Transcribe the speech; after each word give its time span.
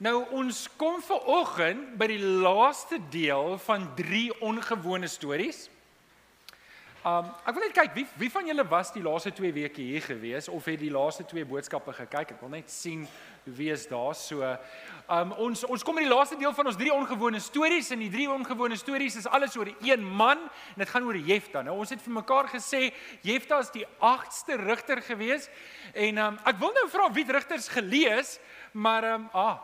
Nou 0.00 0.22
ons 0.32 0.62
kom 0.80 1.02
ver 1.04 1.26
oggend 1.28 1.90
by 2.00 2.06
die 2.08 2.22
laaste 2.40 2.96
deel 3.12 3.58
van 3.60 3.82
drie 3.98 4.30
ongewone 4.40 5.10
stories. 5.12 5.66
Um 7.04 7.28
ek 7.44 7.52
wil 7.52 7.66
net 7.66 7.74
kyk 7.76 7.92
wie 7.98 8.06
wie 8.22 8.30
van 8.32 8.48
julle 8.48 8.64
was 8.68 8.94
die 8.94 9.04
laaste 9.04 9.28
2 9.36 9.52
weke 9.58 9.84
hier 9.84 10.00
gewees 10.00 10.48
of 10.48 10.64
het 10.72 10.80
die 10.80 10.88
laaste 10.92 11.28
2 11.28 11.44
boodskappe 11.52 11.92
gekyk? 11.98 12.32
Ek 12.32 12.40
wil 12.40 12.52
net 12.56 12.72
sien 12.72 13.04
wie 13.44 13.68
is 13.76 13.84
daar 13.92 14.16
so. 14.16 14.40
Um 15.04 15.36
ons 15.36 15.68
ons 15.68 15.84
kom 15.84 16.00
by 16.00 16.08
die 16.08 16.14
laaste 16.14 16.40
deel 16.40 16.56
van 16.56 16.72
ons 16.72 16.80
drie 16.80 16.96
ongewone 16.96 17.44
stories 17.44 17.92
en 17.92 18.00
die 18.00 18.12
drie 18.16 18.32
ongewone 18.32 18.80
stories 18.80 19.20
is 19.20 19.28
alles 19.28 19.60
oor 19.60 19.68
een 19.84 20.00
man 20.00 20.48
en 20.48 20.80
dit 20.80 20.96
gaan 20.96 21.04
oor 21.04 21.24
Jefta. 21.28 21.60
Nou 21.60 21.76
ons 21.84 21.92
het 21.92 22.00
vir 22.00 22.22
mekaar 22.22 22.48
gesê 22.48 22.86
Jefta 23.20 23.60
is 23.60 23.76
die 23.76 23.84
8ste 24.00 24.56
rigter 24.64 25.04
gewees 25.12 25.52
en 25.92 26.24
um 26.30 26.44
ek 26.48 26.56
wil 26.64 26.72
nou 26.72 26.88
vra 26.88 27.12
wie 27.12 27.28
het 27.28 27.36
rigters 27.42 27.68
gelees, 27.68 28.38
maar 28.72 29.12
um 29.18 29.34
ah 29.36 29.58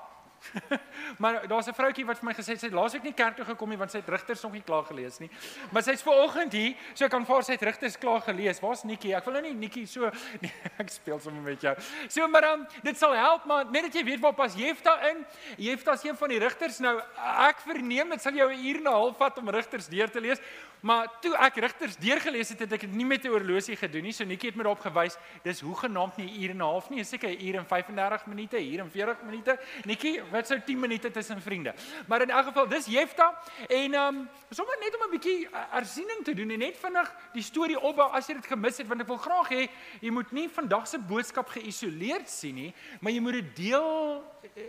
maar 1.23 1.49
daar's 1.49 1.67
'n 1.69 1.75
vroutjie 1.75 2.07
wat 2.07 2.19
vir 2.19 2.27
my 2.29 2.35
gesê 2.35 2.55
het 2.55 2.61
sy 2.61 2.67
het 2.67 2.75
laasweek 2.75 3.03
nie 3.03 3.13
kerk 3.13 3.37
toe 3.37 3.45
gekom 3.45 3.69
nie 3.69 3.79
want 3.79 3.91
sy 3.91 3.99
het 3.99 4.09
Rigters 4.09 4.43
nog 4.43 4.53
nie 4.53 4.63
klaar 4.63 4.85
gelees 4.85 5.19
nie. 5.19 5.31
Maar 5.71 5.83
sy's 5.83 6.03
ver 6.03 6.23
oggend 6.23 6.53
hier, 6.53 6.75
so 6.95 7.05
ek 7.05 7.11
kan 7.11 7.27
vir 7.27 7.35
haar 7.35 7.45
sê 7.45 7.57
Rigters 7.61 7.99
klaar 7.99 8.21
gelees. 8.21 8.61
Waar's 8.61 8.85
Nikkie? 8.85 9.15
Ek 9.15 9.25
wil 9.25 9.35
nou 9.35 9.43
nie 9.43 9.55
Nikkie 9.55 9.87
so 9.87 10.11
nee, 10.43 10.53
ek 10.79 10.89
speel 10.89 11.21
sommer 11.21 11.43
met 11.43 11.61
jou. 11.61 11.75
So 12.09 12.29
maar 12.29 12.43
dan 12.43 12.67
dit 12.83 12.99
sal 12.99 13.13
help 13.13 13.45
maar 13.45 13.65
net 13.71 13.83
dat 13.83 13.95
jy 13.95 14.05
weet 14.05 14.21
waar 14.21 14.35
pas 14.35 14.55
Jefta 14.55 15.01
in. 15.11 15.25
Jefta 15.57 15.93
is 15.93 16.05
een 16.05 16.17
van 16.17 16.29
die 16.29 16.39
Rigters. 16.39 16.79
Nou 16.79 17.01
ek 17.49 17.61
verneem 17.61 18.11
dit 18.11 18.23
sal 18.23 18.33
jou 18.33 18.53
'n 18.53 18.65
uur 18.67 18.77
en 18.77 18.83
'n 18.83 18.93
half 18.93 19.17
vat 19.17 19.39
om 19.39 19.49
Rigters 19.49 19.89
deur 19.89 20.11
te 20.11 20.21
lees. 20.21 20.41
Maar 20.81 21.09
toe 21.21 21.33
ek 21.37 21.57
Rigters 21.57 21.97
deurgelees 21.97 22.49
het, 22.49 22.59
het 22.59 22.73
ek 22.73 22.81
dit 22.81 22.93
nie 22.93 23.07
met 23.07 23.25
'n 23.25 23.29
oorlosie 23.29 23.77
gedoen 23.77 24.03
nie. 24.03 24.13
So 24.13 24.25
Nikkie 24.25 24.51
het 24.51 24.57
my 24.57 24.63
daarop 24.63 24.81
gewys, 24.81 25.17
dis 25.43 25.61
hoe 25.61 25.75
genaamd 25.75 26.17
nie 26.17 26.27
'n 26.27 26.43
uur 26.43 26.51
en 26.51 26.57
'n 26.57 26.61
half 26.61 26.91
nie, 26.91 27.05
seker 27.05 27.29
'n 27.29 27.47
uur 27.47 27.57
en 27.57 27.67
35 27.67 28.27
minute, 28.27 28.57
hier 28.57 28.81
en 28.81 28.91
40 28.91 29.23
minute. 29.23 29.59
Nikkie, 29.85 30.23
wat 30.31 30.47
sou 30.47 30.61
10 30.61 30.79
minute 30.79 31.11
tussen 31.11 31.43
vriende? 31.43 31.75
Maar 32.07 32.23
in 32.23 32.31
elk 32.31 32.45
geval, 32.45 32.69
dis 32.69 32.87
Jefta 32.87 33.43
en 33.69 33.95
ehm 33.95 34.17
um, 34.17 34.29
sommer 34.51 34.77
net 34.81 34.97
om 34.97 35.07
'n 35.07 35.11
bietjie 35.11 35.49
ersiening 35.73 36.25
te 36.25 36.35
doen 36.35 36.51
en 36.51 36.59
net 36.59 36.77
vinnig 36.77 37.15
die 37.33 37.43
storie 37.43 37.81
opbou 37.81 38.11
as 38.13 38.27
jy 38.27 38.35
dit 38.35 38.47
gemis 38.47 38.77
het 38.79 38.87
want 38.87 39.01
ek 39.01 39.07
wil 39.07 39.17
graag 39.17 39.49
hê 39.49 39.69
jy 40.01 40.11
moet 40.11 40.33
nie 40.33 40.49
vandag 40.49 40.87
se 40.87 40.99
boodskap 40.99 41.49
geïsoleerd 41.49 42.29
sien 42.29 42.55
nie, 42.55 42.75
maar 43.01 43.13
jy 43.13 43.21
moet 43.21 43.33
dit 43.33 43.57
deel 43.57 44.23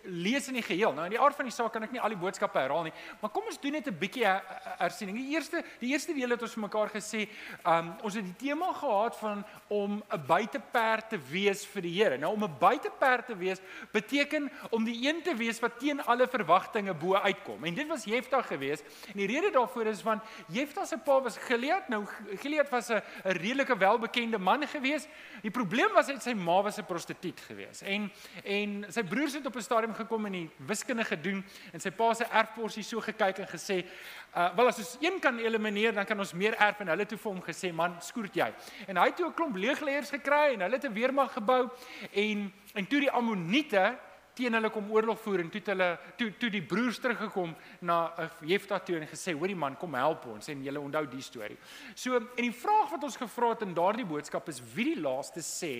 lees 0.03 0.47
in 0.47 0.53
die 0.53 0.65
geheel. 0.65 0.93
Nou 0.93 1.05
in 1.05 1.15
die 1.15 1.19
aard 1.19 1.35
van 1.35 1.45
die 1.45 1.53
saak 1.53 1.71
kan 1.73 1.83
ek 1.83 1.91
nie 1.91 2.01
al 2.01 2.09
die 2.09 2.19
boodskappe 2.19 2.59
herhaal 2.59 2.83
nie, 2.83 2.93
maar 3.21 3.31
kom 3.31 3.43
ons 3.45 3.59
doen 3.59 3.71
net 3.71 3.87
'n 3.87 3.97
bietjie 3.97 4.25
ersiening. 4.79 5.17
Die 5.17 5.33
eerste 5.35 5.63
die 5.79 5.91
eerste 5.91 6.13
deel 6.13 6.29
het 6.29 6.41
ons 6.41 6.53
vir 6.53 6.61
mekaar 6.61 6.89
gesê, 6.89 7.27
um, 7.65 7.95
ons 8.03 8.13
het 8.13 8.23
die 8.23 8.47
tema 8.47 8.73
gehad 8.73 9.15
van 9.15 9.45
om 9.67 10.03
'n 10.11 10.25
buiteperd 10.27 11.09
te 11.09 11.19
wees 11.29 11.65
vir 11.65 11.81
die 11.81 11.95
Here. 11.97 12.17
Nou 12.17 12.33
om 12.33 12.43
'n 12.43 12.57
buiteperd 12.59 13.25
te 13.25 13.35
wees 13.35 13.59
beteken 13.91 14.51
om 14.69 14.83
die 14.83 15.07
een 15.07 15.21
te 15.21 15.35
wees 15.35 15.59
wat 15.59 15.79
teen 15.79 16.01
alle 16.05 16.27
verwagtinge 16.27 16.93
bo 16.93 17.15
uitkom. 17.15 17.63
En 17.63 17.73
dit 17.73 17.87
was 17.87 18.03
Jefta 18.03 18.41
geweest. 18.41 18.83
En 19.07 19.17
die 19.17 19.27
rede 19.27 19.51
daarvoor 19.51 19.85
is 19.85 20.03
want 20.03 20.23
Jefta 20.47 20.85
se 20.85 20.97
pa 20.97 21.21
was 21.21 21.37
Gilead. 21.37 21.87
Nou 21.89 22.05
Gilead 22.35 22.69
was 22.69 22.89
'n 22.89 23.01
redelike 23.23 23.77
welbekende 23.77 24.37
man 24.37 24.67
geweest. 24.67 25.07
Die 25.41 25.51
probleem 25.51 25.93
was 25.93 26.07
hy 26.07 26.17
sy 26.19 26.33
ma 26.33 26.61
was 26.61 26.77
'n 26.77 26.85
prostituut 26.85 27.39
geweest. 27.39 27.81
En 27.81 28.11
en 28.43 28.85
sy 28.89 29.03
broers 29.03 29.33
het 29.33 29.45
op 29.45 29.55
'n 29.55 29.61
stadium 29.67 29.93
gekom 29.97 30.25
en 30.29 30.37
die 30.37 30.45
wiskunde 30.69 31.05
gedoen 31.07 31.43
en 31.73 31.83
sy 31.83 31.91
pa 31.95 32.13
se 32.15 32.27
erfporsie 32.31 32.85
so 32.87 33.03
gekyk 33.03 33.43
en 33.43 33.51
gesê, 33.51 33.81
uh, 33.83 34.49
"Wel 34.55 34.71
as 34.71 34.79
ons 34.79 34.97
een 35.01 35.19
kan 35.19 35.39
elimineer, 35.39 35.93
dan 35.93 36.05
kan 36.05 36.19
ons 36.19 36.33
meer 36.33 36.55
erf." 36.55 36.79
En 36.79 36.87
hulle 36.87 37.05
het 37.05 37.09
toe 37.09 37.17
vir 37.17 37.31
hom 37.31 37.43
gesê, 37.43 37.73
"Man, 37.73 38.01
skoort 38.01 38.33
jy." 38.35 38.53
En 38.87 38.97
hy 38.97 39.05
het 39.05 39.15
toe 39.15 39.27
'n 39.27 39.33
klomp 39.33 39.55
leegleiers 39.55 40.09
gekry 40.09 40.53
en 40.53 40.61
hulle 40.61 40.75
het 40.75 40.85
'n 40.85 40.93
weermag 40.93 41.33
gebou 41.33 41.69
en 42.13 42.53
en 42.73 42.87
toe 42.87 42.99
die 42.99 43.11
Ammoniete 43.11 43.97
teen 44.37 44.53
hulle 44.53 44.69
kom 44.69 44.89
oorlog 44.93 45.19
voer 45.23 45.39
en 45.39 45.49
toe 45.49 45.61
hulle 45.71 45.89
toe 46.19 46.29
toe 46.39 46.49
die 46.53 46.61
broers 46.61 46.99
teruggekom 47.01 47.55
na 47.81 48.29
Jefta 48.45 48.79
toe 48.79 48.99
en 48.99 49.07
gesê 49.09 49.33
hoorie 49.37 49.57
man 49.57 49.77
kom 49.81 49.95
help 49.97 50.27
ons 50.33 50.51
en 50.53 50.65
julle 50.67 50.79
onthou 50.81 51.05
die 51.09 51.23
storie. 51.25 51.57
So 51.95 52.19
en 52.19 52.43
die 52.45 52.53
vraag 52.53 52.93
wat 52.93 53.07
ons 53.07 53.17
gevra 53.17 53.53
het 53.55 53.65
in 53.65 53.73
daardie 53.77 54.05
boodskap 54.05 54.49
is 54.53 54.61
wie 54.75 54.93
die 54.93 55.01
laaste 55.01 55.43
sê 55.45 55.73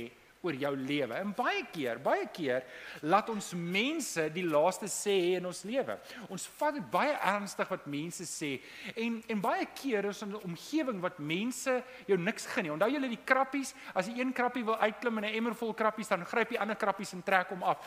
oor 0.47 0.57
jou 0.57 0.73
lewe. 0.79 1.19
En 1.19 1.33
baie 1.35 1.65
keer, 1.73 1.99
baie 2.03 2.27
keer 2.33 2.65
laat 3.01 3.29
ons 3.33 3.51
mense 3.57 4.27
die 4.33 4.45
laaste 4.47 4.89
sê 4.91 5.37
in 5.37 5.47
ons 5.49 5.63
lewe. 5.67 5.97
Ons 6.33 6.47
vat 6.59 6.77
dit 6.77 6.89
baie 6.91 7.15
ernstig 7.17 7.69
wat 7.71 7.87
mense 7.91 8.25
sê 8.29 8.57
en 8.95 9.19
en 9.27 9.41
baie 9.43 9.67
keer 9.75 10.09
is 10.11 10.21
in 10.23 10.31
'n 10.31 10.43
omgewing 10.43 11.01
wat 11.01 11.19
mense 11.19 11.83
jou 12.07 12.17
niks 12.17 12.45
gun 12.45 12.63
nie. 12.63 12.71
Onthou 12.71 12.89
julle 12.91 13.09
die 13.09 13.23
krappies, 13.25 13.73
as 13.93 14.07
jy 14.07 14.19
een 14.19 14.33
krappie 14.33 14.63
wil 14.63 14.77
uitklim 14.77 15.17
in 15.17 15.25
'n 15.25 15.35
emmer 15.35 15.55
vol 15.55 15.73
krappies, 15.73 16.07
dan 16.07 16.25
gryp 16.25 16.51
jy 16.51 16.57
ander 16.57 16.75
krappies 16.75 17.13
en 17.13 17.23
trek 17.23 17.49
hom 17.49 17.63
af. 17.63 17.77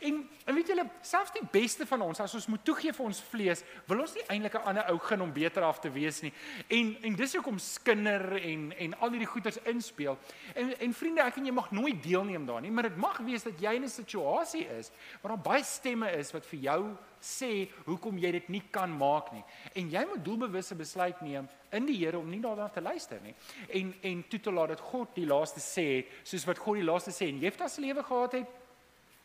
En 0.00 0.28
en 0.46 0.54
weet 0.54 0.68
julle, 0.68 0.90
selfs 1.02 1.32
die 1.32 1.48
beste 1.52 1.86
van 1.86 2.02
ons, 2.02 2.20
as 2.20 2.34
ons 2.34 2.46
moet 2.46 2.64
toegee 2.64 2.92
vir 2.92 3.06
ons 3.06 3.20
vlees, 3.20 3.64
wil 3.86 4.00
ons 4.00 4.14
nie 4.14 4.24
eintlik 4.28 4.54
'n 4.54 4.66
ander 4.68 4.84
ou 4.90 4.98
gun 4.98 5.20
om 5.20 5.32
beter 5.32 5.62
af 5.62 5.80
te 5.80 5.90
wees 5.90 6.22
nie. 6.22 6.32
En 6.68 6.96
en 7.02 7.14
dis 7.14 7.34
hoekom 7.34 7.58
skinder 7.58 8.36
en 8.36 8.72
en 8.78 8.94
al 9.00 9.10
hierdie 9.10 9.26
goeters 9.26 9.58
inspel. 9.64 10.18
En 10.54 10.78
en 10.78 10.94
vriende, 10.94 11.22
ek 11.22 11.36
en 11.36 11.46
jy 11.46 11.52
mag 11.52 11.70
nooit 11.70 12.02
deelneem 12.04 12.46
daarin 12.46 12.68
nie, 12.68 12.74
maar 12.74 12.88
dit 12.88 13.00
mag 13.00 13.18
wees 13.26 13.46
dat 13.46 13.60
jy 13.60 13.74
in 13.78 13.84
'n 13.84 13.92
situasie 13.92 14.66
is 14.78 14.90
waar 15.22 15.34
daar 15.34 15.46
baie 15.52 15.64
stemme 15.64 16.10
is 16.12 16.32
wat 16.32 16.46
vir 16.46 16.60
jou 16.60 16.96
sê 17.20 17.68
hoekom 17.86 18.18
jy 18.18 18.30
dit 18.32 18.48
nie 18.48 18.62
kan 18.70 18.90
maak 18.90 19.32
nie. 19.32 19.44
En 19.74 19.90
jy 19.90 20.04
moet 20.08 20.24
doelbewuste 20.24 20.74
besluit 20.74 21.20
neem 21.24 21.48
in 21.72 21.86
die 21.86 21.96
Here 21.96 22.18
om 22.18 22.28
nie 22.30 22.40
daarna 22.40 22.68
te 22.68 22.80
luister 22.80 23.20
nie. 23.24 23.34
En 23.68 23.94
en 24.02 24.24
toe 24.28 24.40
te 24.40 24.52
laat 24.52 24.68
dat 24.68 24.80
God 24.80 25.14
die 25.14 25.26
laaste 25.26 25.60
sê, 25.60 26.04
soos 26.22 26.44
wat 26.44 26.58
God 26.58 26.74
die 26.74 26.84
laaste 26.84 27.10
sê 27.10 27.28
en 27.28 27.38
Jefta 27.38 27.68
se 27.68 27.80
lewe 27.80 28.02
gehad 28.02 28.32
het, 28.32 28.46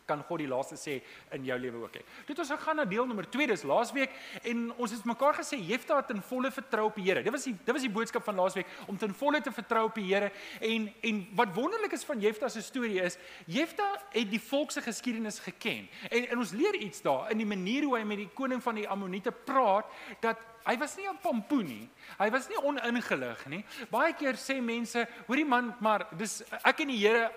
kan 0.10 0.24
God 0.28 0.42
die 0.42 0.50
laaste 0.50 0.78
sê 0.80 1.00
in 1.36 1.46
jou 1.48 1.58
lewe 1.62 1.84
ook 1.86 2.00
hê. 2.00 2.04
Dit 2.28 2.42
ons 2.42 2.54
gaan 2.64 2.80
na 2.82 2.86
deel 2.90 3.08
nommer 3.10 3.28
2, 3.30 3.50
dis 3.52 3.66
laasweek 3.70 4.16
en 4.52 4.66
ons 4.76 4.96
het 4.96 5.06
mekaar 5.10 5.40
gesê 5.40 5.60
Jefta 5.70 6.00
het 6.02 6.14
in 6.16 6.24
volle 6.26 6.52
vertrou 6.54 6.88
op 6.90 6.98
die 7.00 7.06
Here. 7.10 7.24
Dit 7.26 7.34
was 7.34 7.48
die 7.48 7.56
dit 7.56 7.74
was 7.76 7.86
die 7.86 7.94
boodskap 7.94 8.26
van 8.28 8.40
laasweek 8.42 8.70
om 8.88 8.98
ten 8.98 9.14
volle 9.16 9.42
te 9.46 9.54
vertrou 9.54 9.86
op 9.90 9.98
die 10.00 10.08
Here 10.10 10.32
en 10.60 10.90
en 11.06 11.24
wat 11.40 11.54
wonderlik 11.56 11.96
is 11.98 12.06
van 12.08 12.22
Jefta 12.22 12.50
se 12.50 12.62
storie 12.66 13.02
is 13.04 13.18
Jefta 13.46 13.88
het 14.14 14.30
die 14.32 14.42
volk 14.50 14.72
se 14.72 14.82
geskiedenis 14.82 15.40
geken. 15.46 15.90
En 16.10 16.30
en 16.30 16.38
ons 16.38 16.52
leer 16.52 16.76
iets 16.76 17.02
daar 17.02 17.32
in 17.32 17.42
die 17.42 17.50
manier 17.50 17.88
hoe 17.88 17.98
hy 17.98 18.06
met 18.06 18.24
die 18.24 18.32
koning 18.34 18.64
van 18.64 18.76
die 18.76 18.88
Ammoniete 18.88 19.32
praat 19.32 19.90
dat 20.22 20.46
Hy 20.70 20.76
was 20.78 20.98
nie 20.98 21.08
'n 21.08 21.18
pompoen 21.18 21.66
nie. 21.66 21.90
Hy 22.20 22.30
was 22.30 22.48
nie 22.50 22.58
oningelig 22.62 23.46
nie. 23.48 23.66
Baie 23.90 24.14
keer 24.14 24.34
sê 24.34 24.62
mense, 24.62 25.08
hoorie 25.28 25.46
man, 25.46 25.74
maar 25.80 26.08
dis 26.18 26.44
ek 26.64 26.82
en 26.82 26.88
die 26.88 26.98
Here 26.98 27.32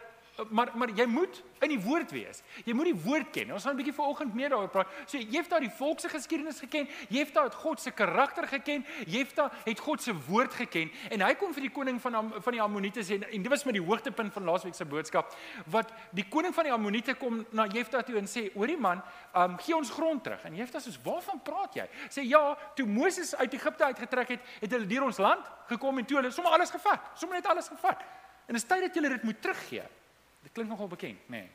maar 0.51 0.71
maar 0.75 0.91
jy 0.91 1.07
moet 1.07 1.43
in 1.61 1.69
die 1.69 1.81
woord 1.81 2.11
wees. 2.11 2.43
Jy 2.65 2.75
moet 2.75 2.89
die 2.89 3.01
woord 3.05 3.31
ken. 3.31 3.53
Ons 3.53 3.63
gaan 3.63 3.75
'n 3.75 3.77
bietjie 3.77 3.95
vanoggend 3.95 4.35
meer 4.35 4.49
daaroor 4.49 4.69
praat. 4.69 4.89
So 5.07 5.19
Jefta 5.19 5.55
het 5.55 5.65
die 5.69 5.77
volk 5.77 6.01
se 6.01 6.09
geskiedenis 6.09 6.59
geken. 6.59 6.89
Jefta 7.09 7.43
het 7.43 7.55
God 7.55 7.81
se 7.81 7.91
karakter 7.91 8.49
geken. 8.49 8.87
Jefta 9.07 9.51
het 9.65 9.79
God 9.79 10.03
se 10.03 10.15
woord 10.27 10.55
geken 10.55 10.91
en 11.11 11.21
hy 11.21 11.35
kom 11.35 11.53
vir 11.53 11.63
die 11.63 11.71
koning 11.71 12.01
van 12.01 12.33
van 12.43 12.53
die 12.53 12.63
Ammoniete 12.63 13.01
sê 13.01 13.21
en 13.21 13.43
dit 13.43 13.49
was 13.49 13.65
met 13.65 13.75
die 13.75 13.85
hoogtepunt 13.85 14.33
van 14.33 14.45
laasweek 14.45 14.75
se 14.75 14.85
boodskap 14.85 15.35
wat 15.67 15.93
die 16.11 16.29
koning 16.29 16.55
van 16.55 16.65
die 16.65 16.73
Ammoniete 16.73 17.15
kom 17.15 17.47
na 17.51 17.67
Jefta 17.67 18.03
toe 18.03 18.17
en 18.17 18.27
sê: 18.27 18.53
"Hoorie 18.55 18.79
man, 18.79 19.03
um, 19.37 19.59
gee 19.59 19.77
ons 19.77 19.91
grond 19.91 20.25
terug." 20.25 20.45
En 20.45 20.55
Jefta 20.55 20.79
sê: 20.79 20.91
"Waarvan 21.03 21.43
praat 21.43 21.75
jy?" 21.75 21.89
Sê: 22.09 22.23
"Ja, 22.23 22.57
toe 22.75 22.87
Moses 22.87 23.35
uit 23.37 23.53
Egipte 23.53 23.85
uitgetrek 23.85 24.29
het, 24.29 24.41
het 24.61 24.71
hulle 24.71 24.87
deur 24.87 25.03
ons 25.03 25.19
land 25.19 25.47
gekom 25.67 25.99
en 25.99 26.05
toe 26.05 26.17
hulle 26.17 26.31
sommer 26.31 26.53
alles 26.53 26.71
gevat. 26.71 27.01
Sommer 27.15 27.37
net 27.37 27.47
alles 27.47 27.69
gevat. 27.69 28.01
En 28.47 28.55
dit 28.55 28.57
is 28.57 28.65
tyd 28.65 28.81
dat 28.81 28.95
julle 28.95 29.09
dit 29.09 29.23
moet 29.23 29.43
teruggee." 29.43 30.02
Dit 30.43 30.53
klink 30.53 30.69
nogal 30.69 30.89
bekend, 30.89 31.19
nê. 31.27 31.37
Nee. 31.37 31.49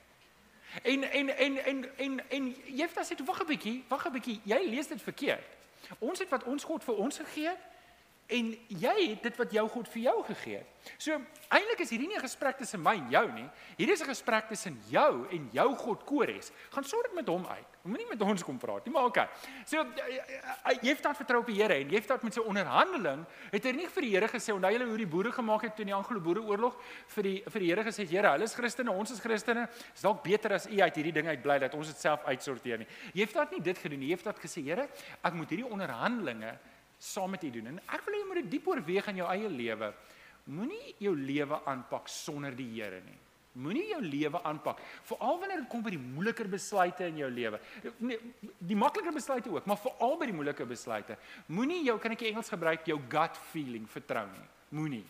En 0.83 1.03
en 1.03 1.37
en 1.37 1.57
en 1.65 1.97
en 1.97 2.29
en 2.29 2.55
Jefta 2.65 3.03
sê, 3.03 3.15
"Wag 3.25 3.41
'n 3.41 3.45
bietjie, 3.45 3.83
wag 3.87 4.07
'n 4.07 4.11
bietjie. 4.11 4.41
Jy 4.43 4.59
lees 4.69 4.87
dit 4.87 5.01
verkeerd. 5.01 5.55
Ons 5.99 6.19
het 6.19 6.29
wat 6.29 6.43
ons 6.43 6.63
God 6.63 6.83
vir 6.83 6.95
ons 6.95 7.17
gegee 7.17 7.51
en 8.27 8.49
jy 8.67 8.95
het 9.13 9.23
dit 9.23 9.37
wat 9.39 9.53
jou 9.55 9.63
God 9.71 9.87
vir 9.93 10.01
jou 10.09 10.17
gegee 10.27 10.57
het. 10.59 10.73
So 10.99 11.15
eintlik 11.51 11.81
is 11.83 11.91
hierdie 11.91 12.07
nie 12.07 12.17
'n 12.17 12.23
gesprek 12.23 12.57
tussen 12.57 12.81
my 12.81 12.95
en 12.95 13.09
jou 13.11 13.31
nie. 13.31 13.49
Hierdie 13.77 13.93
is 13.93 14.01
'n 14.01 14.07
gesprek 14.07 14.47
tussen 14.47 14.79
jou 14.89 15.27
en 15.31 15.49
jou 15.51 15.75
God 15.75 16.05
Kores. 16.05 16.51
Gaan 16.71 16.83
sorg 16.83 17.13
met 17.13 17.27
hom 17.27 17.45
uit. 17.45 17.65
Moenie 17.83 18.07
met 18.09 18.21
ons 18.21 18.43
kom 18.43 18.57
praat 18.57 18.85
nie, 18.85 18.93
maar 18.93 19.05
okay. 19.05 19.27
So 19.65 19.77
jy 20.81 20.89
het 20.89 21.01
dat 21.01 21.15
vertrou 21.15 21.39
op 21.39 21.45
die 21.45 21.55
Here 21.55 21.73
en 21.73 21.89
jy 21.89 21.95
het 21.95 22.07
dat 22.07 22.23
met 22.23 22.33
sy 22.33 22.41
onderhandeling 22.41 23.25
het 23.51 23.63
hy 23.63 23.71
nie 23.71 23.87
vir 23.87 24.01
die 24.01 24.11
Here 24.11 24.27
gesê 24.27 24.53
onthou 24.53 24.71
julle 24.71 24.85
hoe 24.85 24.97
die 24.97 25.07
boere 25.07 25.31
gemaak 25.31 25.61
het 25.61 25.75
toe 25.75 25.85
in 25.85 25.87
die 25.87 25.95
Anglo-Boereoorlog 25.95 26.75
vir 27.07 27.23
die 27.23 27.43
vir 27.47 27.59
die 27.59 27.69
Here 27.69 27.83
gesê 27.83 28.07
Here, 28.07 28.31
hulle 28.31 28.43
is 28.43 28.55
Christene, 28.55 28.91
ons 28.91 29.11
is 29.11 29.19
Christene. 29.19 29.69
Is 29.95 30.01
dalk 30.01 30.23
beter 30.23 30.53
as 30.53 30.67
u 30.67 30.81
uit 30.81 30.95
hierdie 30.95 31.13
ding 31.13 31.27
uit 31.27 31.41
bly 31.41 31.59
dat 31.59 31.73
ons 31.73 31.87
dit 31.87 31.97
self 31.97 32.23
uitsorteer 32.25 32.79
nie. 32.79 32.87
Jy 33.13 33.21
het 33.21 33.33
dat 33.33 33.51
nie 33.51 33.61
dit 33.61 33.77
gedoen 33.77 33.99
nie. 33.99 34.07
Jy 34.07 34.15
het 34.15 34.23
dat 34.23 34.39
gesê 34.39 34.63
Here, 34.63 34.89
ek 35.23 35.33
moet 35.33 35.49
hierdie 35.49 35.71
onderhandelinge 35.71 36.59
saam 36.99 37.31
met 37.31 37.43
u 37.43 37.51
doen. 37.51 37.73
En 37.73 37.79
ek 37.85 38.03
wil 38.05 38.15
hê 38.15 38.21
jy 38.21 38.27
moet 38.27 38.41
dit 38.43 38.51
diep 38.57 38.67
oorweeg 38.67 39.07
in 39.11 39.21
jou 39.21 39.29
eie 39.31 39.49
lewe. 39.49 39.93
Moenie 40.47 40.95
jou 41.03 41.13
lewe 41.15 41.61
aanpak 41.67 42.07
sonder 42.11 42.55
die 42.55 42.69
Here 42.77 43.01
nie. 43.03 43.17
Moenie 43.57 43.87
jou 43.89 44.01
lewe 44.03 44.39
aanpak 44.45 44.79
veral 45.09 45.39
wanneer 45.41 45.63
dit 45.63 45.69
kom 45.71 45.81
by 45.81 45.91
die 45.95 46.01
moeiliker 46.01 46.47
besluite 46.51 47.07
in 47.09 47.23
jou 47.23 47.29
lewe. 47.33 47.59
Nee, 48.05 48.19
die 48.69 48.77
makliker 48.77 49.15
besluite 49.15 49.49
ook, 49.49 49.65
maar 49.65 49.79
veral 49.81 50.17
by 50.19 50.27
die 50.29 50.35
moeilike 50.37 50.67
besluite. 50.69 51.17
Moenie 51.49 51.81
jou 51.87 51.97
kan 52.01 52.13
ek 52.13 52.27
Engels 52.29 52.51
gebruik 52.53 52.85
jou 52.85 52.99
gut 53.09 53.39
feeling 53.49 53.87
vertrou 53.89 54.27
nie. 54.29 54.45
Moenie. 54.77 55.05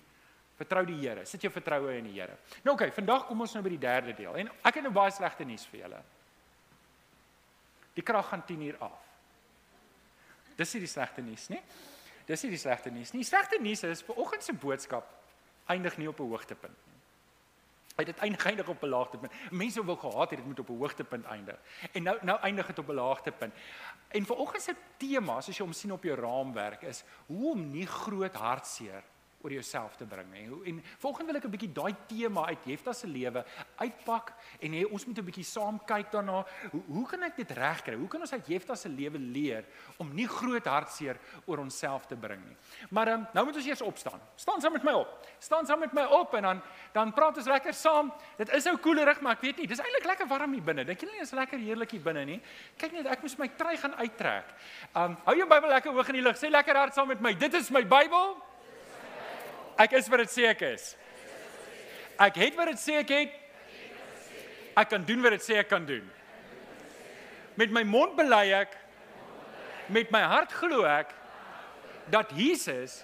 Vertrou 0.57 0.86
die 0.88 0.98
Here. 1.01 1.25
Sit 1.28 1.44
jou 1.44 1.51
vertroue 1.54 1.98
in 2.00 2.07
die 2.07 2.16
Here. 2.16 2.38
Nou 2.63 2.74
oké, 2.74 2.88
okay, 2.88 2.95
vandag 2.95 3.28
kom 3.28 3.44
ons 3.44 3.57
nou 3.57 3.66
by 3.66 3.74
die 3.75 3.83
derde 3.83 4.16
deel. 4.18 4.40
En 4.40 4.54
ek 4.63 4.80
het 4.80 4.88
nou 4.88 4.94
baie 4.95 5.12
slegte 5.13 5.45
nuus 5.45 5.68
vir 5.69 5.83
julle. 5.83 6.00
Die 7.98 8.06
krag 8.06 8.31
gaan 8.31 8.45
10 8.48 8.63
uur 8.69 8.80
af. 8.88 9.06
Dis 10.57 10.74
nie 10.74 10.83
die 10.83 10.92
slegte 10.92 11.21
nuus 11.21 11.48
nie. 11.50 11.62
Dis 12.27 12.44
nie 12.44 12.51
die 12.51 12.59
slegte 12.62 12.92
nuus 12.92 13.13
nie. 13.13 13.21
Die 13.24 13.30
slegte 13.30 13.59
nuus 13.62 13.83
is 13.88 14.04
vir 14.04 14.19
oggend 14.19 14.44
se 14.44 14.54
boodskap 14.54 15.07
eindig 15.68 15.98
nie 15.98 16.07
op 16.09 16.19
'n 16.19 16.30
hoogtepunt 16.30 16.77
nie. 16.88 16.98
Hy 17.98 18.04
het 18.06 18.13
dit 18.13 18.45
eindig 18.45 18.68
op 18.68 18.83
'n 18.83 18.89
laagtepunt. 18.89 19.31
Mense 19.51 19.83
wou 19.83 19.98
gehad 19.98 20.30
het 20.30 20.39
dit 20.39 20.45
moet 20.45 20.59
op 20.59 20.69
'n 20.69 20.77
hoogtepunt 20.77 21.25
eindig. 21.25 21.59
En 21.94 22.04
nou 22.04 22.18
nou 22.21 22.39
eindig 22.39 22.68
dit 22.68 22.80
op 22.80 22.89
'n 22.89 22.94
laagtepunt. 22.94 23.54
En 24.07 24.25
vir 24.25 24.36
oggend 24.36 24.62
se 24.63 24.75
tema, 24.98 25.42
soos 25.42 25.57
jy 25.57 25.63
hom 25.63 25.74
sien 25.74 25.92
op 25.92 26.04
jou 26.04 26.15
raamwerk, 26.15 26.81
is 26.81 27.04
hoe 27.25 27.51
om 27.51 27.69
nie 27.71 27.86
groot 27.86 28.36
hartseer 28.36 29.04
oor 29.48 29.56
jouself 29.56 29.96
te 29.96 30.06
bring 30.06 30.28
nie. 30.32 30.46
En 30.68 30.82
volgende 31.00 31.32
wil 31.32 31.40
ek 31.40 31.46
'n 31.48 31.54
bietjie 31.56 31.72
daai 31.72 31.96
tema 32.08 32.46
uit 32.48 32.66
Jefta 32.66 32.94
se 32.94 33.08
lewe 33.08 33.46
uitpak 33.80 34.34
en 34.60 34.72
hê 34.72 34.84
ons 34.92 35.06
moet 35.06 35.18
'n 35.18 35.26
bietjie 35.26 35.44
saam 35.44 35.80
kyk 35.86 36.12
daarna. 36.12 36.46
Hoe 36.72 36.84
hoe 36.88 37.08
kan 37.08 37.24
ek 37.24 37.38
dit 37.38 37.52
regkry? 37.52 37.96
Hoe 37.96 38.08
kan 38.08 38.22
ons 38.22 38.34
uit 38.34 38.48
Jefta 38.48 38.76
se 38.76 38.90
lewe 38.90 39.18
leer 39.18 39.66
om 39.98 40.14
nie 40.14 40.28
groot 40.28 40.66
hartseer 40.66 41.18
oor 41.46 41.60
onsself 41.60 42.06
te 42.06 42.16
bring 42.16 42.44
nie? 42.46 42.58
Maar 42.90 43.08
um, 43.08 43.28
nou 43.34 43.46
moet 43.46 43.56
ons 43.56 43.66
eers 43.66 43.82
opstaan. 43.82 44.20
Staan 44.36 44.62
saam 44.62 44.74
met 44.74 44.84
my 44.84 44.92
op. 44.92 45.26
Staan 45.40 45.66
saam 45.66 45.80
met 45.80 45.94
my 45.94 46.04
op 46.04 46.34
en 46.34 46.44
dan 46.44 46.62
dan 46.94 47.14
praat 47.14 47.38
ons 47.38 47.46
lekker 47.46 47.74
saam. 47.74 48.14
Dit 48.38 48.50
is 48.50 48.66
ou 48.68 48.78
koelerig, 48.78 49.22
maar 49.22 49.34
ek 49.34 49.42
weet 49.42 49.58
nie, 49.58 49.68
dis 49.68 49.80
eintlik 49.80 50.06
lekker 50.06 50.28
warm 50.28 50.54
hier 50.54 50.64
binne. 50.64 50.84
Dink 50.84 51.02
jy 51.02 51.12
nie 51.12 51.22
is 51.22 51.32
lekker 51.32 51.60
heerlik 51.60 51.92
hier 51.92 52.02
binne 52.02 52.26
nie? 52.26 52.42
Kyk 52.78 52.92
net, 52.92 53.06
ek 53.06 53.22
moet 53.22 53.38
my 53.38 53.48
trui 53.48 53.78
gaan 53.78 53.96
uittrek. 53.96 54.46
Um 54.96 55.18
hou 55.26 55.36
jou 55.36 55.48
Bybel 55.48 55.70
lekker 55.70 55.92
hoog 55.92 56.08
in 56.08 56.14
die 56.14 56.22
lug. 56.22 56.38
Sê 56.38 56.50
lekker 56.50 56.76
hard 56.76 56.94
saam 56.94 57.08
met 57.08 57.22
my. 57.22 57.34
Dit 57.34 57.54
is 57.54 57.72
my 57.72 57.86
Bybel. 57.86 58.47
Ek 59.78 59.94
is 59.98 60.10
wat 60.10 60.24
dit 60.26 60.34
sê 60.34 60.48
ek 60.50 60.64
is. 60.74 60.96
Ek 62.18 62.40
het 62.42 62.56
wat 62.58 62.72
dit 62.74 62.82
sê 62.82 62.98
ek 63.04 63.14
het. 63.14 63.36
Ek 64.78 64.90
kan 64.90 65.06
doen 65.06 65.22
wat 65.26 65.38
dit 65.38 65.46
sê 65.46 65.60
ek 65.62 65.70
kan 65.70 65.86
doen. 65.86 66.06
Met 67.58 67.74
my 67.74 67.84
mond 67.86 68.18
bely 68.18 68.46
ek 68.58 68.76
met 69.94 70.12
my 70.12 70.22
hart 70.28 70.52
glo 70.54 70.84
ek 70.90 71.14
dat 72.12 72.34
Jesus 72.36 73.04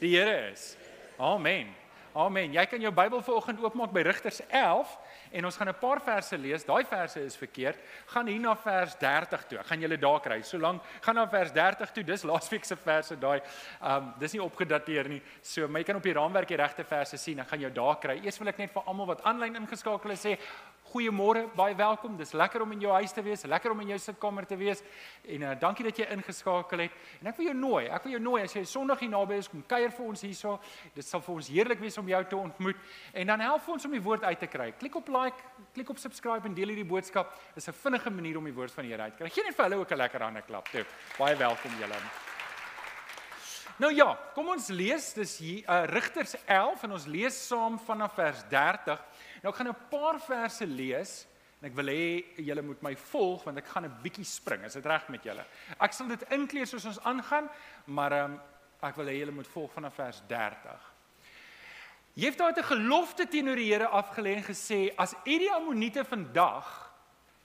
die 0.00 0.16
Here 0.16 0.50
is. 0.52 0.74
Amen. 1.18 1.72
Amen. 2.16 2.48
Jy 2.48 2.62
kan 2.64 2.80
jou 2.80 2.88
Bybel 2.96 3.20
vanoggend 3.20 3.58
oopmaak 3.60 3.90
by 3.92 4.00
Rigters 4.06 4.38
11 4.48 4.92
en 5.36 5.44
ons 5.44 5.56
gaan 5.56 5.68
'n 5.68 5.76
paar 5.76 6.00
verse 6.00 6.38
lees. 6.38 6.64
Daai 6.64 6.84
verse 6.84 7.20
is 7.20 7.36
verkeerd. 7.36 7.76
Gaan 8.06 8.26
hier 8.26 8.40
na 8.40 8.56
vers 8.56 8.96
30 8.96 9.44
toe. 9.44 9.58
Ek 9.58 9.66
gaan 9.66 9.80
julle 9.80 9.98
daar 9.98 10.20
kry. 10.20 10.40
Solank 10.42 10.82
gaan 11.02 11.14
na 11.14 11.28
vers 11.28 11.52
30 11.52 11.92
toe. 11.92 12.04
Dis 12.04 12.22
laasweek 12.22 12.64
se 12.64 12.76
verse 12.76 13.18
daai. 13.18 13.42
Um 13.82 14.14
dis 14.18 14.32
nie 14.32 14.42
opgedateer 14.42 15.08
nie. 15.08 15.22
So, 15.42 15.68
maar 15.68 15.80
jy 15.80 15.84
kan 15.84 15.96
op 15.96 16.02
die 16.02 16.12
raamwerk 16.12 16.48
die 16.48 16.56
regte 16.56 16.84
verse 16.84 17.16
sien. 17.16 17.38
Ek 17.38 17.48
gaan 17.48 17.60
jou 17.60 17.70
daar 17.70 17.98
kry. 17.98 18.20
Eers 18.24 18.38
wil 18.38 18.48
ek 18.48 18.58
net 18.58 18.72
vir 18.72 18.82
almal 18.86 19.06
wat 19.06 19.22
aanlyn 19.22 19.56
ingeskakel 19.56 20.10
is 20.10 20.24
sê, 20.24 20.38
goeiemôre, 20.90 21.46
baie 21.56 21.74
welkom. 21.76 22.16
Dis 22.16 22.32
lekker 22.32 22.62
om 22.62 22.72
in 22.72 22.80
jou 22.80 22.92
huis 22.92 23.12
te 23.12 23.22
wees, 23.24 23.44
lekker 23.44 23.72
om 23.72 23.80
in 23.84 23.92
jou 23.94 23.98
sitkamer 23.98 24.46
te 24.46 24.56
wees. 24.56 24.82
En 25.24 25.46
uh, 25.46 25.54
dankie 25.60 25.86
dat 25.88 25.98
jy 26.00 26.06
ingeskakel 26.14 26.84
het. 26.86 26.98
En 27.20 27.30
ek 27.32 27.40
wil 27.40 27.50
jou 27.50 27.56
nooi, 27.58 27.82
ek 27.92 28.06
wil 28.06 28.16
jou 28.16 28.22
nooi 28.22 28.42
as 28.44 28.54
jy 28.56 28.64
Sondag 28.68 29.02
hier 29.04 29.12
naby 29.12 29.40
is, 29.40 29.50
kom 29.52 29.64
kuier 29.68 29.94
vir 29.94 30.06
ons 30.06 30.26
hierso. 30.26 30.56
Dit 30.94 31.06
sal 31.06 31.24
vir 31.24 31.34
ons 31.34 31.50
heerlik 31.52 31.82
wees 31.82 31.98
om 32.02 32.08
jou 32.10 32.22
te 32.30 32.38
ontmoet. 32.38 32.84
En 33.14 33.34
dan 33.34 33.44
help 33.46 33.72
ons 33.76 33.88
om 33.88 33.96
die 33.96 34.04
woord 34.04 34.24
uit 34.26 34.38
te 34.44 34.50
kry. 34.50 34.70
Klik 34.80 35.00
op 35.02 35.10
like, 35.14 35.50
klik 35.74 35.90
op 35.92 36.00
subscribe 36.02 36.48
en 36.48 36.54
deel 36.56 36.74
hierdie 36.74 36.88
boodskap. 36.88 37.34
Dis 37.54 37.68
'n 37.68 37.72
vinnige 37.72 38.10
manier 38.10 38.38
om 38.38 38.44
die 38.44 38.54
woord 38.54 38.72
van 38.72 38.84
die 38.84 38.92
Here 38.92 39.02
uit 39.02 39.16
te 39.16 39.24
kry. 39.24 39.30
Geen 39.30 39.44
net 39.44 39.56
vir 39.56 39.64
hulle 39.64 39.82
ook 39.82 39.90
'n 39.90 39.96
lekker 39.96 40.22
hande 40.22 40.42
klap 40.42 40.68
toe. 40.68 40.84
Baie 41.18 41.36
welkom 41.36 41.70
julle. 41.80 42.25
Nou 43.76 43.90
ja, 43.92 44.14
kom 44.32 44.48
ons 44.54 44.70
lees 44.72 45.10
dis 45.18 45.32
hier 45.42 45.66
uh, 45.68 45.82
Rigters 45.90 46.32
11 46.48 46.84
en 46.86 46.94
ons 46.96 47.06
lees 47.12 47.36
saam 47.48 47.74
vanaf 47.84 48.14
vers 48.16 48.38
30. 48.48 49.02
Nou 49.42 49.52
ek 49.52 49.58
gaan 49.58 49.68
'n 49.68 49.88
paar 49.90 50.16
verse 50.20 50.64
lees 50.64 51.26
en 51.60 51.68
ek 51.68 51.76
wil 51.76 51.92
hê 51.92 52.24
julle 52.40 52.62
moet 52.64 52.80
my 52.82 52.94
volg 52.96 53.44
want 53.44 53.58
ek 53.60 53.68
gaan 53.68 53.84
'n 53.84 53.98
bietjie 54.02 54.24
spring. 54.24 54.64
Is 54.64 54.80
dit 54.80 54.86
reg 54.86 55.08
met 55.08 55.22
julle? 55.22 55.44
Ek 55.78 55.92
sal 55.92 56.08
dit 56.08 56.24
inkleer 56.32 56.66
soos 56.66 56.86
ons 56.88 57.02
aangaan, 57.04 57.50
maar 57.84 58.12
um, 58.12 58.40
ek 58.80 58.96
wil 58.96 59.12
hê 59.12 59.18
julle 59.20 59.36
moet 59.36 59.52
volg 59.52 59.72
vanaf 59.72 59.94
vers 59.94 60.22
30. 60.26 60.80
Jefta 62.14 62.46
het 62.46 62.58
'n 62.58 62.72
gelofte 62.72 63.28
teenoor 63.28 63.56
die 63.56 63.72
Here 63.72 63.88
afgelê 63.88 64.36
en 64.36 64.44
gesê: 64.44 64.94
"As 64.96 65.12
U 65.12 65.38
die 65.38 65.52
Ammoniete 65.52 66.04
vandag 66.04 66.92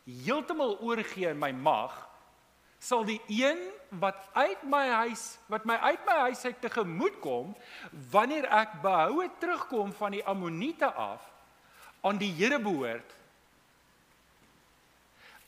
heeltemal 0.06 0.80
oorgee 0.80 1.28
in 1.28 1.40
my 1.40 1.52
mag, 1.52 2.08
sal 2.80 3.04
die 3.04 3.22
een 3.28 3.60
wat 4.00 4.30
uit 4.34 4.64
my 4.64 4.86
huis, 4.88 5.24
wat 5.52 5.66
my 5.68 5.76
uit 5.76 6.06
my 6.08 6.18
huis 6.28 6.46
uit 6.46 6.62
tegemoet 6.64 7.18
kom, 7.20 7.52
wanneer 8.12 8.48
ek 8.48 8.78
behoue 8.84 9.28
terugkom 9.42 9.92
van 10.00 10.16
die 10.16 10.24
Ammoniete 10.24 10.88
af, 10.88 11.26
aan 12.02 12.20
die 12.22 12.32
Here 12.32 12.60
behoort. 12.62 13.18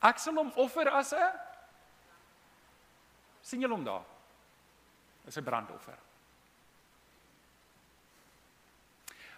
Ek 0.03 0.19
sal 0.19 0.35
hom 0.35 0.51
offer 0.59 0.91
as 0.91 1.13
'n 1.15 1.31
sien 3.41 3.61
julle 3.61 3.75
hom 3.75 3.85
daar? 3.85 4.03
As 5.27 5.37
'n 5.37 5.43
brandoffer. 5.43 5.97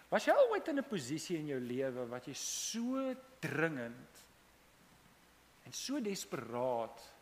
Was 0.09 0.25
jy 0.25 0.33
ooit 0.49 0.67
in 0.67 0.79
'n 0.79 0.89
posisie 0.89 1.37
in 1.37 1.47
jou 1.47 1.59
lewe 1.59 2.07
wat 2.09 2.25
jy 2.25 2.33
so 2.33 3.13
dringend 3.39 4.23
en 5.65 5.73
so 5.73 5.99
desperaat 5.99 7.14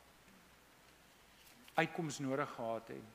uitkoms 1.80 2.20
nodig 2.24 2.50
gehad 2.56 2.88
het 2.94 3.12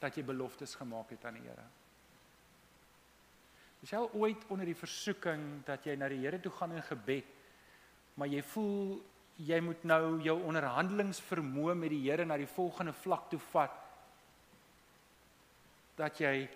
dat 0.00 0.16
jy 0.16 0.24
beloftes 0.28 0.74
gemaak 0.76 1.10
het 1.14 1.24
aan 1.24 1.38
die 1.38 1.46
Here? 1.46 1.64
Is 3.84 3.92
jy 3.94 4.00
ooit 4.18 4.44
onder 4.52 4.68
die 4.68 4.76
versoeking 4.76 5.62
dat 5.66 5.86
jy 5.86 5.96
na 5.96 6.08
die 6.12 6.20
Here 6.24 6.40
toe 6.42 6.52
gaan 6.52 6.74
in 6.76 6.84
gebed, 6.84 7.28
maar 8.16 8.28
jy 8.28 8.42
voel 8.52 8.98
jy 9.46 9.58
moet 9.60 9.82
nou 9.84 10.18
jou 10.24 10.36
onderhandelingsvermoë 10.48 11.74
met 11.76 11.92
die 11.92 12.02
Here 12.04 12.24
na 12.24 12.38
die 12.40 12.50
volgende 12.50 12.92
vlak 12.96 13.28
toe 13.32 13.40
vat? 13.52 13.74
Dat 15.96 16.20
jy 16.20 16.48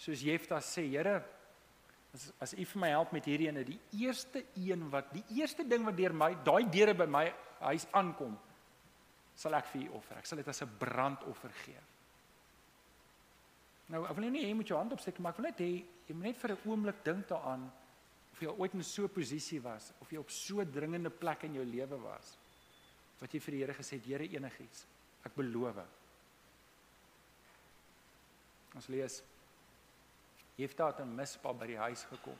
soos 0.00 0.22
Jefta 0.24 0.58
sê, 0.64 0.86
Here, 0.90 1.20
as 2.14 2.30
as 2.42 2.54
U 2.58 2.64
vir 2.72 2.80
my 2.82 2.90
help 2.90 3.12
met 3.14 3.26
hierdie 3.28 3.50
ene, 3.50 3.64
die 3.66 3.78
eerste 4.02 4.42
een 4.58 4.88
wat 4.90 5.12
die 5.14 5.24
eerste 5.38 5.66
ding 5.66 5.84
wat 5.86 5.98
deur 5.98 6.14
my 6.16 6.32
daai 6.46 6.64
deure 6.70 6.94
by 6.98 7.06
my 7.06 7.26
huis 7.60 7.86
aankom, 7.94 8.34
sal 9.40 9.56
ek 9.56 9.70
vir 9.72 9.86
U 9.86 9.96
offer. 10.00 10.18
Ek 10.20 10.28
sal 10.28 10.40
dit 10.40 10.48
as 10.48 10.62
'n 10.62 10.76
brandoffer 10.78 11.52
gee. 11.64 11.80
Nou, 13.88 14.04
ek 14.04 14.16
wil 14.16 14.30
nie 14.30 14.42
hê 14.44 14.48
jy 14.48 14.54
moet 14.54 14.68
jou 14.68 14.78
hand 14.78 14.92
opsteek, 14.92 15.18
maar 15.18 15.32
ek 15.32 15.38
wil 15.38 15.48
net 15.48 15.58
hê 15.58 15.84
jy 16.06 16.14
moet 16.14 16.28
net 16.30 16.36
vir 16.36 16.50
'n 16.52 16.68
oomblik 16.68 17.04
dink 17.04 17.28
daaraan 17.28 17.72
of 18.32 18.40
jy 18.40 18.48
ooit 18.48 18.74
in 18.74 18.82
so 18.82 19.04
'n 19.04 19.08
posisie 19.08 19.60
was 19.60 19.92
of 20.00 20.10
jy 20.10 20.18
op 20.18 20.30
so 20.30 20.60
'n 20.60 20.70
dringende 20.70 21.10
plek 21.10 21.44
in 21.44 21.54
jou 21.54 21.64
lewe 21.64 21.98
was 21.98 22.36
wat 23.20 23.32
jy 23.32 23.40
vir 23.40 23.52
die 23.52 23.60
Here 23.60 23.74
gesê 23.74 23.96
het, 23.96 24.04
Here 24.06 24.24
enigiets, 24.24 24.86
ek 25.24 25.34
beloof. 25.34 25.76
Ons 28.74 28.88
lees 28.88 29.22
Jefta 30.56 30.86
het 30.86 31.00
'n 31.00 31.14
mispa 31.16 31.52
by 31.52 31.66
die 31.66 31.78
huis 31.78 32.04
gekom. 32.04 32.36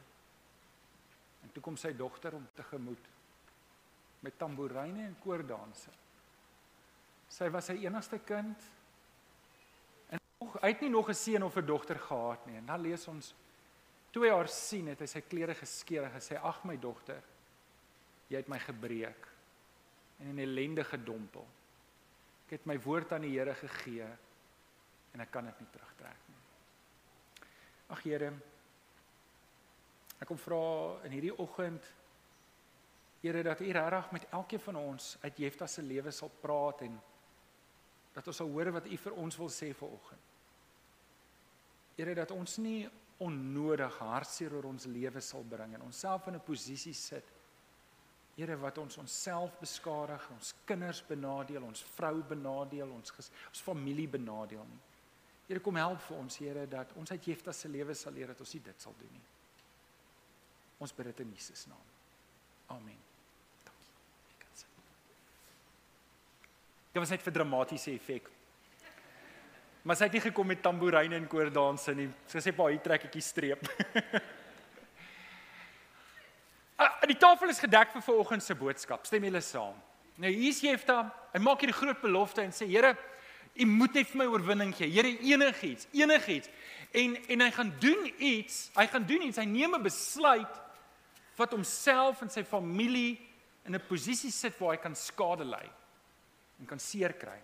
En 1.43 1.53
toe 1.53 1.63
kom 1.63 1.77
sy 1.77 1.93
dogter 1.97 2.35
om 2.35 2.49
te 2.55 2.63
gemoed 2.63 3.09
met 4.21 4.39
tamboeryne 4.39 5.07
en 5.07 5.17
koordanse. 5.23 5.91
Sy 7.31 7.49
was 7.55 7.71
sy 7.71 7.79
enigste 7.85 8.19
kind 8.27 8.69
hy 10.59 10.73
het 10.73 10.81
nie 10.81 10.91
nog 10.91 11.09
'n 11.09 11.15
seun 11.15 11.43
of 11.43 11.57
'n 11.57 11.67
dogter 11.67 11.99
gehad 11.99 12.47
nie. 12.47 12.57
En 12.57 12.67
dan 12.67 12.81
lees 12.81 13.09
ons 13.09 13.35
toe 14.11 14.25
hy 14.25 14.31
haar 14.31 14.49
sien, 14.49 14.87
het 14.87 15.01
hy 15.01 15.07
sy 15.07 15.21
klere 15.21 15.55
geskeur 15.55 16.05
en 16.05 16.11
gesê: 16.11 16.37
"Ag 16.37 16.65
my 16.65 16.77
dogter, 16.77 17.23
jy 18.29 18.37
het 18.37 18.49
my 18.49 18.59
gebreek 18.59 19.29
en 20.19 20.27
in 20.27 20.39
ellende 20.39 20.85
gedompel. 20.85 21.47
Ek 22.47 22.51
het 22.51 22.67
my 22.67 22.79
woord 22.81 23.13
aan 23.13 23.21
die 23.21 23.39
Here 23.39 23.55
gegee 23.55 24.09
en 25.13 25.21
ek 25.21 25.31
kan 25.31 25.45
dit 25.45 25.61
nie 25.61 25.69
terugtrek 25.71 26.29
nie." 26.29 27.47
Ag 27.89 28.03
Here, 28.03 28.33
ek 30.21 30.27
kom 30.27 30.39
vra 30.39 31.01
in 31.05 31.13
hierdie 31.13 31.39
oggend 31.39 31.85
Here 33.23 33.43
dat 33.43 33.61
U 33.61 33.73
regtig 33.73 34.11
met 34.11 34.27
elkeen 34.31 34.61
van 34.61 34.77
ons 34.77 35.19
uit 35.23 35.37
Jefta 35.37 35.67
se 35.67 35.83
lewe 35.83 36.11
sal 36.11 36.31
praat 36.41 36.83
en 36.83 37.01
dat 38.15 38.27
ons 38.27 38.37
sal 38.37 38.51
hoor 38.51 38.73
wat 38.75 38.87
U 38.87 38.97
vir 38.97 39.19
ons 39.23 39.37
wil 39.39 39.51
sê 39.55 39.71
vanoggend. 39.77 40.27
Here 41.97 42.15
dat 42.15 42.31
ons 42.35 42.57
nie 42.59 42.89
onnodig 43.21 43.99
hartseer 44.01 44.55
oor 44.57 44.71
ons 44.71 44.89
lewe 44.89 45.21
sal 45.21 45.45
bring 45.45 45.75
en 45.77 45.83
onsself 45.83 46.27
in 46.27 46.35
'n 46.35 46.47
posisie 46.47 46.95
sit. 46.95 47.25
Here 48.37 48.57
wat 48.57 48.79
ons 48.79 48.97
onsself 48.97 49.59
beskadig, 49.61 50.31
ons 50.31 50.55
kinders 50.65 51.03
benadeel, 51.03 51.63
ons 51.63 51.83
vrou 51.83 52.23
benadeel, 52.23 52.91
ons 52.91 53.13
ons 53.19 53.61
familie 53.61 54.09
benadeel 54.09 54.65
nie. 54.65 54.81
Here 55.51 55.61
kom 55.61 55.77
help 55.77 56.01
vir 56.01 56.17
ons 56.17 56.37
Here 56.37 56.67
dat 56.67 56.93
ons 56.97 57.11
uit 57.11 57.25
Jefta 57.25 57.53
se 57.53 57.69
lewe 57.69 57.95
sal 57.95 58.13
leer 58.13 58.27
dat 58.27 58.41
ons 58.41 58.55
nie 58.55 58.63
dit 58.63 58.81
sal 58.81 58.95
doen 58.99 59.13
nie. 59.13 59.27
Ons 60.79 60.93
bid 60.93 61.07
dit 61.11 61.21
in 61.21 61.33
Jesus 61.35 61.67
naam. 61.67 61.89
Amen. 62.71 62.99
Dankie. 63.65 63.97
Ek 64.31 64.39
kan 64.45 64.55
sê. 64.55 64.67
Dit 66.91 66.99
was 66.99 67.11
net 67.13 67.23
vir 67.23 67.35
dramatiese 67.35 67.93
effek. 67.95 68.27
Maar 69.87 69.97
sy 69.97 70.09
het 70.09 70.17
nie 70.19 70.25
gekom 70.25 70.49
met 70.51 70.61
tamboeryne 70.63 71.17
en 71.17 71.29
koordanse 71.31 71.95
nie. 71.97 72.09
Sy 72.29 72.43
sê 72.43 72.53
pa, 72.53 72.67
hier 72.69 72.83
trek 72.85 73.07
ek 73.09 73.17
die 73.17 73.25
streep. 73.25 73.67
Ah, 76.81 76.95
die 77.05 77.19
tafel 77.21 77.51
is 77.53 77.59
gedek 77.61 77.91
vir 77.93 78.01
vanoggend 78.01 78.41
se 78.41 78.55
boodskap. 78.57 79.03
Stem 79.05 79.27
julle 79.27 79.43
saam? 79.45 79.75
Nou 80.17 80.31
hier's 80.33 80.63
Jefta, 80.65 80.95
hy 81.29 81.41
maak 81.45 81.61
hierdie 81.61 81.77
groot 81.77 81.99
belofte 82.01 82.41
en 82.41 82.55
sê 82.57 82.65
Here, 82.71 82.95
U 83.61 83.67
moet 83.69 83.99
net 83.99 84.09
vir 84.09 84.21
my 84.23 84.27
oorwinning 84.33 84.71
gee. 84.73 84.89
Here, 84.89 85.11
enigiets, 85.29 85.91
enigiets. 85.93 86.49
En 86.97 87.19
en 87.35 87.45
hy 87.45 87.51
gaan 87.53 87.75
doen 87.83 88.09
iets, 88.17 88.71
hy 88.79 88.87
gaan 88.95 89.05
doen 89.05 89.27
iets. 89.27 89.43
Hy 89.43 89.45
neem 89.51 89.77
'n 89.77 89.85
besluit 89.85 90.57
wat 91.37 91.53
homself 91.53 92.23
en 92.25 92.33
sy 92.33 92.47
familie 92.49 93.21
in 93.69 93.77
'n 93.77 93.85
posisie 93.85 94.33
sit 94.33 94.57
waar 94.57 94.73
hy 94.73 94.81
kan 94.81 94.97
skade 94.97 95.45
ly 95.45 95.69
en 96.61 96.67
kan 96.67 96.79
seer 96.79 97.13
kry. 97.13 97.39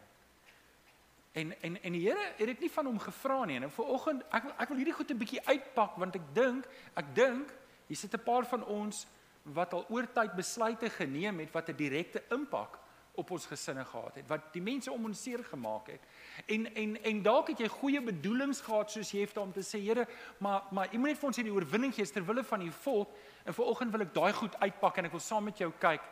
En 1.37 1.52
en 1.61 1.82
en 1.82 1.92
die 1.92 2.06
Here 2.06 2.32
het 2.37 2.46
dit 2.46 2.61
nie 2.61 2.70
van 2.73 2.87
hom 2.87 2.99
gevra 2.99 3.44
nie. 3.44 3.58
En 3.61 3.70
vanoggend 3.70 4.25
ek 4.30 4.49
ek 4.56 4.68
wil 4.68 4.80
hierdie 4.80 4.96
goed 4.96 5.11
'n 5.11 5.18
bietjie 5.18 5.44
uitpak 5.46 5.96
want 5.96 6.14
ek 6.14 6.35
dink, 6.35 6.68
ek 6.94 7.14
dink 7.14 7.52
hier 7.88 7.96
sit 7.96 8.14
'n 8.14 8.25
paar 8.25 8.46
van 8.46 8.64
ons 8.64 9.06
wat 9.42 9.73
al 9.73 9.87
oor 9.88 10.06
tyd 10.12 10.35
besluite 10.35 10.90
geneem 10.90 11.38
het 11.38 11.52
wat 11.52 11.68
'n 11.68 11.76
direkte 11.76 12.23
impak 12.30 12.78
op 13.16 13.30
ons 13.30 13.46
gesinne 13.46 13.85
gehad 13.85 14.14
het, 14.14 14.28
wat 14.28 14.52
die 14.52 14.62
mense 14.62 14.92
om 14.92 15.04
ons 15.04 15.23
seer 15.23 15.44
gemaak 15.44 15.87
het. 15.87 16.00
En 16.46 16.66
en 16.75 16.96
en 17.02 17.23
dalk 17.23 17.49
het 17.49 17.58
jy 17.58 17.68
goeie 17.68 18.02
bedoelings 18.02 18.61
gehad 18.61 18.90
soos 18.90 19.11
jy 19.11 19.20
het 19.25 19.37
om 19.37 19.52
te 19.52 19.64
sê, 19.64 19.80
Here, 19.80 20.06
maar 20.38 20.62
maar 20.70 20.88
U 20.92 20.99
moet 20.99 21.08
net 21.08 21.18
vir 21.18 21.26
ons 21.26 21.37
hierdie 21.37 21.54
oorwinning 21.54 21.94
gee 21.94 22.06
ter 22.06 22.25
wille 22.25 22.44
van 22.44 22.62
U 22.62 22.70
volk. 22.70 23.16
En 23.44 23.54
vanoggend 23.54 23.92
wil 23.92 24.00
ek 24.00 24.14
daai 24.14 24.32
goed 24.32 24.56
uitpak 24.61 24.96
en 24.99 25.04
ek 25.04 25.11
wil 25.11 25.20
saam 25.20 25.44
met 25.44 25.58
jou 25.58 25.73
kyk 25.80 26.02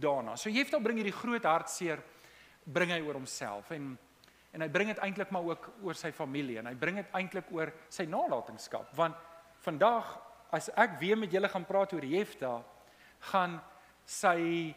daarna. 0.00 0.36
So 0.36 0.50
jy 0.50 0.64
het 0.64 0.74
al 0.74 0.80
bring 0.80 0.98
hierdie 0.98 1.14
groot 1.14 1.44
hartseer 1.44 2.02
bring 2.66 2.90
hy 2.90 3.00
oor 3.00 3.20
homself 3.20 3.70
en 3.76 3.94
en 4.56 4.62
hy 4.64 4.68
bring 4.72 4.88
dit 4.88 5.00
eintlik 5.04 5.32
maar 5.34 5.44
ook 5.44 5.66
oor 5.84 5.98
sy 5.98 6.10
familie 6.16 6.58
en 6.58 6.70
hy 6.70 6.74
bring 6.74 6.96
dit 6.96 7.18
eintlik 7.18 7.50
oor 7.54 7.72
sy 7.92 8.06
nalatenskap 8.10 8.92
want 8.96 9.16
vandag 9.66 10.16
as 10.54 10.70
ek 10.78 10.98
weer 11.00 11.18
met 11.18 11.32
julle 11.32 11.50
gaan 11.52 11.66
praat 11.68 11.92
oor 11.92 12.04
Jefta 12.06 12.58
gaan 13.32 13.58
sy 14.06 14.74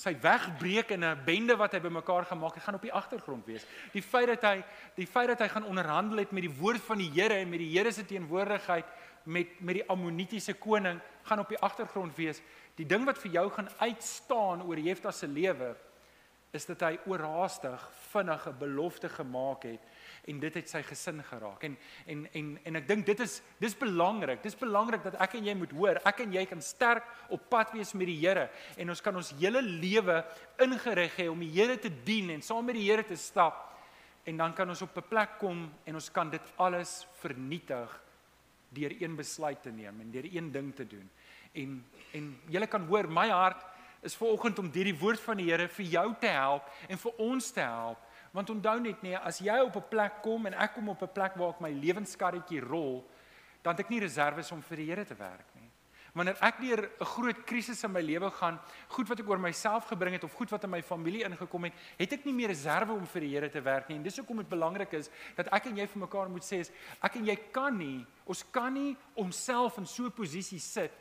sy 0.00 0.14
wegbreek 0.22 0.94
in 0.96 1.04
'n 1.04 1.24
bende 1.26 1.56
wat 1.56 1.72
hy 1.72 1.80
bymekaar 1.80 2.24
gemaak 2.24 2.54
het, 2.54 2.62
gaan 2.64 2.74
op 2.74 2.82
die 2.82 2.92
agtergrond 2.92 3.44
wees. 3.44 3.66
Die 3.92 4.02
feit 4.02 4.28
dat 4.28 4.42
hy 4.42 4.64
die 4.96 5.06
feit 5.06 5.28
dat 5.28 5.40
hy 5.40 5.48
gaan 5.48 5.64
onderhandel 5.64 6.18
het 6.18 6.32
met 6.32 6.42
die 6.42 6.56
woord 6.60 6.80
van 6.80 6.98
die 6.98 7.10
Here 7.10 7.34
en 7.34 7.50
met 7.50 7.58
die 7.58 7.78
Here 7.78 7.92
se 7.92 8.04
teenwoordigheid 8.04 8.86
met 9.24 9.60
met 9.60 9.74
die 9.74 9.88
Ammonitiese 9.88 10.54
koning 10.54 11.00
gaan 11.22 11.38
op 11.38 11.48
die 11.48 11.58
agtergrond 11.58 12.16
wees. 12.16 12.40
Die 12.76 12.86
ding 12.86 13.04
wat 13.04 13.18
vir 13.18 13.30
jou 13.30 13.50
gaan 13.50 13.68
uitstaan 13.78 14.62
oor 14.62 14.78
Jefta 14.78 15.10
se 15.10 15.26
lewe 15.26 15.76
is 16.50 16.66
dat 16.66 16.82
hy 16.82 16.96
oorhaastig 17.06 17.82
vinnige 18.10 18.50
belofte 18.58 19.08
gemaak 19.08 19.64
het 19.68 19.84
en 20.30 20.40
dit 20.42 20.56
het 20.58 20.68
sy 20.68 20.82
gesin 20.84 21.22
geraak. 21.24 21.62
En 21.66 21.76
en 22.10 22.26
en 22.34 22.48
en 22.66 22.78
ek 22.80 22.88
dink 22.88 23.06
dit 23.06 23.22
is 23.22 23.38
dis 23.62 23.76
belangrik. 23.78 24.42
Dis 24.42 24.58
belangrik 24.58 25.04
dat 25.06 25.16
ek 25.22 25.38
en 25.38 25.46
jy 25.46 25.54
moet 25.58 25.72
hoor, 25.78 26.00
ek 26.06 26.24
en 26.26 26.34
jy 26.34 26.44
kan 26.50 26.62
sterk 26.64 27.06
op 27.30 27.46
pad 27.52 27.72
wees 27.76 27.94
met 27.94 28.10
die 28.10 28.18
Here 28.20 28.48
en 28.76 28.90
ons 28.90 29.00
kan 29.00 29.16
ons 29.16 29.32
hele 29.38 29.62
lewe 29.62 30.20
ingerig 30.66 31.16
hê 31.22 31.28
om 31.30 31.40
die 31.40 31.52
Here 31.54 31.78
te 31.78 31.92
dien 32.04 32.34
en 32.34 32.42
saam 32.42 32.66
met 32.66 32.78
die 32.78 32.88
Here 32.88 33.06
te 33.06 33.16
stap. 33.16 33.68
En 34.26 34.36
dan 34.36 34.52
kan 34.52 34.68
ons 34.68 34.82
op 34.82 34.96
'n 34.96 35.08
plek 35.08 35.38
kom 35.38 35.70
en 35.84 35.94
ons 35.94 36.10
kan 36.10 36.30
dit 36.30 36.52
alles 36.56 37.06
vernietig 37.22 38.00
deur 38.68 38.92
een 39.02 39.16
besluit 39.16 39.62
te 39.62 39.70
neem 39.70 40.00
en 40.00 40.10
deur 40.10 40.26
een 40.26 40.52
ding 40.52 40.74
te 40.74 40.86
doen. 40.86 41.10
En 41.52 41.84
en 42.12 42.40
jy 42.48 42.66
kan 42.66 42.86
hoor 42.86 43.08
my 43.08 43.28
hart 43.28 43.64
is 44.02 44.16
vanoggend 44.16 44.58
om 44.58 44.70
hierdie 44.72 44.98
woord 44.98 45.20
van 45.20 45.36
die 45.36 45.50
Here 45.50 45.68
vir 45.68 45.86
jou 45.86 46.14
te 46.20 46.26
help 46.26 46.62
en 46.88 46.98
vir 46.98 47.12
ons 47.18 47.50
te 47.50 47.60
help 47.60 47.98
Want 48.30 48.50
onthou 48.50 48.76
net 48.80 49.02
nee, 49.02 49.18
as 49.18 49.40
jy 49.42 49.58
op 49.58 49.76
'n 49.76 49.88
plek 49.90 50.22
kom 50.22 50.46
en 50.46 50.54
ek 50.54 50.74
kom 50.74 50.88
op 50.88 51.02
'n 51.02 51.12
plek 51.12 51.34
waar 51.34 51.50
ek 51.50 51.60
my 51.60 51.70
lewenskarretjie 51.70 52.60
rol, 52.60 53.04
dan 53.62 53.74
het 53.74 53.84
ek 53.84 53.90
nie 53.90 54.00
reserves 54.00 54.52
om 54.52 54.62
vir 54.62 54.76
die 54.76 54.86
Here 54.86 55.04
te 55.04 55.14
werk 55.14 55.46
nie. 55.54 55.68
Wanneer 56.14 56.36
ek 56.40 56.60
deur 56.60 56.90
'n 57.00 57.04
groot 57.04 57.44
krisis 57.44 57.84
in 57.84 57.92
my 57.92 58.00
lewe 58.00 58.30
gaan, 58.30 58.60
goed 58.88 59.08
wat 59.08 59.20
ek 59.20 59.28
oor 59.28 59.38
myself 59.38 59.86
gebring 59.86 60.12
het 60.14 60.24
of 60.24 60.32
goed 60.32 60.50
wat 60.50 60.64
in 60.64 60.70
my 60.70 60.82
familie 60.82 61.24
ingekom 61.24 61.64
het, 61.64 61.72
het 61.98 62.12
ek 62.12 62.24
nie 62.24 62.32
meer 62.32 62.48
reserve 62.48 62.92
om 62.92 63.06
vir 63.06 63.20
die 63.20 63.34
Here 63.34 63.50
te 63.50 63.60
werk 63.60 63.88
nie. 63.88 63.96
En 63.96 64.02
dis 64.02 64.16
hoekom 64.16 64.36
dit 64.36 64.48
belangrik 64.48 64.92
is 64.92 65.10
dat 65.36 65.48
ek 65.52 65.66
en 65.66 65.76
jy 65.76 65.86
vir 65.86 66.00
mekaar 66.00 66.28
moet 66.28 66.42
sê 66.42 66.70
ek 67.02 67.16
en 67.16 67.26
jy 67.26 67.36
kan 67.52 67.76
nie, 67.76 68.06
ons 68.26 68.44
kan 68.50 68.72
nie 68.72 68.96
onsself 69.14 69.78
in 69.78 69.86
so 69.86 70.04
'n 70.04 70.12
posisie 70.12 70.60
sit 70.60 70.92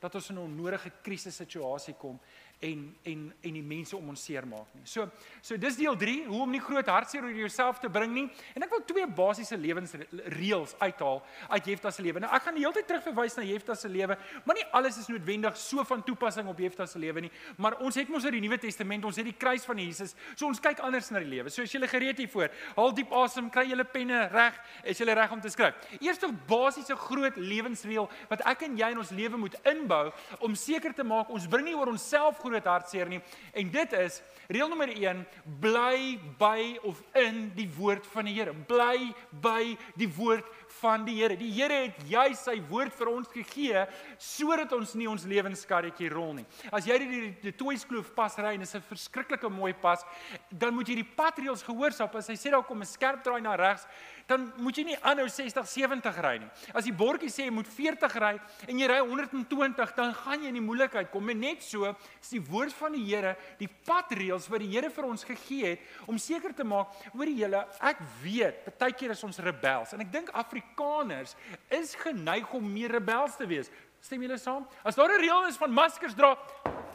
dat 0.00 0.14
ons 0.14 0.30
in 0.30 0.36
'n 0.36 0.44
onnodige 0.44 0.92
krisissituasie 1.02 1.94
kom 1.94 2.20
en 2.58 2.96
en 3.02 3.32
en 3.40 3.52
die 3.52 3.62
mense 3.62 3.96
om 3.96 4.08
ons 4.08 4.22
seermaak 4.24 4.70
nie. 4.74 4.84
So 4.88 5.04
so 5.44 5.56
dis 5.60 5.76
deel 5.76 5.96
3, 5.96 6.14
hoe 6.26 6.40
om 6.42 6.50
nie 6.50 6.60
groot 6.62 6.88
hartseer 6.88 7.24
oor 7.24 7.34
jouself 7.36 7.80
te 7.82 7.90
bring 7.92 8.14
nie. 8.14 8.24
En 8.56 8.64
ek 8.64 8.72
wil 8.72 8.84
twee 8.88 9.06
basiese 9.18 9.58
lewensreëls 9.60 10.76
uithaal 10.80 11.20
uit 11.50 11.68
Jefta 11.72 11.92
se 11.92 12.04
lewe. 12.04 12.22
Nou 12.22 12.30
ek 12.32 12.46
gaan 12.46 12.56
die 12.56 12.64
hele 12.64 12.76
tyd 12.78 12.88
terugverwys 12.88 13.36
na 13.36 13.44
Jefta 13.46 13.76
se 13.76 13.90
lewe, 13.92 14.16
maar 14.44 14.56
nie 14.56 14.64
alles 14.78 15.00
is 15.02 15.10
noodwendig 15.12 15.58
so 15.60 15.84
van 15.84 16.04
toepassing 16.06 16.48
op 16.48 16.62
Jefta 16.64 16.86
se 16.88 17.00
lewe 17.02 17.26
nie, 17.26 17.32
maar 17.60 17.76
ons 17.84 17.98
het 18.00 18.08
mos 18.12 18.24
uit 18.24 18.34
die 18.38 18.42
Nuwe 18.46 18.58
Testament, 18.62 19.04
ons 19.04 19.20
het 19.20 19.28
die 19.28 19.36
kruis 19.36 19.66
van 19.68 19.80
Jesus. 19.80 20.16
So 20.34 20.48
ons 20.48 20.62
kyk 20.62 20.80
anders 20.86 21.10
na 21.12 21.20
die 21.22 21.30
lewe. 21.30 21.52
So 21.52 21.66
as 21.66 21.74
jy 21.74 21.82
gereed 21.86 22.18
hiervoor, 22.24 22.50
haal 22.76 22.94
diep 22.96 23.12
asem, 23.20 23.50
kry 23.52 23.66
julle 23.68 23.84
penne 23.88 24.24
reg, 24.32 24.56
is 24.84 25.00
jy 25.00 25.12
reg 25.12 25.32
om 25.32 25.42
te 25.44 25.52
skryf. 25.52 25.76
Eerste 26.00 26.30
basiese 26.48 26.96
groot 26.96 27.36
lewensreël 27.36 28.08
wat 28.30 28.44
ek 28.48 28.66
en 28.66 28.78
jy 28.80 28.90
in 28.94 29.02
ons 29.02 29.12
lewe 29.14 29.40
moet 29.40 29.60
inbou 29.68 30.08
om 30.46 30.56
seker 30.58 30.94
te 30.96 31.04
maak 31.06 31.30
ons 31.32 31.46
bring 31.50 31.66
nie 31.68 31.76
oor 31.76 31.90
onsself 31.92 32.40
groot 32.48 32.64
hartseer 32.64 33.08
nie. 33.10 33.20
En 33.52 33.70
dit 33.70 33.92
is 34.00 34.22
reël 34.48 34.68
nommer 34.70 34.92
1, 34.92 35.24
bly 35.60 36.18
by 36.38 36.76
of 36.86 37.02
in 37.18 37.48
die 37.56 37.68
woord 37.76 38.06
van 38.12 38.28
die 38.28 38.36
Here. 38.36 38.54
Bly 38.68 39.10
by 39.42 39.76
die 39.98 40.08
woord 40.16 40.46
van 40.80 41.04
die 41.06 41.16
Here. 41.18 41.36
Die 41.38 41.50
Here 41.56 41.82
het 41.86 42.02
jy 42.08 42.26
sy 42.38 42.56
woord 42.70 42.94
vir 42.94 43.10
ons 43.10 43.30
gegee 43.32 43.84
sodat 44.22 44.72
ons 44.76 44.94
nie 44.98 45.08
ons 45.10 45.26
lewenskarretjie 45.28 46.10
rol 46.12 46.34
nie. 46.38 46.46
As 46.70 46.86
jy 46.86 46.98
die, 47.02 47.08
die, 47.10 47.32
die 47.48 47.54
Toyskloof 47.56 48.12
pas 48.16 48.38
ry 48.38 48.54
en 48.54 48.64
dit 48.64 48.68
is 48.68 48.76
'n 48.76 48.88
verskriklike 48.88 49.48
mooi 49.50 49.72
pas, 49.74 50.04
dan 50.50 50.74
moet 50.74 50.88
jy 50.88 51.02
die 51.02 51.10
padreëls 51.16 51.64
gehoorsaam. 51.66 52.10
As 52.14 52.28
hy 52.28 52.36
sê 52.36 52.50
daar 52.50 52.64
kom 52.64 52.80
'n 52.80 52.86
skerp 52.86 53.22
draai 53.24 53.40
na 53.40 53.56
regs, 53.56 53.86
dan 54.26 54.48
moet 54.58 54.78
jy 54.78 54.84
nie 54.88 54.98
aanhou 55.06 55.28
60 55.30 55.68
70 55.70 56.18
ry 56.24 56.34
nie. 56.42 56.48
As 56.74 56.86
die 56.86 56.94
bordjie 56.94 57.30
sê 57.30 57.46
jy 57.46 57.54
moet 57.54 57.68
40 57.70 58.16
ry 58.22 58.32
en 58.66 58.80
jy 58.80 58.88
ry 58.90 58.98
120, 59.06 59.92
dan 59.96 60.14
gaan 60.18 60.42
jy 60.42 60.50
in 60.50 60.58
die 60.58 60.64
moeilikheid 60.64 61.12
kom. 61.12 61.30
En 61.30 61.40
net 61.40 61.62
so 61.62 61.86
is 61.86 62.32
die 62.34 62.42
woord 62.42 62.74
van 62.74 62.96
die 62.96 63.04
Here, 63.06 63.36
die 63.60 63.68
padreëls 63.70 64.48
wat 64.50 64.64
die 64.64 64.72
Here 64.72 64.90
vir 64.90 65.06
ons 65.06 65.22
gegee 65.26 65.76
het 65.76 66.10
om 66.10 66.18
seker 66.18 66.54
te 66.56 66.66
maak 66.66 66.94
oor 67.14 67.30
die 67.30 67.36
hele 67.38 67.62
ek 67.86 68.00
weet, 68.22 68.66
baie 68.80 68.94
keer 68.98 69.14
is 69.14 69.22
ons 69.26 69.38
rebels 69.44 69.94
en 69.94 70.02
ek 70.02 70.10
dink 70.12 70.32
Afrikaners 70.34 71.36
is 71.70 71.94
geneig 72.00 72.50
om 72.56 72.66
meer 72.66 72.96
rebels 72.98 73.38
te 73.38 73.46
wees. 73.46 73.70
Stem 74.02 74.22
julle 74.26 74.38
saam? 74.38 74.66
As 74.84 74.98
daar 74.98 75.10
'n 75.10 75.20
reël 75.22 75.46
is 75.48 75.56
van 75.56 75.70
maskers 75.70 76.14
dra, 76.14 76.36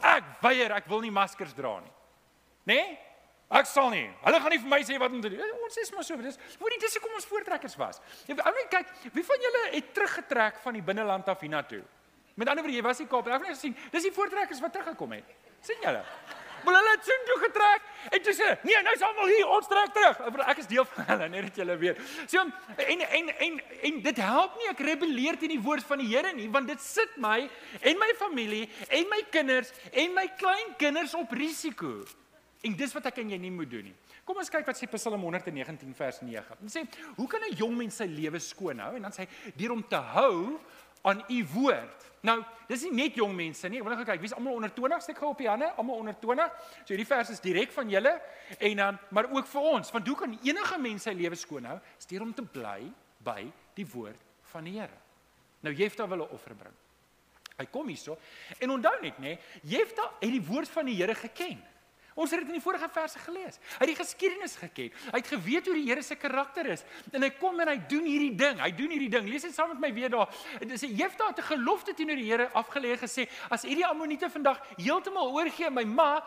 ek 0.02 0.24
weier, 0.42 0.72
ek 0.72 0.86
wil 0.86 1.00
nie 1.00 1.10
maskers 1.10 1.54
dra 1.54 1.80
nie. 1.80 1.92
Né? 2.66 2.74
Nee? 2.74 3.11
Ek 3.52 3.68
sal 3.68 3.90
nie. 3.92 4.06
Hulle 4.24 4.38
gaan 4.40 4.54
nie 4.54 4.60
vir 4.62 4.70
my 4.72 4.80
sê 4.86 4.98
wat 5.00 5.12
om 5.12 5.20
te 5.20 5.28
doen. 5.32 5.56
Ons 5.66 5.76
is 5.82 5.90
maar 5.92 6.06
so, 6.06 6.16
dis 6.16 6.38
hoe 6.58 6.70
die 6.72 6.78
dis 6.80 6.94
hoekom 6.96 7.18
ons 7.18 7.26
voortrekkers 7.28 7.74
was. 7.80 8.00
Jy 8.28 8.36
ou 8.40 8.52
net 8.56 8.70
kyk, 8.72 8.94
wie 9.12 9.24
van 9.28 9.44
julle 9.46 9.64
het 9.74 9.90
teruggetrek 9.92 10.62
van 10.64 10.78
die 10.78 10.84
binneland 10.84 11.28
af 11.28 11.44
hiernatoe? 11.44 11.82
Met 12.34 12.48
ander 12.48 12.64
woorde, 12.64 12.78
jy 12.78 12.84
was 12.86 13.02
nie 13.02 13.08
Kaap. 13.10 13.28
Ek 13.28 13.44
het 13.44 13.58
gesien, 13.58 13.74
dis 13.92 14.08
die 14.08 14.14
voortrekkers 14.14 14.62
wat 14.64 14.72
teruggekom 14.72 15.18
het. 15.18 15.36
sien 15.62 15.84
julle? 15.84 16.00
Maar 16.64 16.74
hulle 16.78 16.90
het 16.94 17.04
sin 17.04 17.24
toe 17.26 17.36
getrek 17.42 17.82
en 18.10 18.20
sê, 18.34 18.48
"Nee, 18.62 18.82
nou 18.82 18.94
is 18.94 19.02
almal 19.02 19.26
hier, 19.26 19.48
ons 19.48 19.68
trek 19.68 19.92
terug." 19.92 20.48
Ek 20.48 20.58
is 20.58 20.66
deel 20.66 20.84
van 20.84 21.04
hulle, 21.04 21.28
net 21.28 21.42
dat 21.42 21.56
julle 21.56 21.76
weet. 21.76 21.98
So 22.26 22.38
en 22.76 23.00
en 23.00 23.28
en 23.28 23.60
en 23.82 24.00
dit 24.02 24.16
help 24.16 24.56
nie 24.56 24.68
ek 24.68 24.78
rebelleer 24.78 25.38
teen 25.38 25.48
die 25.48 25.60
woord 25.60 25.84
van 25.84 25.98
die 25.98 26.16
Here 26.16 26.32
nie, 26.32 26.50
want 26.50 26.66
dit 26.68 26.80
sit 26.80 27.16
my 27.16 27.50
en 27.80 27.98
my 27.98 28.14
familie 28.16 28.70
en 28.88 29.08
my 29.08 29.22
kinders 29.30 29.72
en 29.92 30.14
my 30.14 30.28
kleinkinders 30.36 31.14
op 31.14 31.30
risiko. 31.30 32.04
En 32.62 32.76
dis 32.78 32.92
wat 32.94 33.08
ek 33.10 33.18
en 33.18 33.32
jy 33.34 33.38
nie 33.42 33.50
moet 33.50 33.70
doen 33.70 33.88
nie. 33.90 33.94
Kom 34.24 34.38
ons 34.38 34.50
kyk 34.52 34.68
wat 34.68 34.78
sê 34.78 34.86
Psalm 34.92 35.24
119 35.26 35.94
vers 35.98 36.20
9. 36.22 36.56
Dit 36.60 36.70
sê, 36.70 36.82
"Hoe 37.16 37.26
kan 37.26 37.40
'n 37.42 37.56
jong 37.56 37.76
mens 37.76 37.96
sy 37.96 38.06
lewe 38.06 38.38
skoon 38.38 38.78
hou?" 38.78 38.94
En 38.94 39.02
dan 39.02 39.10
sê 39.10 39.26
hy, 39.26 39.28
"Deur 39.56 39.72
om 39.72 39.82
te 39.82 39.96
hou 39.96 40.60
aan 41.02 41.24
u 41.28 41.44
woord." 41.54 42.12
Nou, 42.22 42.44
dis 42.68 42.82
nie 42.82 42.92
net 42.92 43.14
jong 43.14 43.34
mense 43.34 43.68
nie. 43.68 43.78
Ek 43.78 43.84
wil 43.84 43.96
net 43.96 44.06
kyk, 44.06 44.20
wie's 44.20 44.32
almal 44.32 44.54
onder 44.54 44.70
20? 44.70 45.02
Steek 45.02 45.18
gou 45.18 45.30
op 45.30 45.38
die 45.38 45.48
hande, 45.48 45.72
almal 45.74 45.96
onder 45.96 46.14
20. 46.20 46.52
So 46.84 46.94
hierdie 46.94 47.06
vers 47.06 47.30
is 47.30 47.40
direk 47.40 47.72
van 47.72 47.88
julle 47.88 48.20
en 48.58 48.76
dan 48.76 48.98
maar 49.10 49.28
ook 49.30 49.46
vir 49.46 49.60
ons. 49.60 49.90
Want 49.90 50.06
hoe 50.06 50.16
kan 50.16 50.38
enige 50.42 50.78
mens 50.78 51.02
sy 51.02 51.10
lewe 51.10 51.34
skoon 51.34 51.64
hou? 51.64 51.80
Deur 52.08 52.22
om 52.22 52.34
te 52.34 52.42
bly 52.42 52.92
by 53.18 53.52
die 53.74 53.86
woord 53.86 54.20
van 54.52 54.64
die 54.64 54.78
Here. 54.78 54.98
Nou 55.62 55.74
Jefta 55.74 56.06
wil 56.08 56.22
'n 56.22 56.30
offer 56.30 56.54
bring. 56.54 56.74
Hy 57.58 57.66
kom 57.66 57.88
hierso 57.88 58.18
en 58.58 58.70
onthou 58.70 59.00
net 59.02 59.18
nê, 59.18 59.38
Jefta 59.62 60.02
het 60.20 60.30
die 60.30 60.42
woord 60.42 60.68
van 60.68 60.86
die 60.86 60.94
Here 60.94 61.14
geken. 61.14 61.62
Ons 62.14 62.30
het 62.30 62.42
dit 62.42 62.48
in 62.52 62.58
die 62.58 62.64
vorige 62.64 62.88
verse 62.92 63.18
gelees. 63.24 63.56
Hy 63.56 63.86
het 63.86 63.90
die 63.92 63.96
geskiedenis 63.96 64.56
geken. 64.60 64.90
Hy 65.12 65.20
het 65.20 65.30
geweet 65.32 65.68
hoe 65.68 65.76
die 65.78 65.86
Here 65.88 66.02
se 66.04 66.16
karakter 66.20 66.68
is. 66.74 66.84
En 67.12 67.24
hy 67.24 67.30
kom 67.38 67.60
en 67.60 67.68
hy 67.72 67.78
doen 67.88 68.04
hierdie 68.04 68.34
ding. 68.36 68.60
Hy 68.60 68.70
doen 68.76 68.92
hierdie 68.92 69.10
ding. 69.12 69.30
Lees 69.30 69.46
dit 69.48 69.54
saam 69.54 69.72
met 69.72 69.80
my 69.80 69.92
weer 69.96 70.12
daar. 70.12 70.28
Dit 70.60 70.76
sê 70.82 70.90
Jefta 70.92 71.30
het 71.30 71.38
'n 71.38 71.48
gelofte 71.54 71.94
teenoor 71.94 72.16
die 72.16 72.28
Here 72.30 72.50
afgelê 72.52 72.96
gesê, 72.98 73.28
as 73.50 73.62
hierdie 73.62 73.86
Ammoniete 73.86 74.30
vandag 74.30 74.60
heeltemal 74.76 75.32
oorgee 75.32 75.70
my 75.70 75.84
ma, 75.84 76.24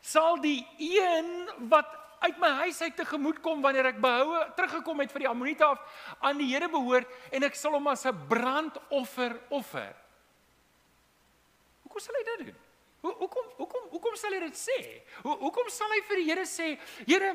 sal 0.00 0.40
die 0.40 0.66
een 0.78 1.48
wat 1.68 1.86
uit 2.18 2.38
my 2.38 2.48
huis 2.48 2.80
uit 2.80 2.96
tegemoet 2.96 3.40
kom 3.44 3.62
wanneer 3.62 3.90
ek 3.92 4.00
behoue 4.00 4.40
teruggekom 4.56 5.00
het 5.00 5.12
vir 5.12 5.24
die 5.24 5.28
Ammoniete 5.28 5.64
af 5.64 5.80
aan 6.20 6.38
die 6.38 6.48
Here 6.52 6.68
behoort 6.68 7.10
en 7.30 7.46
ek 7.46 7.54
sal 7.54 7.76
hom 7.76 7.86
as 7.92 8.06
'n 8.06 8.28
brandoffer 8.28 9.40
offer. 9.50 9.94
Hoe 11.82 11.90
kon 11.90 12.00
hy 12.16 12.24
dit 12.24 12.46
doen? 12.46 12.56
Hoe 13.00 13.14
hoekom 13.14 13.45
sal 14.20 14.34
hy 14.36 14.40
dit 14.46 14.58
sê? 14.58 14.78
Hoe 15.24 15.36
hoekom 15.44 15.70
sal 15.72 15.92
hy 15.94 16.00
vir 16.08 16.20
die 16.22 16.26
Here 16.30 16.46
sê, 16.48 16.68
Here, 17.06 17.34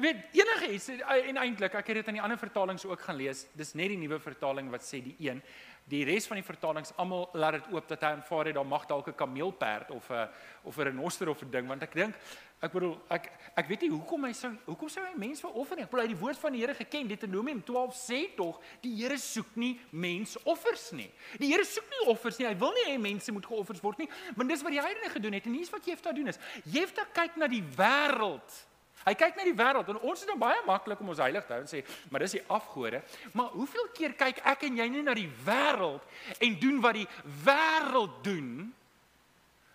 weet 0.00 0.36
enige 0.38 0.70
iets 0.72 0.88
en 0.92 1.40
eintlik 1.42 1.74
ek 1.78 1.92
het 1.92 2.00
dit 2.00 2.10
in 2.12 2.18
die 2.20 2.24
ander 2.24 2.40
vertalings 2.40 2.84
ook 2.88 3.00
gaan 3.04 3.18
lees. 3.18 3.46
Dis 3.58 3.74
net 3.78 3.92
die 3.92 4.00
nuwe 4.00 4.18
vertaling 4.22 4.70
wat 4.72 4.86
sê 4.86 5.02
die 5.04 5.16
een 5.20 5.42
die 5.90 6.04
res 6.04 6.26
van 6.30 6.38
die 6.38 6.46
vertalings 6.46 6.92
almal 6.96 7.28
laat 7.34 7.58
dit 7.58 7.74
oop 7.74 7.88
dat 7.88 8.02
hy 8.02 8.14
aanvaar 8.16 8.50
het 8.50 8.54
daar 8.54 8.66
mag 8.66 8.86
dalk 8.86 9.08
'n 9.08 9.14
kameelperd 9.14 9.90
of 9.90 10.10
'n 10.10 10.28
of 10.64 10.78
'n 10.78 10.82
renoster 10.82 11.28
of 11.28 11.42
'n 11.42 11.50
ding 11.50 11.66
want 11.66 11.82
ek 11.82 11.94
dink 11.94 12.14
ek 12.62 12.72
bedoel 12.72 12.94
ek 13.10 13.24
ek 13.58 13.68
weet 13.68 13.80
nie 13.82 13.90
hoekom 13.90 14.24
hy 14.24 14.32
sou 14.32 14.52
hoekom 14.66 14.88
sou 14.88 15.02
hy 15.04 15.14
mens 15.18 15.40
veroffer 15.40 15.76
nie. 15.76 15.82
Ek 15.82 15.90
bedoel 15.90 16.06
hy 16.06 16.14
die 16.14 16.20
woord 16.20 16.38
van 16.38 16.52
die 16.52 16.60
Here 16.62 16.74
geken 16.74 17.08
Deuteronomium 17.08 17.62
12 17.66 17.96
sê 17.98 18.20
tog 18.36 18.60
die 18.80 18.94
Here 18.94 19.18
soek 19.18 19.56
nie 19.56 19.80
mensoffers 19.90 20.92
nie. 20.92 21.10
Die 21.38 21.50
Here 21.50 21.64
soek 21.64 21.88
nie 21.90 22.06
offers 22.06 22.38
nie. 22.38 22.46
Hy 22.46 22.54
wil 22.54 22.72
nie 22.72 22.86
hê 22.92 22.98
mense 23.02 23.32
moet 23.32 23.46
geoffers 23.46 23.82
word 23.82 23.98
nie. 23.98 24.08
Maar 24.36 24.46
dis 24.46 24.62
wat 24.62 24.70
die 24.70 24.80
heidene 24.80 25.10
gedoen 25.10 25.32
het 25.32 25.46
en 25.46 25.54
hier's 25.58 25.70
wat 25.74 25.84
Jefta 25.84 26.12
doen 26.12 26.28
is. 26.28 26.38
Jefta 26.64 27.04
kyk 27.12 27.36
na 27.36 27.50
die 27.50 27.64
wêreld 27.76 28.62
Hy 29.02 29.14
kyk 29.18 29.38
na 29.38 29.46
die 29.46 29.56
wêreld 29.58 29.88
en 29.90 29.98
ons 29.98 30.20
is 30.22 30.28
dan 30.28 30.38
baie 30.38 30.60
maklik 30.66 31.00
om 31.02 31.10
ons 31.10 31.22
heilig 31.22 31.46
te 31.46 31.56
hou 31.56 31.62
en 31.64 31.70
sê, 31.70 31.80
maar 32.10 32.22
dis 32.22 32.36
die 32.36 32.44
afgode. 32.54 33.00
Maar 33.34 33.56
hoeveel 33.56 33.88
keer 33.96 34.14
kyk 34.18 34.38
ek 34.52 34.68
en 34.68 34.78
jy 34.78 34.86
nie 34.92 35.02
na 35.02 35.16
die 35.18 35.30
wêreld 35.46 36.38
en 36.38 36.58
doen 36.62 36.78
wat 36.84 37.00
die 37.00 37.08
wêreld 37.42 38.22
doen? 38.26 38.52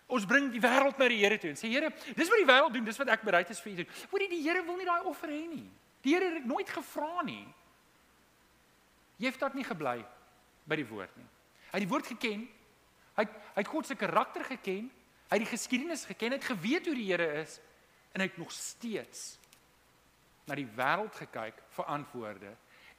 Ons 0.08 0.28
bring 0.28 0.48
die 0.54 0.64
wêreld 0.64 0.96
na 1.02 1.10
die 1.12 1.20
Here 1.20 1.40
toe 1.42 1.52
en 1.52 1.60
sê 1.60 1.68
Here, 1.72 1.92
dis 2.16 2.32
wat 2.32 2.40
die 2.40 2.48
wêreld 2.48 2.78
doen, 2.78 2.88
dis 2.88 3.00
wat 3.02 3.12
ek 3.18 3.28
bereid 3.28 3.52
is 3.52 3.60
vir 3.64 3.74
u 3.74 3.76
doen. 3.82 3.94
Hoorie, 4.14 4.32
die 4.32 4.44
Here 4.46 4.64
wil 4.64 4.80
nie 4.80 4.88
daai 4.88 5.10
offer 5.12 5.34
hê 5.34 5.44
nie. 5.44 5.66
Die 6.06 6.16
Here 6.16 6.32
het 6.32 6.40
dit 6.40 6.48
nooit 6.48 6.72
gevra 6.72 7.26
nie. 7.28 7.44
Jy 9.20 9.34
dit 9.34 9.58
nie 9.58 9.66
gebly 9.68 9.98
by 10.70 10.78
die 10.80 10.88
woord 10.88 11.16
nie. 11.18 11.28
Hy 11.68 11.76
het 11.76 11.84
die 11.84 11.92
woord 11.92 12.08
geken. 12.08 12.44
Hy 13.18 13.26
het, 13.26 13.40
hy 13.56 13.64
het 13.64 13.72
God 13.72 13.88
se 13.90 13.98
karakter 14.00 14.46
geken. 14.48 14.88
Hy 15.28 15.36
het 15.36 15.44
die 15.44 15.52
geskiedenis 15.52 16.06
geken. 16.08 16.36
Hy 16.36 16.40
het 16.40 16.52
geweet 16.54 16.88
hoe 16.88 16.96
die 16.96 17.10
Here 17.10 17.28
is 17.42 17.58
en 18.18 18.24
hy 18.24 18.32
het 18.32 18.40
nog 18.42 18.52
steeds 18.52 19.36
na 20.50 20.56
die 20.58 20.66
wêreld 20.74 21.14
gekyk 21.22 21.60
vir 21.76 21.90
antwoorde 21.94 22.50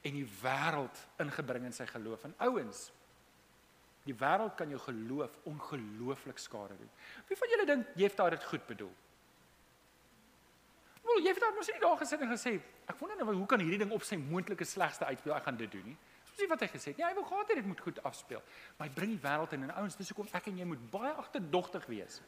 en 0.07 0.15
die 0.15 0.27
wêreld 0.39 1.01
ingebring 1.19 1.65
in 1.67 1.75
sy 1.75 1.87
geloof 1.89 2.23
en 2.23 2.35
ouens 2.47 2.85
die 4.07 4.15
wêreld 4.15 4.55
kan 4.55 4.71
jou 4.71 4.79
geloof 4.79 5.35
ongelooflik 5.51 6.39
skade 6.39 6.77
doen. 6.79 6.91
Wie 7.27 7.37
van 7.37 7.51
julle 7.51 7.65
dink 7.67 7.89
Jefta 7.99 8.29
het 8.29 8.39
dit 8.39 8.47
goed 8.47 8.63
bedoel? 8.69 8.93
Wel, 11.03 11.21
Jefta 11.27 11.49
het 11.49 11.59
mos 11.59 11.67
nie 11.67 11.83
daar 11.83 11.99
gesit 11.99 12.23
en 12.23 12.31
gesê 12.31 12.55
ek 12.87 12.97
wonder 13.03 13.19
nou 13.19 13.35
hoe 13.41 13.49
kan 13.51 13.59
hierdie 13.59 13.81
ding 13.83 13.91
op 13.91 14.07
sy 14.07 14.15
moontlike 14.21 14.65
slegste 14.65 15.05
uitspeel? 15.05 15.35
Ek 15.35 15.45
gaan 15.51 15.59
dit 15.59 15.71
doen 15.75 15.91
nie. 15.91 15.97
Nie 16.39 16.47
wat 16.47 16.61
hy 16.63 16.69
gesê 16.71 16.93
het 16.93 17.01
nie. 17.01 17.03
Hy 17.03 17.13
wou 17.17 17.25
gehad 17.27 17.49
het 17.51 17.59
dit 17.59 17.67
moet 17.67 17.81
goed 17.83 17.97
afspeel. 18.07 18.41
Maar 18.77 18.87
hy 18.87 18.93
bring 18.95 19.11
die 19.11 19.21
wêreld 19.25 19.53
in 19.57 19.67
en 19.67 19.73
ouens, 19.81 19.99
dis 19.99 20.13
hoekom 20.13 20.31
ek 20.39 20.47
en 20.47 20.61
jy 20.63 20.67
moet 20.71 20.85
baie 20.93 21.11
agterdogtig 21.19 21.89
wees 21.91 22.21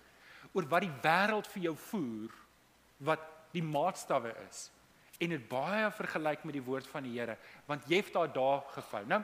oor 0.52 0.66
wat 0.68 0.84
die 0.84 0.96
wêreld 1.06 1.48
vir 1.54 1.70
jou 1.70 1.76
voer 1.88 2.34
wat 3.06 3.24
die 3.56 3.64
maatstawwe 3.64 4.34
is 4.48 4.70
en 5.22 5.36
dit 5.36 5.48
baie 5.50 5.86
vergelyk 5.94 6.46
met 6.48 6.58
die 6.58 6.66
woord 6.66 6.88
van 6.90 7.06
die 7.06 7.18
Here 7.20 7.38
want 7.70 7.88
Jefta 7.90 8.26
daar 8.28 8.64
gevou. 8.74 9.04
Nou 9.06 9.22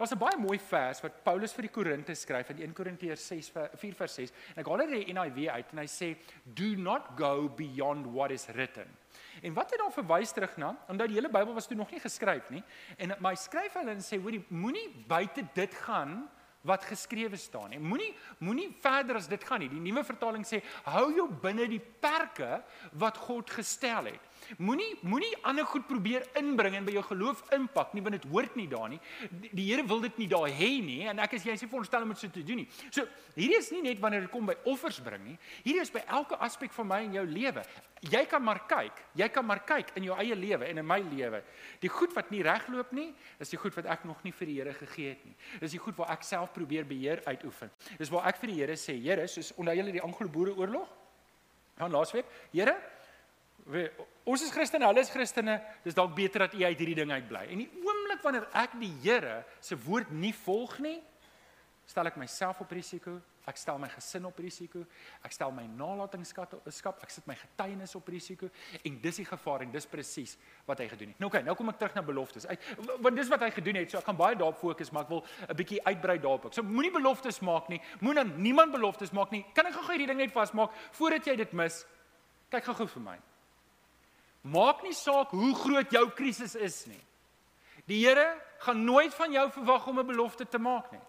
daar's 0.00 0.12
'n 0.12 0.18
baie 0.18 0.36
mooi 0.38 0.58
vers 0.58 1.00
wat 1.02 1.22
Paulus 1.22 1.52
vir 1.52 1.62
die 1.62 1.70
Korinte 1.70 2.14
skryf 2.14 2.50
in 2.50 2.62
1 2.62 2.72
Korintiërs 2.72 3.26
6 3.26 3.50
4 3.74 3.94
vers 3.94 4.14
6 4.14 4.30
en 4.54 4.60
ek 4.60 4.66
haal 4.66 4.78
dit 4.78 4.90
in 4.90 5.04
die 5.04 5.12
NIV 5.12 5.48
uit 5.48 5.72
en 5.72 5.78
hy 5.78 5.86
sê 5.86 6.16
do 6.44 6.74
not 6.76 7.02
go 7.16 7.48
beyond 7.48 8.06
what 8.06 8.30
is 8.30 8.46
written. 8.46 8.86
En 9.42 9.54
wat 9.54 9.70
het 9.70 9.78
dan 9.78 9.92
verwys 9.92 10.32
terug 10.32 10.56
na? 10.56 10.76
Omdat 10.88 11.08
die 11.08 11.16
hele 11.16 11.28
Bybel 11.28 11.54
was 11.54 11.66
toe 11.66 11.76
nog 11.76 11.90
nie 11.90 12.00
geskryf 12.00 12.50
nie 12.50 12.64
en 12.96 13.14
my 13.20 13.34
skryf 13.34 13.74
hulle 13.74 13.90
en 13.90 14.00
sê 14.00 14.20
hoorie 14.22 14.44
moenie 14.48 14.88
buite 15.06 15.46
dit 15.54 15.74
gaan 15.74 16.30
wat 16.66 16.84
geskrewe 16.84 17.36
staan 17.40 17.70
nie. 17.72 17.80
Moenie 17.80 18.10
moenie 18.44 18.68
verder 18.80 19.16
as 19.20 19.28
dit 19.28 19.44
gaan 19.44 19.62
nie. 19.64 19.70
Die 19.72 19.80
nuwe 19.80 20.04
vertaling 20.04 20.44
sê 20.46 20.60
hou 20.92 21.08
jou 21.16 21.28
binne 21.42 21.68
die 21.70 21.80
perke 21.80 22.60
wat 23.00 23.20
God 23.28 23.50
gestel 23.50 24.12
het. 24.12 24.29
Moenie 24.58 24.88
moenie 25.02 25.32
ander 25.46 25.66
goed 25.66 25.86
probeer 25.88 26.26
inbring 26.38 26.76
en 26.78 26.86
by 26.86 26.94
jou 26.96 27.04
geloof 27.10 27.42
impak 27.56 27.94
nie 27.94 28.02
want 28.04 28.18
dit 28.18 28.26
hoort 28.32 28.56
nie 28.58 28.68
daar 28.70 28.88
nie. 28.92 29.00
Die, 29.30 29.50
die 29.52 29.68
Here 29.70 29.86
wil 29.86 30.02
dit 30.04 30.18
nie 30.22 30.28
daar 30.30 30.48
hê 30.48 30.70
nie 30.84 31.04
en 31.10 31.22
ek 31.22 31.38
is 31.38 31.46
jy 31.46 31.56
sê 31.58 31.68
veronderstel 31.68 32.06
om 32.06 32.14
dit 32.14 32.22
so 32.22 32.32
te 32.32 32.44
doen 32.46 32.62
nie. 32.62 32.68
So 32.90 33.06
hierdie 33.36 33.60
is 33.60 33.70
nie 33.74 33.84
net 33.88 34.02
wanneer 34.02 34.26
dit 34.26 34.32
kom 34.32 34.48
by 34.48 34.58
offers 34.70 35.00
bring 35.04 35.24
nie. 35.32 35.38
Hierdie 35.62 35.84
is 35.84 35.94
by 35.94 36.02
elke 36.08 36.38
aspek 36.42 36.74
van 36.76 36.90
my 36.90 37.00
en 37.06 37.16
jou 37.20 37.26
lewe. 37.30 37.64
Jy 38.10 38.22
kan 38.24 38.40
maar 38.40 38.62
kyk. 38.64 39.02
Jy 39.18 39.28
kan 39.28 39.44
maar 39.44 39.60
kyk 39.68 39.92
in 40.00 40.06
jou 40.08 40.14
eie 40.16 40.36
lewe 40.36 40.64
en 40.70 40.80
in 40.80 40.86
my 40.88 40.98
lewe. 41.04 41.42
Die 41.82 41.90
goed 41.92 42.14
wat 42.16 42.30
nie 42.32 42.40
regloop 42.46 42.94
nie, 42.96 43.10
is 43.38 43.52
die 43.52 43.60
goed 43.60 43.76
wat 43.76 43.90
ek 43.92 44.06
nog 44.08 44.22
nie 44.24 44.32
vir 44.32 44.48
die 44.48 44.56
Here 44.60 44.72
gegee 44.76 45.12
het 45.12 45.26
nie. 45.28 45.34
Dis 45.60 45.74
die 45.76 45.82
goed 45.82 45.98
waar 46.00 46.14
ek 46.14 46.24
self 46.24 46.54
probeer 46.56 46.88
beheer 46.88 47.20
uitoefen. 47.26 47.72
Dis 48.00 48.12
waar 48.12 48.30
ek 48.32 48.40
vir 48.40 48.52
die 48.52 48.56
Here 48.62 48.78
sê, 48.80 48.96
Here, 49.00 49.26
soos 49.28 49.52
onder 49.60 49.76
julle 49.76 49.92
die 49.92 50.02
Anglo-Boereoorlog. 50.04 50.88
Dan 51.76 51.92
laasweek, 51.92 52.28
Here, 52.54 52.76
ons 54.24 54.42
is 54.42 54.52
Christene, 54.52 54.86
hulle 54.86 55.00
is 55.00 55.10
Christene, 55.10 55.60
dis 55.84 55.96
dalk 55.96 56.14
beter 56.14 56.46
dat 56.46 56.54
u 56.54 56.64
uit 56.64 56.78
hierdie 56.78 56.98
ding 57.02 57.12
uitbly. 57.12 57.46
En 57.50 57.62
die 57.64 57.70
oomblik 57.84 58.22
wanneer 58.22 58.48
ek 58.52 58.76
die 58.80 58.92
Here 59.02 59.44
se 59.60 59.78
woord 59.78 60.10
nie 60.12 60.34
volg 60.44 60.78
nie, 60.84 60.98
stel 61.90 62.06
ek 62.06 62.18
myself 62.20 62.60
op 62.62 62.70
risiko, 62.70 63.16
ek 63.50 63.58
stel 63.58 63.78
my 63.82 63.88
gesin 63.90 64.26
op 64.28 64.36
risiko, 64.38 64.82
ek 65.26 65.32
stel 65.34 65.50
my 65.54 65.64
nalatenskap 65.74 66.52
skap, 66.70 67.00
ek 67.02 67.10
sit 67.10 67.26
my 67.26 67.34
getuienis 67.38 67.96
op 67.98 68.08
risiko 68.12 68.50
en 68.86 68.98
dis 69.02 69.20
die 69.22 69.26
gevaar 69.26 69.64
en 69.64 69.72
dis 69.74 69.88
presies 69.90 70.36
wat 70.68 70.82
hy 70.82 70.86
gedoen 70.92 71.14
het. 71.14 71.22
Nou 71.22 71.30
okay, 71.32 71.42
nou 71.46 71.56
kom 71.58 71.72
ek 71.72 71.80
terug 71.80 71.96
na 71.98 72.04
beloftes. 72.06 72.46
Uit 72.46 72.68
want 73.02 73.18
dis 73.18 73.32
wat 73.32 73.42
hy 73.46 73.50
gedoen 73.56 73.80
het. 73.80 73.90
So 73.90 73.98
ek 73.98 74.06
gaan 74.06 74.20
baie 74.20 74.38
daarop 74.38 74.60
fokus, 74.60 74.92
maar 74.94 75.08
ek 75.08 75.14
wil 75.14 75.24
'n 75.48 75.56
bietjie 75.56 75.80
uitbrei 75.86 76.18
daarop. 76.18 76.54
So 76.54 76.62
moenie 76.62 76.92
beloftes 76.94 77.40
maak 77.40 77.68
nie. 77.68 77.80
Moenie 78.00 78.24
niemand 78.36 78.72
beloftes 78.72 79.10
maak 79.10 79.32
nie. 79.32 79.44
Kan 79.54 79.66
ek 79.66 79.74
gou 79.74 79.90
hierdie 79.90 80.06
ding 80.06 80.18
net 80.18 80.32
vasmaak 80.32 80.70
voordat 80.92 81.26
jy 81.26 81.36
dit 81.36 81.52
mis? 81.52 81.84
Kyk 82.50 82.64
gou-gou 82.64 82.86
vir 82.86 83.02
my. 83.02 83.18
Maak 84.40 84.82
nie 84.82 84.94
saak 84.96 85.34
hoe 85.36 85.54
groot 85.54 85.90
jou 85.92 86.06
krisis 86.16 86.54
is 86.54 86.86
nie. 86.86 87.00
Die 87.90 88.06
Here 88.06 88.40
gaan 88.64 88.84
nooit 88.84 89.14
van 89.14 89.32
jou 89.32 89.50
verwag 89.50 89.86
om 89.86 89.98
'n 89.98 90.06
belofte 90.06 90.48
te 90.48 90.58
maak 90.58 90.90
nie. 90.92 91.00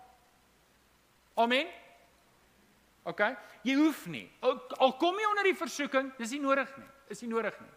Amen. 1.36 1.67
OK? 3.04 3.22
Jy 3.63 3.76
hoef 3.76 4.06
nie. 4.06 4.32
Al, 4.39 4.60
al 4.78 4.94
kom 4.98 5.15
jy 5.15 5.26
onder 5.30 5.44
die 5.44 5.56
versoeking, 5.56 6.12
dis 6.17 6.32
nie 6.32 6.39
nodig 6.39 6.78
nie. 6.78 6.88
Is 7.08 7.22
nie 7.22 7.30
nodig 7.30 7.60
nie. 7.60 7.70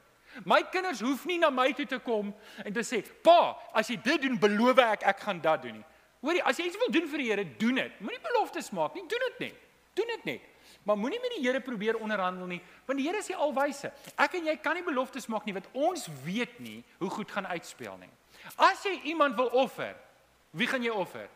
My 0.44 0.62
kinders 0.62 1.00
hoef 1.00 1.24
nie 1.26 1.38
na 1.38 1.50
my 1.50 1.72
toe 1.72 1.86
te 1.86 1.98
kom 1.98 2.34
en 2.64 2.72
te 2.72 2.82
sê, 2.82 3.04
"Pa, 3.22 3.56
as 3.72 3.88
jy 3.88 3.96
dit 4.02 4.22
doen, 4.22 4.38
beloof 4.38 4.78
ek 4.78 5.02
ek 5.02 5.20
gaan 5.20 5.40
dat 5.40 5.62
doen 5.62 5.72
nie." 5.72 5.84
Hoorie, 6.20 6.42
as 6.42 6.56
jy 6.56 6.64
iets 6.64 6.76
wil 6.76 6.90
doen 6.90 7.08
vir 7.08 7.18
die 7.18 7.30
Here, 7.30 7.44
doen 7.44 7.74
dit. 7.74 8.00
Moenie 8.00 8.20
beloftes 8.20 8.70
maak 8.70 8.94
nie, 8.94 9.06
doen 9.06 9.20
dit 9.28 9.38
net. 9.38 9.54
Doen 9.94 10.06
dit 10.06 10.24
net. 10.24 10.40
Maar 10.84 10.98
moenie 11.00 11.20
met 11.20 11.36
die 11.36 11.44
Here 11.46 11.60
probeer 11.60 11.96
onderhandel 11.96 12.46
nie, 12.46 12.60
want 12.86 12.98
die 12.98 13.06
Here 13.08 13.18
is 13.18 13.30
die 13.30 13.36
alwyse. 13.36 13.92
Ek 14.20 14.36
en 14.38 14.50
jy 14.50 14.56
kan 14.60 14.76
nie 14.76 14.84
beloftes 14.84 15.26
maak 15.32 15.46
nie 15.48 15.56
want 15.56 15.70
ons 15.72 16.08
weet 16.24 16.58
nie 16.60 16.82
hoe 16.98 17.10
goed 17.10 17.30
gaan 17.30 17.46
uitspeel 17.46 17.96
nie. 18.00 18.10
As 18.56 18.84
jy 18.84 18.98
iemand 19.10 19.36
wil 19.36 19.48
offer, 19.64 19.94
wie 20.52 20.68
gaan 20.68 20.84
jy 20.84 20.92
offer? 20.92 21.28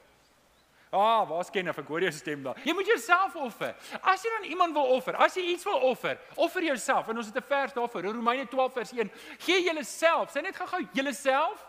Ah, 0.92 1.28
waar's 1.28 1.50
ken 1.52 1.68
of 1.68 1.78
ek 1.82 1.88
hoor 1.92 2.04
jou 2.06 2.12
stem 2.16 2.44
daar. 2.46 2.56
Jy 2.64 2.72
moet 2.72 2.88
jouself 2.88 3.34
offer. 3.36 3.74
As 4.00 4.22
jy 4.24 4.30
dan 4.38 4.46
iemand 4.48 4.72
wil 4.76 4.94
offer, 4.96 5.16
as 5.20 5.36
jy 5.36 5.44
iets 5.52 5.66
wil 5.68 5.82
offer, 5.90 6.16
offer 6.40 6.64
jouself. 6.64 7.08
En 7.08 7.20
ons 7.20 7.26
het 7.28 7.36
'n 7.36 7.44
vers 7.44 7.72
daarvoor, 7.72 8.02
Romeine 8.02 8.48
12 8.48 8.72
vers 8.72 8.92
1. 8.92 9.10
Gee 9.38 9.62
jouself, 9.62 10.32
sê 10.32 10.40
net 10.40 10.56
gou-gou 10.56 10.88
jouself 10.92 11.67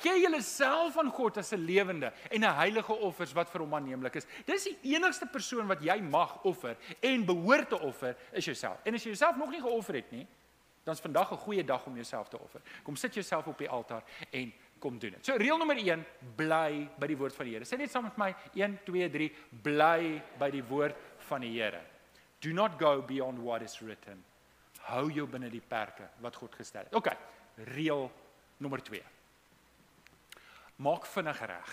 gee 0.00 0.20
julleself 0.20 0.98
aan 0.98 1.10
God 1.12 1.36
as 1.36 1.52
'n 1.52 1.64
lewende 1.64 2.12
en 2.30 2.40
'n 2.40 2.54
heilige 2.54 2.92
offers 2.92 3.32
wat 3.32 3.50
vir 3.50 3.60
hom 3.60 3.74
aanneemlik 3.74 4.14
is. 4.14 4.26
Dis 4.44 4.64
die 4.64 4.78
enigste 4.94 5.26
persoon 5.26 5.66
wat 5.66 5.82
jy 5.82 6.00
mag 6.00 6.42
offer 6.42 6.76
en 7.00 7.24
behoort 7.24 7.68
te 7.68 7.78
offer 7.78 8.16
is 8.32 8.44
jouself. 8.44 8.78
En 8.84 8.94
as 8.94 9.02
jy 9.02 9.10
jouself 9.10 9.36
nog 9.36 9.50
nie 9.50 9.60
geoffer 9.60 9.94
het 9.94 10.10
nie, 10.10 10.26
dan 10.84 10.94
is 10.94 11.00
vandag 11.00 11.32
'n 11.32 11.36
goeie 11.36 11.64
dag 11.64 11.86
om 11.86 11.94
jouself 11.94 12.28
te 12.28 12.38
offer. 12.38 12.60
Kom 12.82 12.96
sit 12.96 13.14
jouself 13.14 13.46
op 13.46 13.58
die 13.58 13.68
altaar 13.68 14.02
en 14.30 14.52
kom 14.78 14.98
doen 14.98 15.10
dit. 15.10 15.26
So 15.26 15.36
reël 15.36 15.58
nommer 15.58 15.76
1, 15.76 16.06
bly 16.36 16.88
by 16.98 17.06
die 17.06 17.16
woord 17.16 17.34
van 17.34 17.46
die 17.46 17.54
Here. 17.54 17.64
Sê 17.64 17.76
net 17.76 17.90
saam 17.90 18.04
met 18.04 18.16
my 18.16 18.34
1 18.54 18.78
2 18.84 19.10
3, 19.10 19.32
bly 19.62 20.22
by 20.38 20.50
die 20.50 20.64
woord 20.64 20.96
van 21.18 21.40
die 21.40 21.60
Here. 21.60 21.80
Do 22.40 22.52
not 22.52 22.78
go 22.78 23.02
beyond 23.02 23.38
what 23.38 23.62
is 23.62 23.78
written. 23.80 24.24
Hou 24.78 25.10
jou 25.10 25.26
binne 25.26 25.50
die 25.50 25.60
perke 25.60 26.08
wat 26.20 26.36
God 26.36 26.54
gestel 26.54 26.82
het. 26.84 26.94
OK. 26.94 27.08
Reël 27.56 28.10
nommer 28.56 28.82
2 28.82 29.02
maak 30.80 31.06
vinnig 31.06 31.40
reg. 31.44 31.72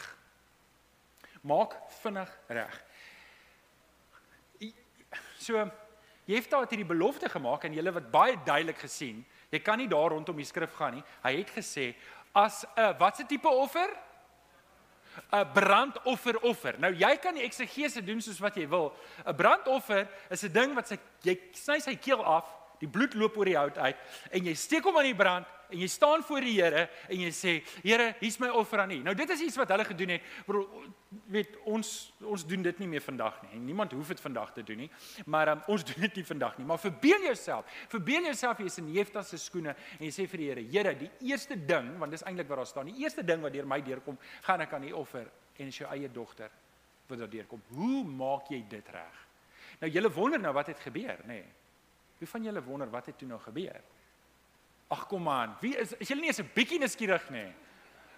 Maak 1.48 1.76
vinnig 2.02 2.32
reg. 2.52 2.80
So 5.40 5.64
Jefta 6.28 6.60
het 6.60 6.74
hierdie 6.74 6.90
belofte 6.90 7.30
gemaak 7.32 7.64
en 7.64 7.76
julle 7.78 7.94
wat 7.96 8.10
baie 8.12 8.36
duidelik 8.44 8.82
gesien, 8.84 9.22
jy 9.48 9.62
kan 9.64 9.80
nie 9.80 9.88
daar 9.88 10.12
rondom 10.12 10.36
die 10.36 10.48
skrif 10.48 10.74
gaan 10.76 10.98
nie. 10.98 11.04
Hy 11.24 11.38
het 11.38 11.54
gesê 11.56 11.94
as 12.36 12.66
'n 12.76 12.98
watse 13.00 13.24
tipe 13.26 13.48
offer? 13.48 13.88
'n 15.32 15.52
brandoffer 15.54 16.38
offer. 16.42 16.80
Nou 16.80 16.94
jy 16.94 17.16
kan 17.18 17.34
die 17.34 17.44
eksegese 17.44 18.04
doen 18.04 18.22
soos 18.22 18.40
wat 18.40 18.56
jy 18.56 18.68
wil. 18.68 18.94
'n 19.26 19.36
Brandoffer 19.36 20.08
is 20.30 20.44
'n 20.44 20.52
ding 20.52 20.76
wat 20.76 20.88
sy 20.88 20.98
jy 21.24 21.40
sny 21.54 21.80
sy 21.80 21.96
keel 21.96 22.24
af 22.24 22.57
die 22.82 22.90
bloed 22.90 23.14
loop 23.18 23.38
oor 23.38 23.50
die 23.50 23.58
hout 23.58 23.78
uit 23.78 24.02
en 24.32 24.50
jy 24.50 24.56
steek 24.58 24.86
hom 24.86 24.98
aan 25.00 25.10
die 25.10 25.18
brand 25.18 25.54
en 25.70 25.82
jy 25.82 25.88
staan 25.92 26.24
voor 26.24 26.46
die 26.46 26.56
Here 26.56 26.86
en 27.08 27.22
jy 27.22 27.32
sê 27.36 27.54
Here, 27.84 28.14
hier's 28.22 28.38
my 28.40 28.50
offer 28.56 28.82
aan 28.84 28.94
U. 28.96 29.00
Nou 29.04 29.14
dit 29.18 29.34
is 29.36 29.44
iets 29.48 29.58
wat 29.60 29.72
hulle 29.74 29.86
gedoen 29.88 30.16
het. 30.16 30.28
Bro, 30.48 30.64
weet 31.34 31.58
ons 31.68 31.92
ons 32.24 32.46
doen 32.48 32.64
dit 32.64 32.80
nie 32.84 32.90
meer 32.94 33.04
vandag 33.04 33.42
nie. 33.48 33.60
Niemand 33.70 33.96
hoef 33.96 34.14
dit 34.14 34.22
vandag 34.24 34.54
te 34.56 34.64
doen 34.68 34.86
nie. 34.86 34.90
Maar 35.26 35.54
um, 35.56 35.66
ons 35.76 35.84
doen 35.88 36.08
dit 36.08 36.22
nie 36.22 36.26
vandag 36.28 36.58
nie. 36.60 36.68
Maar 36.70 36.82
verbeel 36.82 37.28
jouself, 37.30 37.68
verbeel 37.92 38.30
jouself 38.32 38.64
jy 38.64 38.70
is 38.72 38.80
in 38.84 38.94
Jefta 38.96 39.24
se 39.28 39.40
skoene 39.42 39.76
en 39.76 40.06
jy 40.08 40.14
sê 40.16 40.28
vir 40.32 40.44
die 40.44 40.50
Here, 40.52 40.66
Here, 40.72 40.96
die 41.04 41.12
eerste 41.32 41.60
ding, 41.60 41.94
want 42.00 42.16
dis 42.16 42.24
eintlik 42.28 42.50
wat 42.52 42.64
daar 42.64 42.72
staan, 42.72 42.92
die 42.92 43.04
eerste 43.04 43.26
ding 43.28 43.44
wat 43.44 43.56
deur 43.56 43.68
my 43.68 43.82
deurkom, 43.84 44.20
gaan 44.48 44.64
ek 44.64 44.78
aan 44.78 44.88
U 44.88 44.96
offer 45.04 45.28
en 45.58 45.72
is 45.72 45.84
jou 45.84 45.90
eie 45.92 46.10
dogter 46.14 46.52
wat 47.08 47.20
daar 47.20 47.32
deurkom. 47.32 47.62
Hoe 47.76 48.04
maak 48.08 48.52
jy 48.52 48.64
dit 48.70 48.92
reg? 48.94 49.24
Nou 49.82 49.92
julle 49.92 50.12
wonder 50.12 50.42
nou 50.42 50.54
wat 50.56 50.72
het 50.72 50.82
gebeur, 50.82 51.20
nê? 51.28 51.42
Nee. 51.42 51.56
Wie 52.18 52.28
van 52.28 52.44
julle 52.44 52.64
wonder 52.64 52.90
wat 52.90 53.06
het 53.06 53.18
toe 53.18 53.28
nou 53.28 53.40
gebeur? 53.40 53.82
Ag 54.88 55.08
kom 55.08 55.30
aan. 55.30 55.56
Wie 55.62 55.76
is 55.78 55.94
is 55.94 56.08
julle 56.08 56.22
nie 56.22 56.30
eens 56.30 56.40
'n 56.40 56.52
bietjie 56.54 56.80
nuuskierig 56.80 57.30
nie? 57.30 57.54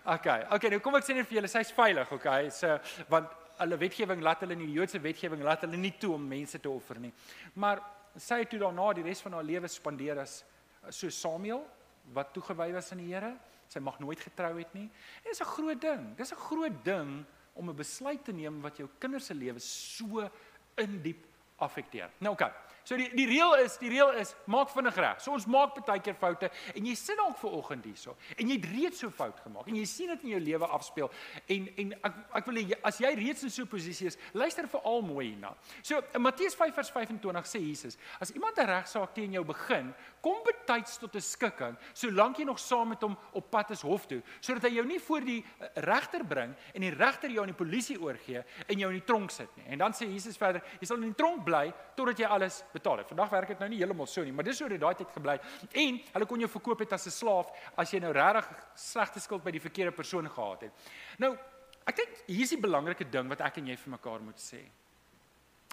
OK. 0.05 0.25
OK, 0.51 0.69
nou 0.69 0.79
kom 0.79 0.95
ek 0.95 1.03
sê 1.03 1.13
net 1.13 1.27
vir 1.27 1.35
julle, 1.39 1.47
sy's 1.47 1.71
veilig, 1.71 2.11
OK? 2.11 2.27
So 2.51 2.79
want 3.09 3.27
hulle 3.59 3.77
wetgewing 3.77 4.21
laat 4.21 4.39
hulle 4.39 4.55
nie 4.55 4.67
die 4.67 4.77
Joodse 4.77 5.01
wetgewing 5.03 5.43
laat 5.43 5.61
hulle 5.61 5.77
nie 5.77 5.91
toe 5.99 6.13
om 6.15 6.27
mense 6.27 6.59
te 6.59 6.69
offer 6.69 6.99
nie. 6.99 7.11
Maar 7.53 7.81
sy 8.15 8.39
het 8.43 8.49
toe 8.49 8.59
daarna 8.59 8.93
die 8.93 9.03
res 9.03 9.21
van 9.21 9.33
haar 9.33 9.43
lewe 9.43 9.67
spandeer 9.67 10.19
as 10.19 10.43
so 10.89 11.09
Samuel 11.09 11.65
wat 12.13 12.33
toegewy 12.33 12.71
was 12.73 12.91
aan 12.91 13.03
die 13.03 13.13
Here. 13.13 13.35
Sy 13.69 13.79
mag 13.79 13.99
nooit 13.99 14.19
getrou 14.19 14.55
het 14.57 14.73
nie. 14.73 14.89
Dit 15.23 15.33
is 15.33 15.41
'n 15.41 15.45
groot 15.45 15.81
ding. 15.81 16.15
Dis 16.17 16.31
'n 16.31 16.35
groot 16.35 16.85
ding 16.85 17.25
om 17.53 17.69
'n 17.69 17.75
besluit 17.75 18.23
te 18.23 18.31
neem 18.31 18.61
wat 18.61 18.77
jou 18.77 18.89
kinders 18.99 19.25
se 19.25 19.33
lewe 19.33 19.59
so 19.59 20.29
in 20.77 21.01
diep 21.01 21.25
affekteer. 21.57 22.09
Nou. 22.19 22.33
Okay. 22.33 22.51
So 22.89 22.97
die 22.97 23.05
die 23.13 23.27
reël 23.29 23.53
is, 23.61 23.75
die 23.77 23.91
reël 23.91 24.15
is, 24.17 24.31
maak 24.49 24.71
vinnig 24.73 24.95
reg. 24.97 25.19
So 25.21 25.35
ons 25.37 25.45
maak 25.45 25.75
baie 25.85 26.01
keer 26.01 26.15
foute 26.17 26.47
en 26.73 26.87
jy 26.89 26.95
sit 26.97 27.19
dalk 27.19 27.37
ver 27.37 27.57
oggend 27.59 27.85
hierso 27.85 28.15
en 28.33 28.49
jy 28.49 28.55
het 28.57 28.65
reeds 28.71 29.03
so 29.03 29.13
fout 29.13 29.37
gemaak 29.43 29.69
en 29.69 29.77
jy 29.77 29.83
sien 29.85 30.09
dit 30.09 30.23
in 30.25 30.33
jou 30.33 30.39
lewe 30.47 30.69
afspeel 30.79 31.11
en 31.53 31.67
en 31.83 31.93
ek 32.09 32.17
ek 32.39 32.49
wil 32.49 32.57
hê 32.57 32.79
as 32.89 32.97
jy 33.03 33.11
reeds 33.19 33.45
in 33.45 33.53
so 33.53 33.61
'n 33.61 33.69
posisie 33.69 34.07
is, 34.07 34.17
luister 34.33 34.67
veral 34.67 35.03
mooi 35.05 35.27
hierna. 35.27 35.53
So 35.83 36.01
in 36.15 36.21
Matteus 36.21 36.55
5:25 36.55 37.45
sê 37.45 37.61
Jesus, 37.61 37.97
as 38.19 38.31
iemand 38.31 38.57
'n 38.57 38.65
regsaak 38.65 39.13
teen 39.13 39.33
jou 39.33 39.43
begin, 39.43 39.93
kom 40.21 40.39
betyds 40.43 40.97
tot 40.99 41.15
'n 41.15 41.21
skikking 41.21 41.77
solank 41.93 42.37
jy 42.37 42.45
nog 42.45 42.59
saam 42.59 42.89
met 42.89 43.01
hom 43.01 43.17
op 43.33 43.49
pad 43.49 43.71
is 43.71 43.81
hof 43.81 44.05
toe, 44.07 44.21
sodat 44.39 44.63
hy 44.63 44.75
jou 44.75 44.85
nie 44.85 44.99
voor 44.99 45.21
die 45.21 45.45
eh, 45.59 45.67
regter 45.75 46.25
bring 46.25 46.55
en 46.73 46.81
die 46.81 46.93
regter 46.93 47.29
jou 47.29 47.41
aan 47.41 47.53
die 47.53 47.65
polisie 47.65 47.99
oorgee 48.01 48.43
en 48.67 48.79
jou 48.79 48.89
in 48.91 48.99
die 48.99 49.05
tronk 49.05 49.31
sit 49.31 49.55
nie. 49.57 49.65
En 49.65 49.77
dan 49.77 49.93
sê 49.93 50.07
Jesus 50.07 50.37
verder, 50.37 50.61
jy 50.79 50.85
sal 50.85 50.97
in 50.97 51.13
die 51.13 51.15
tronk 51.15 51.43
bly 51.45 51.73
totdat 51.95 52.19
jy 52.19 52.25
alles 52.25 52.63
betaal 52.73 52.97
het. 52.97 53.07
Vandag 53.07 53.29
werk 53.29 53.47
dit 53.47 53.59
nou 53.59 53.69
nie 53.69 53.77
heeltemal 53.77 54.07
so 54.07 54.23
nie, 54.23 54.31
maar 54.31 54.43
dis 54.43 54.59
hoe 54.59 54.69
dit 54.69 54.81
daai 54.81 54.95
tyd 54.95 55.11
gebly. 55.11 55.39
En 55.71 56.01
hulle 56.13 56.25
kon 56.25 56.39
jou 56.39 56.49
verkoop 56.49 56.79
het 56.79 56.93
as 56.93 57.07
'n 57.07 57.11
slaaf 57.11 57.51
as 57.77 57.91
jy 57.91 57.99
nou 57.99 58.11
regtig 58.11 58.49
slegte 58.75 59.19
skuld 59.19 59.43
by 59.43 59.51
die 59.51 59.61
verkeerde 59.61 59.91
persoon 59.91 60.29
gehad 60.29 60.61
het. 60.61 60.71
Nou, 61.17 61.37
ek 61.85 61.95
dink 61.95 62.09
hier 62.27 62.43
is 62.43 62.49
die 62.49 62.61
belangrike 62.61 63.09
ding 63.09 63.29
wat 63.29 63.41
ek 63.41 63.57
en 63.57 63.67
jy 63.67 63.77
vir 63.77 63.91
mekaar 63.91 64.21
moet 64.21 64.39
sê. 64.39 64.65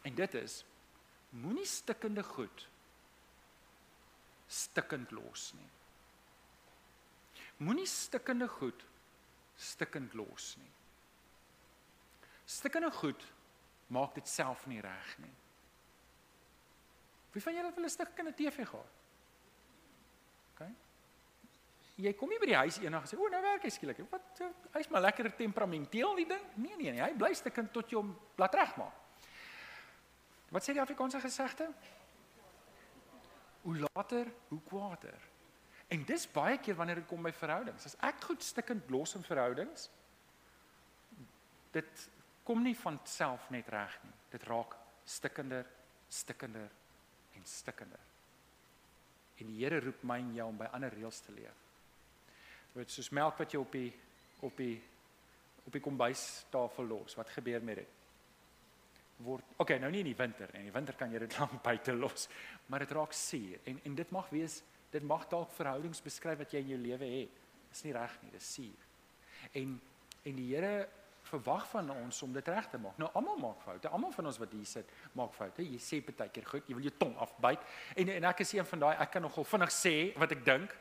En 0.05 0.15
dit 0.15 0.35
is 0.35 0.65
moenie 1.31 1.67
stikkende 1.67 2.23
goed 2.23 2.69
stikkend 4.47 5.11
los 5.11 5.53
nie. 5.57 5.71
Moenie 7.57 7.87
stikkende 7.87 8.49
goed 8.49 8.85
stikkend 9.57 10.15
los 10.15 10.57
nie. 10.61 10.73
Stikkende 12.45 12.91
goed 12.91 13.25
maak 13.89 14.15
dit 14.15 14.29
self 14.29 14.67
nie 14.67 14.81
reg 14.85 15.19
nie. 15.23 15.33
Wie 17.33 17.43
van 17.43 17.55
julle 17.55 17.73
het 17.73 17.77
wel 17.77 17.85
'n 17.85 18.29
'n 18.29 18.35
TV 18.35 18.67
gehad? 18.67 18.93
OK. 20.55 20.69
Jy 21.97 22.13
kom 22.13 22.29
nie 22.29 22.39
by 22.39 22.47
die 22.47 22.57
huis 22.57 22.79
eendag 22.79 23.03
en 23.03 23.09
sê, 23.09 23.19
"O, 23.19 23.29
nou 23.29 23.43
werk 23.43 23.63
hy 23.63 23.71
skielik." 23.71 24.11
Wat 24.11 24.41
hy's 24.73 24.89
maar 24.89 25.01
lekker 25.01 25.37
temperamenteel 25.37 26.15
die 26.15 26.27
ding? 26.27 26.43
Nee, 26.55 26.77
nee, 26.77 26.93
nee, 26.93 27.03
hy 27.03 27.15
bly 27.15 27.35
stukkend 27.35 27.73
tot 27.73 27.91
jy 27.91 27.97
hom 27.97 28.19
laat 28.37 28.55
regmaak. 28.55 28.93
Wat 30.51 30.63
sê 30.63 30.73
die 30.73 30.81
Afrikaanse 30.81 31.21
gesegde? 31.21 31.73
Hoe 33.66 33.79
later, 33.83 34.29
hoe 34.48 34.61
kwaader. 34.68 35.22
En 35.90 36.05
dis 36.07 36.26
baie 36.31 36.59
keer 36.62 36.79
wanneer 36.79 37.00
dit 37.02 37.09
kom 37.11 37.22
by 37.26 37.33
verhoudings. 37.35 37.87
As 37.88 37.96
ek 38.07 38.22
goed 38.29 38.42
stikkend 38.42 38.90
los 38.94 39.14
in 39.18 39.26
verhoudings, 39.26 39.88
dit 41.74 42.05
kom 42.46 42.62
nie 42.62 42.76
van 42.79 43.00
self 43.11 43.48
net 43.50 43.68
reg 43.74 43.96
nie. 44.07 44.14
Dit 44.31 44.46
raak 44.46 44.76
stikkender, 45.07 45.66
stikkender 46.09 46.70
en 47.35 47.46
stikkender. 47.46 48.02
En 49.37 49.50
die 49.50 49.59
Here 49.64 49.83
roep 49.83 50.02
my 50.07 50.20
en 50.22 50.35
jou 50.38 50.48
om 50.48 50.62
by 50.62 50.70
ander 50.74 50.94
reëls 50.94 51.20
te 51.26 51.35
leef. 51.35 51.64
Dit 52.76 52.92
soos 52.92 53.11
melk 53.14 53.38
wat 53.40 53.55
jy 53.55 53.61
op 53.61 53.74
die 53.74 53.90
op 54.46 54.59
die 54.62 54.76
op 55.66 55.74
die 55.74 55.83
kombuistafel 55.83 56.87
los. 56.87 57.16
Wat 57.18 57.35
gebeur 57.35 57.62
met 57.64 57.83
dit? 57.83 57.94
Word 59.24 59.44
Okay, 59.62 59.79
nou 59.81 59.90
nie 59.90 60.02
in 60.05 60.11
die 60.11 60.18
winter 60.18 60.50
nie. 60.52 60.66
In 60.66 60.70
die 60.70 60.74
winter 60.74 60.96
kan 60.98 61.12
jy 61.12 61.22
dit 61.24 61.37
lank 61.40 61.62
buite 61.64 61.94
los, 61.96 62.29
maar 62.68 62.85
dit 62.85 62.92
raak 62.96 63.16
suur 63.16 63.61
en 63.64 63.81
en 63.85 63.94
dit 64.02 64.11
mag 64.14 64.29
wees 64.35 64.62
dit 64.92 65.02
mag 65.02 65.26
dalk 65.29 65.50
verhoudings 65.57 66.02
beskryf 66.05 66.38
wat 66.40 66.52
jy 66.55 66.62
in 66.64 66.74
jou 66.74 66.79
lewe 66.81 67.09
het. 67.11 67.40
Dis 67.72 67.83
nie 67.85 67.94
reg 67.96 68.14
nie, 68.22 68.31
dis 68.35 68.52
suur. 68.59 68.87
En 69.52 69.74
en 70.26 70.38
die 70.40 70.48
Here 70.50 70.88
verwag 71.26 71.66
van 71.70 71.90
ons 71.90 72.18
om 72.22 72.33
dit 72.35 72.48
reg 72.48 72.68
te 72.70 72.79
maak. 72.79 72.98
Nou 72.98 73.09
almal 73.18 73.38
maak 73.42 73.62
foute. 73.62 73.90
Almal 73.94 74.12
van 74.14 74.29
ons 74.31 74.38
wat 74.42 74.52
hier 74.55 74.66
sit, 74.68 74.90
maak 75.18 75.35
foute. 75.35 75.64
Jy 75.64 75.79
sê 75.83 76.00
baie 76.07 76.31
keer 76.35 76.46
goed, 76.46 76.68
jy 76.68 76.76
wil 76.79 76.87
jou 76.87 76.94
tong 76.98 77.14
afbyt. 77.22 77.64
En 78.02 78.12
en 78.16 78.29
ek 78.31 78.42
is 78.44 78.55
een 78.57 78.68
van 78.72 78.85
daai 78.85 78.94
ek 78.94 79.14
kan 79.16 79.26
nogal 79.26 79.46
vinnig 79.55 79.74
sê 79.74 79.94
wat 80.18 80.37
ek 80.37 80.44
dink. 80.46 80.76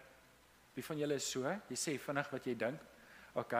Wie 0.76 0.84
van 0.84 1.00
julle 1.00 1.18
is 1.22 1.30
so? 1.32 1.56
Jy 1.72 1.80
sê 1.80 1.98
vinnig 2.02 2.32
wat 2.34 2.48
jy 2.50 2.56
dink. 2.66 2.86
OK. 3.42 3.56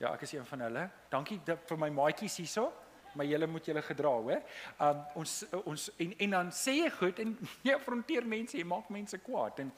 Ja, 0.00 0.12
ek 0.12 0.24
is 0.24 0.34
een 0.36 0.46
van 0.48 0.66
hulle. 0.66 0.86
Dankie 1.12 1.40
vir 1.46 1.80
my 1.80 1.90
maatjies 1.92 2.38
hierso. 2.42 2.70
Maar 3.14 3.26
julle 3.26 3.46
moet 3.50 3.66
julle 3.66 3.82
gedra, 3.82 4.08
hoor. 4.08 4.42
Um 4.78 5.02
ons 5.22 5.36
ons 5.64 5.90
en 5.96 6.14
en 6.26 6.36
dan 6.36 6.52
sê 6.54 6.76
jy 6.80 6.90
goed 6.94 7.18
en 7.22 7.36
jy 7.66 7.74
afronteer 7.74 8.26
mense, 8.26 8.56
jy 8.58 8.64
maak 8.64 8.90
mense 8.90 9.18
kwaad 9.26 9.64
en 9.66 9.72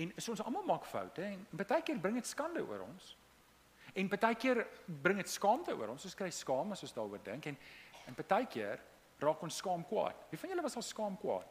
en 0.00 0.12
so 0.16 0.32
ons 0.32 0.40
almal 0.40 0.64
maak 0.64 0.86
foute 0.88 1.24
en 1.24 1.40
baie 1.52 1.82
keer 1.84 1.98
bring 2.00 2.16
dit 2.16 2.26
skande 2.26 2.62
oor 2.64 2.86
ons. 2.86 3.16
En 3.94 4.08
baie 4.08 4.34
keer 4.40 4.64
bring 4.86 5.20
dit 5.20 5.28
skaamte 5.28 5.74
oor 5.76 5.92
ons. 5.92 6.04
Ons 6.08 6.16
kry 6.16 6.30
skaam 6.32 6.72
as 6.72 6.82
ons 6.86 6.94
daaroor 6.96 7.20
dink 7.24 7.50
en 7.52 7.58
en 8.08 8.16
baie 8.18 8.46
keer 8.50 8.80
raak 9.22 9.42
ons 9.46 9.56
skaam 9.62 9.84
kwaad. 9.86 10.24
Wie 10.30 10.40
van 10.40 10.50
julle 10.50 10.64
was 10.64 10.76
al 10.76 10.86
skaam 10.86 11.18
kwaad? 11.20 11.46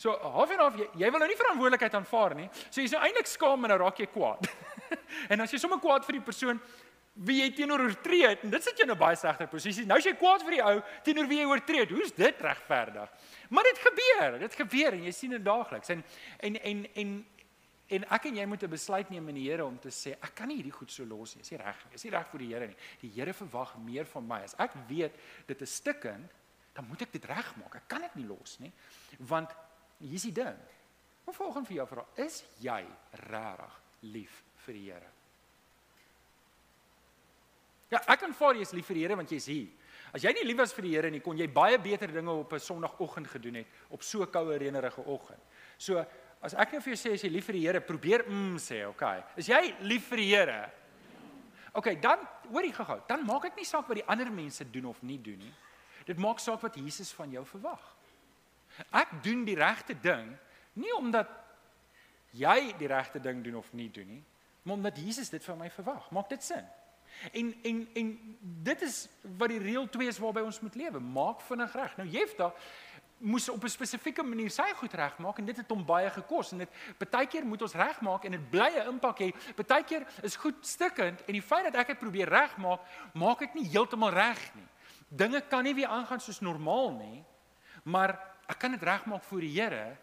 So 0.00 0.12
half 0.34 0.50
en 0.50 0.62
half 0.62 0.76
jy, 0.80 0.86
jy 1.02 1.08
wil 1.12 1.20
nou 1.20 1.28
nie 1.28 1.36
verantwoordelikheid 1.36 1.96
aanvaar 1.98 2.34
nie. 2.38 2.46
So 2.68 2.80
jy's 2.80 2.92
nou 2.96 3.02
eintlik 3.04 3.28
skaam 3.28 3.66
en 3.66 3.72
nou 3.72 3.78
raak 3.82 3.98
jy 4.00 4.06
kwaad. 4.08 4.48
en 5.32 5.44
as 5.44 5.52
jy 5.52 5.60
sommer 5.60 5.80
kwaad 5.82 6.06
vir 6.06 6.18
die 6.18 6.24
persoon 6.24 6.60
wie 7.12 7.40
jy 7.42 7.50
teenoor 7.52 7.80
oortree 7.84 8.28
het 8.28 8.44
en 8.46 8.50
dit 8.50 8.62
sit 8.62 8.78
jou 8.78 8.86
in 8.86 8.94
'n 8.94 8.98
baie 8.98 9.16
slegter 9.16 9.48
posisie. 9.48 9.86
Nou 9.86 9.98
as 9.98 10.04
jy 10.04 10.14
kwaad 10.14 10.42
vir 10.42 10.50
die 10.50 10.62
ou 10.62 10.82
teenoor 11.02 11.26
wie 11.26 11.38
jy 11.38 11.46
oortree 11.46 11.80
het, 11.80 11.90
hoe's 11.90 12.12
dit 12.12 12.40
regverdig? 12.40 13.10
Maar 13.50 13.64
dit 13.64 13.78
gebeur, 13.78 14.38
dit 14.38 14.54
gebeur 14.54 14.92
en 14.92 15.04
jy 15.04 15.12
sien 15.12 15.30
dit 15.30 15.44
daagliks. 15.44 15.88
En 15.88 16.04
en 16.38 16.56
en 16.62 16.86
en 16.94 17.26
En 17.90 18.04
ek 18.14 18.28
en 18.30 18.36
jy 18.38 18.44
moet 18.46 18.62
'n 18.62 18.70
besluit 18.70 19.08
neem 19.10 19.28
in 19.28 19.34
die 19.34 19.50
Here 19.50 19.64
om 19.64 19.78
te 19.78 19.88
sê 19.88 20.12
ek 20.12 20.34
kan 20.34 20.48
nie 20.48 20.56
hierdie 20.56 20.78
goed 20.78 20.92
so 20.92 21.04
los 21.04 21.34
nie. 21.34 21.42
Dis 21.42 21.50
nie 21.50 21.58
reg 21.58 21.84
nie. 21.84 21.92
Dis 21.92 22.04
nie 22.04 22.10
reg 22.10 22.28
vir 22.30 22.38
die 22.38 22.46
Here 22.46 22.66
nie. 22.66 22.76
Die 23.00 23.10
Here 23.10 23.32
verwag 23.32 23.76
meer 23.78 24.06
van 24.06 24.26
my. 24.26 24.42
As 24.42 24.54
ek 24.58 24.70
weet 24.88 25.12
dit 25.46 25.62
is 25.62 25.74
stikkend, 25.74 26.30
dan 26.72 26.84
moet 26.86 27.02
ek 27.02 27.12
dit 27.12 27.24
regmaak. 27.24 27.74
Ek 27.74 27.88
kan 27.88 28.00
dit 28.00 28.14
nie 28.14 28.26
los 28.26 28.58
nie. 28.60 28.72
Want 29.18 29.50
hier's 29.98 30.22
die 30.22 30.32
ding. 30.32 30.56
Wat 31.24 31.34
volgens 31.34 31.66
vir 31.66 31.76
jou 31.76 31.86
vra, 31.86 32.06
is 32.16 32.44
jy 32.60 32.86
regtig 33.12 33.80
lief 34.00 34.42
vir 34.64 34.74
die 34.74 34.92
Here? 34.92 35.10
Ja, 37.90 38.00
ek 38.06 38.20
kan 38.20 38.32
vir 38.32 38.54
jou 38.54 38.62
is 38.62 38.72
lief 38.72 38.86
vir 38.86 38.94
die 38.94 39.02
Here 39.02 39.16
want 39.16 39.30
jy's 39.30 39.46
hier. 39.46 39.68
As 40.14 40.22
jy 40.22 40.32
nie 40.32 40.44
lief 40.44 40.58
was 40.58 40.72
vir 40.72 40.82
die 40.82 40.94
Here 40.94 41.10
nie, 41.10 41.20
kon 41.20 41.38
jy 41.38 41.46
baie 41.46 41.78
beter 41.78 42.08
dinge 42.12 42.30
op 42.30 42.52
'n 42.52 42.58
Sondagoggend 42.58 43.28
gedoen 43.28 43.54
het 43.54 43.66
op 43.90 44.02
so 44.02 44.22
'n 44.22 44.30
koue 44.30 44.58
reënerige 44.58 45.04
oggend. 45.06 45.42
So 45.78 46.04
As 46.40 46.54
ek 46.56 46.72
nou 46.72 46.80
vir 46.80 46.94
jou 46.94 47.00
sê 47.02 47.12
as 47.12 47.22
jy 47.24 47.28
lief 47.34 47.44
vir 47.50 47.58
die 47.58 47.64
Here, 47.66 47.80
probeer 47.84 48.24
mm 48.24 48.56
sê, 48.56 48.80
okay. 48.88 49.20
Is 49.36 49.50
jy 49.50 49.60
lief 49.84 50.06
vir 50.08 50.22
die 50.22 50.28
Here? 50.30 50.60
Okay, 51.76 51.98
dan 52.00 52.22
hoorie 52.48 52.72
gou-gou. 52.72 52.96
Dan 53.06 53.26
maak 53.28 53.44
dit 53.50 53.60
nie 53.60 53.68
saak 53.68 53.90
wat 53.90 54.00
die 54.00 54.06
ander 54.08 54.30
mense 54.32 54.64
doen 54.72 54.88
of 54.90 55.02
nie 55.06 55.18
doen 55.22 55.38
nie. 55.38 55.52
Dit 56.08 56.18
maak 56.18 56.40
saak 56.40 56.64
wat 56.64 56.78
Jesus 56.80 57.12
van 57.14 57.30
jou 57.30 57.44
verwag. 57.44 57.82
Ek 58.96 59.12
doen 59.22 59.44
die 59.44 59.58
regte 59.58 59.94
ding 60.00 60.32
nie 60.80 60.92
omdat 60.96 61.28
jy 62.32 62.72
die 62.78 62.88
regte 62.88 63.20
ding 63.20 63.42
doen 63.44 63.58
of 63.60 63.68
nie 63.76 63.90
doen 63.92 64.08
nie, 64.08 64.22
maar 64.64 64.78
omdat 64.78 64.98
Jesus 65.02 65.28
dit 65.28 65.44
van 65.44 65.58
my 65.60 65.68
verwag. 65.74 66.08
Maak 66.14 66.30
dit 66.32 66.42
sin? 66.46 66.64
En 67.32 67.54
en 67.62 67.88
en 67.94 68.36
dit 68.40 68.82
is 68.82 69.08
wat 69.38 69.48
die 69.48 69.58
reël 69.58 69.88
2 69.88 70.08
is 70.08 70.18
waarby 70.18 70.40
ons 70.40 70.60
moet 70.60 70.74
lewe. 70.74 71.00
Maak 71.00 71.40
vinnig 71.40 71.72
reg. 71.72 71.96
Nou 71.96 72.08
Jefta 72.08 72.52
moes 73.20 73.48
op 73.48 73.64
'n 73.64 73.68
spesifieke 73.68 74.22
manier 74.22 74.50
sy 74.50 74.72
goed 74.74 74.92
regmaak 74.92 75.38
en 75.38 75.44
dit 75.44 75.56
het 75.56 75.68
hom 75.68 75.84
baie 75.84 76.10
gekos 76.10 76.52
en 76.52 76.58
dit 76.58 76.68
baie 77.10 77.26
keer 77.26 77.44
moet 77.44 77.62
ons 77.62 77.74
regmaak 77.74 78.24
en 78.24 78.30
dit 78.30 78.50
bly 78.50 78.70
'n 78.76 78.88
impak 78.88 79.18
hê. 79.20 79.34
Baie 79.66 79.84
keer 79.84 80.06
is 80.22 80.36
goed 80.36 80.66
stikkend 80.66 81.24
en 81.26 81.32
die 81.32 81.42
feit 81.42 81.64
dat 81.64 81.74
ek 81.74 81.86
dit 81.86 81.98
probeer 81.98 82.28
regmaak, 82.28 82.80
maak 83.14 83.38
dit 83.38 83.54
nie 83.54 83.68
heeltemal 83.68 84.10
reg 84.10 84.54
nie. 84.54 84.68
Dinge 85.08 85.40
kan 85.40 85.64
nie 85.64 85.74
weer 85.74 85.88
aangaan 85.88 86.20
soos 86.20 86.40
normaal 86.40 86.90
nie, 86.90 87.24
maar 87.82 88.20
ek 88.46 88.58
kan 88.58 88.70
dit 88.70 88.82
regmaak 88.82 89.22
voor 89.22 89.40
die 89.40 89.60
Here 89.60 89.96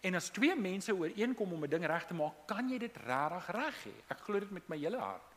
En 0.00 0.14
as 0.14 0.30
twee 0.30 0.54
mense 0.54 0.94
ooreenkom 0.94 1.52
om 1.52 1.64
'n 1.64 1.70
ding 1.70 1.86
reg 1.86 2.06
te 2.06 2.14
maak, 2.14 2.46
kan 2.46 2.68
jy 2.68 2.78
dit 2.78 2.96
regtig 2.96 3.46
reg 3.46 3.84
hê. 3.84 3.94
Ek 4.08 4.18
glo 4.18 4.38
dit 4.38 4.50
met 4.50 4.68
my 4.68 4.76
hele 4.76 4.98
hart. 4.98 5.27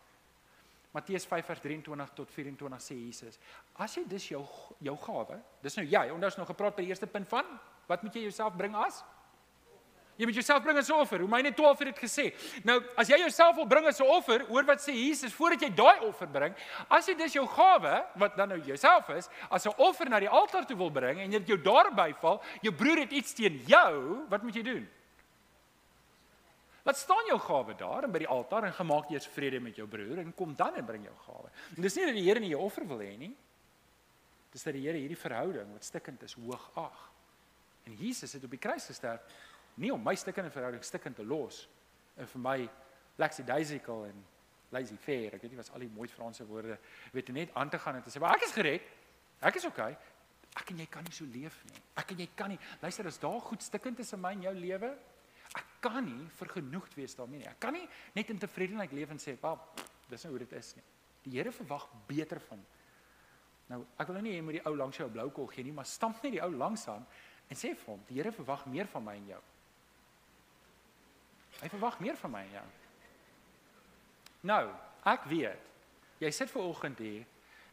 Matteus 0.91 1.25
5:23 1.25 2.13
tot 2.13 2.32
24 2.32 2.82
sê 2.84 2.95
Jesus: 2.95 3.39
As 3.75 3.95
jy 3.95 4.04
dis 4.08 4.27
jou 4.34 4.43
jou 4.80 4.97
gawe, 4.97 5.39
dis 5.63 5.77
nou 5.77 5.86
jy, 5.86 6.12
ons 6.12 6.38
nog 6.38 6.47
gepraat 6.47 6.75
by 6.75 6.84
die 6.84 6.91
eerste 6.91 7.08
punt 7.08 7.27
van 7.27 7.45
wat 7.88 8.04
moet 8.04 8.15
jy 8.15 8.21
jouself 8.27 8.56
bring 8.56 8.75
as? 8.75 9.04
Jy 10.21 10.27
moet 10.30 10.38
jouself 10.38 10.62
bring 10.62 10.77
as 10.77 10.89
'n 10.89 10.93
offer. 10.93 11.19
Romeine 11.19 11.54
12 11.54 11.80
het 11.80 11.95
dit 11.95 11.99
gesê. 11.99 12.34
Nou, 12.63 12.84
as 12.95 13.08
jy 13.08 13.17
jouself 13.17 13.56
wil 13.56 13.65
bring 13.65 13.88
as 13.88 13.99
'n 13.99 14.06
offer, 14.06 14.45
hoor 14.45 14.63
wat 14.63 14.80
sê 14.80 14.93
Jesus 14.93 15.34
voordat 15.34 15.62
jy 15.62 15.69
daai 15.69 15.99
offer 16.06 16.27
bring, 16.27 16.54
as 16.89 17.08
jy 17.08 17.15
dis 17.15 17.34
jou 17.34 17.47
gawe 17.47 18.06
wat 18.15 18.36
dan 18.38 18.49
nou 18.49 18.60
jouself 18.60 19.10
is, 19.10 19.30
as 19.49 19.65
'n 19.65 19.73
offer 19.77 20.10
na 20.10 20.19
die 20.19 20.30
altaar 20.30 20.65
toe 20.65 20.77
wil 20.77 20.91
bring 20.91 21.19
en 21.19 21.32
jy 21.32 21.39
dit 21.39 21.47
jou 21.47 21.58
daarby 21.58 22.13
val, 22.19 22.43
jou 22.62 22.73
broer 22.73 22.99
het 22.99 23.12
iets 23.12 23.34
teen 23.34 23.63
jou, 23.65 24.27
wat 24.30 24.43
moet 24.43 24.54
jy 24.56 24.63
doen? 24.63 24.89
Laat 26.84 26.98
staan 26.98 27.28
jou 27.30 27.38
gawe 27.39 27.76
daar 27.78 28.08
by 28.10 28.24
die 28.24 28.30
altaar 28.32 28.65
en 28.65 28.74
gemaak 28.74 29.12
eers 29.13 29.28
vrede 29.30 29.60
met 29.62 29.78
jou 29.78 29.88
broer 29.88 30.24
en 30.24 30.34
kom 30.34 30.56
dan 30.58 30.76
en 30.76 30.86
bring 30.86 31.06
jou 31.06 31.15
gawe. 31.28 31.52
En 31.76 31.86
dis 31.86 31.96
nie 31.96 32.06
dat 32.06 32.17
die 32.17 32.26
Here 32.26 32.39
nie 32.39 32.52
jou 32.54 32.62
offer 32.62 32.88
wil 32.88 33.04
hê 33.04 33.13
nie. 33.17 33.32
Dis 34.52 34.65
dat 34.65 34.74
die 34.74 34.84
Here 34.88 34.98
hierdie 34.98 35.20
verhouding 35.20 35.74
wat 35.76 35.86
stikkend 35.86 36.24
is 36.26 36.34
hoog 36.34 36.70
ag. 36.82 37.08
En 37.86 37.96
Jesus 37.98 38.34
het 38.34 38.44
op 38.44 38.54
die 38.54 38.62
kruis 38.62 38.86
gesterf 38.89 39.22
nie 39.82 39.91
om 39.94 40.02
my 40.04 40.15
stukkende 40.20 40.52
verhouding 40.52 40.84
stukkend 40.84 41.15
te 41.15 41.26
los 41.26 41.67
en 42.17 42.28
vir 42.28 42.41
my 42.41 42.58
Lexi 43.22 43.46
Daisical 43.46 44.06
en 44.10 44.26
lazy 44.72 44.96
fair, 45.00 45.36
ek 45.36 45.44
weet 45.44 45.54
nie 45.54 45.60
wat 45.60 45.70
al 45.76 45.84
die 45.84 45.91
mooi 45.91 46.08
Franse 46.10 46.46
woorde, 46.48 46.78
weet 47.12 47.32
net 47.36 47.54
aan 47.60 47.70
te 47.70 47.80
gaan 47.80 47.96
en 47.96 48.04
te 48.04 48.10
sê, 48.10 48.20
"Maar 48.20 48.36
ek 48.36 48.48
is 48.48 48.56
gered. 48.56 48.82
Ek 49.41 49.56
is 49.56 49.65
okay. 49.65 49.98
Ek 50.56 50.72
en 50.72 50.78
jy 50.78 50.86
kan 50.86 51.04
nie 51.04 51.12
so 51.12 51.26
leef 51.26 51.63
nie. 51.65 51.82
Ek 51.98 52.12
en 52.12 52.17
jy 52.17 52.30
kan 52.36 52.50
nie. 52.50 52.60
Luister, 52.82 53.08
as 53.08 53.17
daar 53.17 53.39
goed 53.41 53.63
stukkend 53.63 54.00
is 54.00 54.13
in 54.13 54.22
my 54.22 54.32
en 54.32 54.41
jou 54.41 54.54
lewe, 54.54 54.98
kan 55.82 56.06
nie 56.06 56.28
vergenoegd 56.38 56.94
wees 56.96 57.15
daarmee 57.17 57.41
nie. 57.41 57.50
Ek 57.50 57.60
kan 57.60 57.74
nie 57.74 57.88
net 58.15 58.30
in 58.30 58.39
tevredenheid 58.39 58.91
leef 58.96 59.10
en 59.10 59.20
sê, 59.20 59.36
"Wel, 59.41 59.60
dis 60.10 60.24
nou 60.24 60.34
hoe 60.34 60.46
dit 60.46 60.52
is 60.58 60.76
nie." 60.76 60.84
Die 61.24 61.38
Here 61.38 61.52
verwag 61.52 61.88
beter 62.08 62.39
van. 62.39 62.65
Nou, 63.67 63.86
ek 63.98 64.08
wil 64.08 64.15
nou 64.15 64.24
nie 64.24 64.32
hê 64.32 64.36
jy 64.36 64.41
moet 64.41 64.54
die 64.54 64.65
ou 64.65 64.76
langs 64.76 64.98
jou 64.98 65.10
blou 65.10 65.30
kol 65.30 65.48
gee 65.48 65.63
nie, 65.63 65.72
maar 65.72 65.86
stamp 65.86 66.24
net 66.24 66.32
die 66.32 66.41
ou 66.41 66.52
langs 66.52 66.88
aan 66.88 67.06
en 67.48 67.56
sê 67.56 67.76
vir 67.76 67.86
hom, 67.86 68.04
"Die 68.08 68.15
Here 68.15 68.32
verwag 68.32 68.65
meer 68.65 68.88
van 68.88 69.04
my 69.04 69.15
en 69.15 69.28
jou." 69.28 69.41
Hy 71.62 71.70
verwag 71.70 72.00
meer 72.00 72.17
van 72.17 72.32
my 72.32 72.41
en 72.41 72.52
jou. 72.52 72.65
Nou, 74.41 74.76
ek 75.06 75.24
weet. 75.24 75.60
Jy 76.20 76.32
sit 76.32 76.50
ver 76.50 76.62
oggend 76.62 77.00
hier 77.00 77.26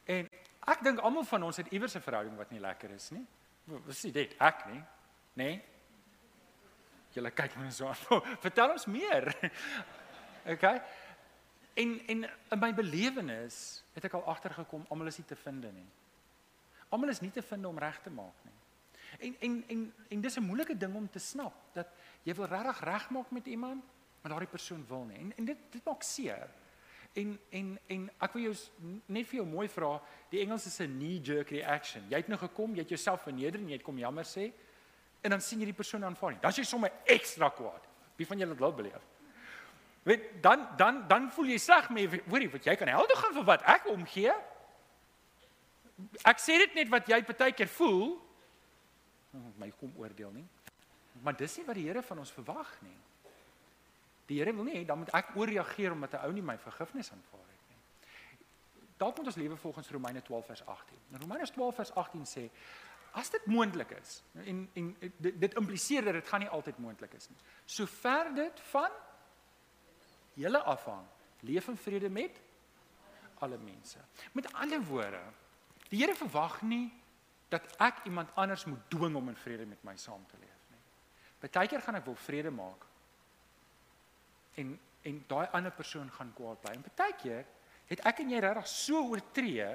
en 0.04 0.28
ek 0.68 0.82
dink 0.82 0.98
almal 0.98 1.24
van 1.24 1.42
ons 1.42 1.56
het 1.56 1.66
iewers 1.72 1.96
'n 1.96 2.00
verhouding 2.00 2.36
wat 2.36 2.50
nie 2.50 2.60
lekker 2.60 2.90
is 2.90 3.10
nie. 3.10 3.26
Wat 3.64 3.94
sê 3.94 4.12
dit? 4.12 4.34
Ek 4.40 4.66
nie. 4.66 4.80
Nê? 4.80 4.84
Nee? 5.34 5.62
Julle 7.14 7.30
kyk 7.30 7.56
my 7.56 7.70
so 7.70 7.86
aan. 7.86 8.22
Vertel 8.44 8.76
ons 8.76 8.86
meer. 8.86 9.32
Okay? 10.48 10.80
En 11.76 11.90
en 12.06 12.22
in 12.24 12.58
my 12.58 12.70
belewenis 12.72 13.82
het 13.92 14.06
ek 14.08 14.14
al 14.16 14.24
agtergekom 14.32 14.86
almal 14.88 15.10
is 15.10 15.18
nie 15.20 15.26
te 15.28 15.36
vind 15.36 15.66
nie. 15.74 15.84
Almal 16.88 17.12
is 17.12 17.20
nie 17.20 17.30
te 17.34 17.42
vind 17.44 17.66
om 17.68 17.78
reg 17.78 17.98
te 18.00 18.10
maak 18.10 18.46
nie. 18.46 18.54
En 19.18 19.36
en 19.44 19.58
en 19.68 19.82
en 20.08 20.20
dis 20.20 20.36
'n 20.38 20.46
moeilike 20.46 20.76
ding 20.76 20.94
om 20.94 21.10
te 21.10 21.18
snap 21.18 21.52
dat 21.74 21.88
jy 22.22 22.34
wil 22.34 22.46
regtig 22.46 22.80
regmaak 22.80 23.30
met 23.30 23.46
iemand, 23.46 23.84
maar 24.20 24.30
daardie 24.32 24.48
persoon 24.48 24.86
wil 24.88 25.04
nie. 25.04 25.18
En 25.18 25.36
en 25.36 25.44
dit 25.44 25.58
dit 25.70 25.84
maak 25.84 26.02
seer. 26.02 26.48
En 27.12 27.38
en 27.50 27.78
en 27.86 28.10
ek 28.18 28.32
wil 28.32 28.42
jou 28.42 28.54
net 29.06 29.26
vir 29.26 29.36
jou 29.36 29.46
mooi 29.46 29.68
vra, 29.68 30.02
die 30.30 30.40
Engels 30.40 30.66
is 30.66 30.80
'n 30.80 30.98
knee 30.98 31.20
jerk 31.20 31.50
reaction. 31.50 32.08
Jy 32.08 32.16
het 32.16 32.28
nou 32.28 32.38
gekom, 32.38 32.74
jy 32.74 32.80
het 32.80 32.88
jouself 32.88 33.22
verneder 33.22 33.60
en 33.60 33.68
jy 33.68 33.72
het 33.72 33.82
kom 33.82 33.98
jammer 33.98 34.24
sê 34.24 34.52
en 35.20 35.30
dan 35.30 35.40
sien 35.40 35.60
jy 35.60 35.70
die 35.70 35.76
persoon 35.76 36.04
aanvaar 36.04 36.34
nie. 36.34 36.40
Dan 36.40 36.50
is 36.54 36.60
jy 36.60 36.64
sommer 36.64 36.92
ekstra 37.04 37.50
kwaad. 37.50 37.88
Wie 38.16 38.26
van 38.26 38.38
julle 38.38 38.54
het 38.54 38.60
dit 38.62 38.76
beleef? 38.76 39.06
Weet 40.08 40.42
dan 40.42 40.68
dan 40.76 41.02
dan 41.08 41.30
voel 41.30 41.50
jy 41.52 41.58
sleg 41.58 41.90
met 41.90 42.20
hoorie 42.30 42.50
wat 42.50 42.64
jy 42.64 42.76
kan 42.76 42.88
helder 42.88 43.16
gaan 43.16 43.34
vir 43.34 43.44
wat 43.44 43.66
ek 43.68 43.90
omgee. 43.92 44.32
Ek 46.22 46.40
sê 46.40 46.56
dit 46.62 46.78
net 46.78 46.88
wat 46.88 47.10
jy 47.10 47.18
partykeer 47.26 47.68
voel. 47.68 48.16
My 49.58 49.68
kom 49.80 49.92
oordeel 49.98 50.30
nie. 50.32 50.46
Maar 51.22 51.36
dis 51.36 51.58
nie 51.58 51.66
wat 51.66 51.76
die 51.76 51.86
Here 51.88 52.02
van 52.02 52.22
ons 52.22 52.32
verwag 52.32 52.70
nie. 52.86 52.96
Die 54.30 54.38
Here 54.38 54.54
wil 54.54 54.68
nie 54.68 54.84
dan 54.86 55.02
moet 55.02 55.12
ek 55.16 55.34
ooreageer 55.36 55.92
omdat 55.92 56.14
'n 56.14 56.24
ou 56.26 56.32
nie 56.32 56.42
my 56.42 56.56
vergifnis 56.58 57.12
aanvaar 57.12 57.48
het 57.52 57.64
nie. 57.68 58.08
Dalk 58.96 59.16
moet 59.16 59.26
ons 59.26 59.36
lewe 59.36 59.56
volgens 59.56 59.90
Romeine 59.90 60.22
12 60.22 60.46
vers 60.46 60.66
18. 60.66 60.98
Nou 61.08 61.20
Romeine 61.22 61.46
12 61.46 61.74
vers 61.74 61.94
18 61.94 62.24
sê 62.26 62.50
as 63.12 63.30
dit 63.30 63.46
moontlik 63.46 63.90
is 63.96 64.22
en 64.44 64.68
en 64.74 64.96
dit, 65.00 65.40
dit 65.40 65.54
impliseer 65.54 66.04
dat 66.04 66.12
dit 66.12 66.28
gaan 66.28 66.40
nie 66.40 66.48
altyd 66.48 66.78
moontlik 66.78 67.14
is 67.14 67.28
nie. 67.28 67.38
Sover 67.64 68.34
dit 68.34 68.60
van 68.70 68.90
julle 70.34 70.58
afhang, 70.58 71.06
leef 71.40 71.68
in 71.68 71.76
vrede 71.76 72.08
met 72.08 72.40
alle 73.38 73.58
mense. 73.58 73.98
Met 74.32 74.52
ander 74.52 74.82
woorde, 74.82 75.22
die 75.88 75.98
Here 76.02 76.14
verwag 76.14 76.60
nie 76.62 76.92
dat 77.48 77.64
ek 77.80 78.04
iemand 78.04 78.34
anders 78.34 78.64
moet 78.64 78.90
dwing 78.90 79.16
om 79.16 79.28
in 79.28 79.36
vrede 79.36 79.66
met 79.66 79.82
my 79.82 79.96
saam 79.96 80.26
te 80.26 80.36
leef. 80.40 80.58
Partykeer 81.38 81.82
gaan 81.82 82.00
ek 82.00 82.06
wil 82.08 82.18
vrede 82.18 82.50
maak. 82.50 82.84
En 84.58 84.78
en 85.06 85.20
daai 85.30 85.46
ander 85.54 85.70
persoon 85.72 86.10
gaan 86.10 86.32
kwaad 86.34 86.58
bly. 86.60 86.72
En 86.74 86.82
partykeer 86.82 87.44
het 87.88 88.00
ek 88.10 88.18
en 88.20 88.32
jy 88.34 88.40
regtig 88.42 88.66
so 88.68 89.04
oortree 89.12 89.68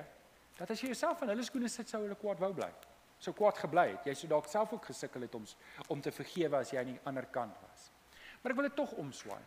dat 0.57 0.69
as 0.69 0.81
jy 0.83 0.91
jouself 0.91 1.23
in 1.23 1.31
hulle 1.31 1.45
skoene 1.47 1.71
sit 1.71 1.89
sou 1.89 2.01
hulle 2.03 2.17
kwaad 2.19 2.41
wou 2.43 2.51
bly. 2.53 2.67
So 3.23 3.35
kwaad 3.37 3.59
gebly 3.61 3.85
het. 3.93 4.07
Jy 4.09 4.15
sou 4.19 4.29
dalk 4.31 4.49
self 4.51 4.73
ook 4.75 4.89
gesukkel 4.91 5.23
het 5.27 5.35
om 5.39 5.45
om 5.87 6.01
te 6.03 6.11
vergewe 6.11 6.59
as 6.59 6.73
jy 6.73 6.81
aan 6.81 6.91
die 6.91 7.01
ander 7.07 7.27
kant 7.31 7.59
was. 7.63 7.89
Maar 8.41 8.51
ek 8.51 8.59
wil 8.59 8.67
dit 8.67 8.75
tog 8.75 8.91
omswaai. 8.99 9.43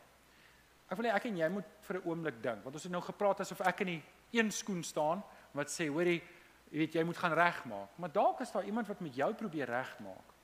Ek 0.87 0.97
wil 0.97 1.09
hê 1.09 1.13
ek 1.17 1.27
en 1.29 1.43
jy 1.43 1.49
moet 1.53 1.69
vir 1.89 1.97
'n 1.99 2.09
oomblik 2.09 2.43
dink 2.43 2.65
want 2.65 2.75
ons 2.75 2.83
het 2.83 2.93
nou 2.93 3.03
gepraat 3.03 3.41
asof 3.41 3.61
ek 3.61 3.81
in 3.81 3.87
die 3.87 4.03
een 4.33 4.51
skoen 4.51 4.83
staan 4.83 5.23
wat 5.53 5.69
sê 5.69 5.89
hoorie 5.89 6.23
jy 6.71 6.79
weet 6.79 6.95
jy 6.95 7.05
moet 7.05 7.17
gaan 7.17 7.33
regmaak. 7.33 7.99
Maar 7.99 8.13
dalk 8.13 8.41
is 8.41 8.53
daar 8.53 8.65
iemand 8.65 8.89
wat 8.89 9.01
met 9.01 9.15
jou 9.15 9.35
probeer 9.35 9.67
regmaak 9.67 10.35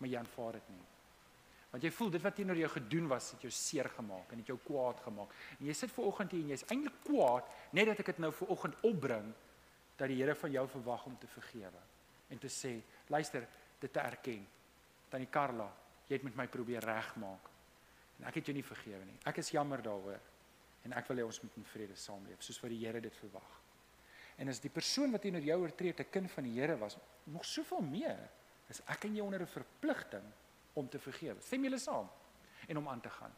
maar 0.00 0.08
jy 0.08 0.18
aanvaar 0.18 0.52
dit 0.52 0.68
nie. 0.68 0.86
Want 1.70 1.84
jy 1.86 1.90
voel 1.90 2.10
dit 2.10 2.22
wat 2.22 2.34
teenoor 2.34 2.56
jou 2.56 2.70
gedoen 2.72 3.06
was, 3.06 3.30
het 3.30 3.44
jou 3.46 3.52
seer 3.54 3.88
gemaak 3.94 4.32
en 4.32 4.38
het 4.38 4.48
jou 4.50 4.58
kwaad 4.64 5.00
gemaak. 5.04 5.34
En 5.60 5.66
jy 5.66 5.76
sit 5.76 5.92
ver 5.92 6.08
oggend 6.08 6.32
hier 6.34 6.42
en 6.42 6.48
jy's 6.48 6.66
eintlik 6.66 6.96
kwaad 7.04 7.46
net 7.76 7.86
dat 7.92 8.00
ek 8.02 8.06
dit 8.06 8.18
nou 8.24 8.32
ver 8.32 8.50
oggend 8.56 8.74
opbring 8.82 9.28
dat 10.00 10.08
die 10.08 10.16
Here 10.22 10.34
van 10.34 10.50
jou 10.50 10.66
verwag 10.68 11.06
om 11.06 11.18
te 11.20 11.28
vergewe 11.28 11.82
en 12.30 12.38
te 12.38 12.48
sê, 12.48 12.76
luister, 13.10 13.46
dit 13.80 13.92
te 13.92 14.00
erken. 14.00 14.46
Tannie 15.10 15.30
Karla, 15.32 15.68
jy 16.08 16.18
het 16.18 16.26
met 16.26 16.36
my 16.36 16.46
probeer 16.50 16.84
regmaak. 16.84 17.48
En 18.20 18.28
ek 18.28 18.40
het 18.40 18.50
jou 18.50 18.54
nie 18.54 18.66
vergewe 18.66 19.04
nie. 19.04 19.16
Ek 19.26 19.40
is 19.42 19.50
jammer 19.54 19.82
daaroor. 19.82 20.20
En 20.84 20.94
ek 20.96 21.08
wil 21.10 21.20
hê 21.20 21.26
ons 21.26 21.40
moet 21.42 21.56
in 21.60 21.66
vrede 21.72 21.96
saamleef 21.98 22.42
soos 22.44 22.60
wat 22.62 22.72
die 22.72 22.80
Here 22.84 23.00
dit 23.02 23.16
verwag. 23.20 23.50
En 24.40 24.48
as 24.48 24.62
die 24.62 24.72
persoon 24.72 25.12
wat 25.12 25.24
teenoor 25.26 25.44
jou 25.44 25.58
oortree 25.60 25.92
'n 25.92 26.10
kind 26.10 26.30
van 26.30 26.44
die 26.44 26.56
Here 26.58 26.76
was, 26.78 26.96
nog 27.24 27.44
soveel 27.44 27.82
meer 27.82 28.30
is 28.68 28.80
ek 28.86 29.04
en 29.04 29.16
jy 29.16 29.20
onder 29.20 29.40
'n 29.42 29.46
verpligting 29.46 30.24
om 30.74 30.88
te 30.88 30.98
vergewe. 30.98 31.40
Stem 31.40 31.64
julle 31.64 31.78
saam 31.78 32.08
en 32.68 32.76
om 32.76 32.88
aan 32.88 33.00
te 33.00 33.10
gaan. 33.10 33.32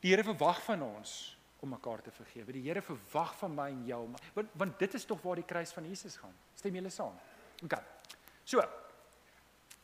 Die 0.00 0.10
Here 0.10 0.24
verwag 0.24 0.62
van 0.62 0.82
ons 0.82 1.36
om 1.60 1.68
mekaar 1.68 2.02
te 2.02 2.10
vergewe. 2.10 2.52
Die 2.52 2.62
Here 2.62 2.82
verwag 2.82 3.36
van 3.38 3.54
my 3.54 3.68
en 3.68 3.84
jou, 3.86 4.14
want 4.34 4.48
want 4.54 4.78
dit 4.78 4.94
is 4.94 5.04
tog 5.04 5.20
waar 5.22 5.36
die 5.36 5.46
kruis 5.46 5.72
van 5.72 5.88
Jesus 5.88 6.16
gaan. 6.16 6.34
Stem 6.54 6.74
julle 6.74 6.90
saam? 6.90 7.18
OK. 7.64 7.76
So. 8.44 8.64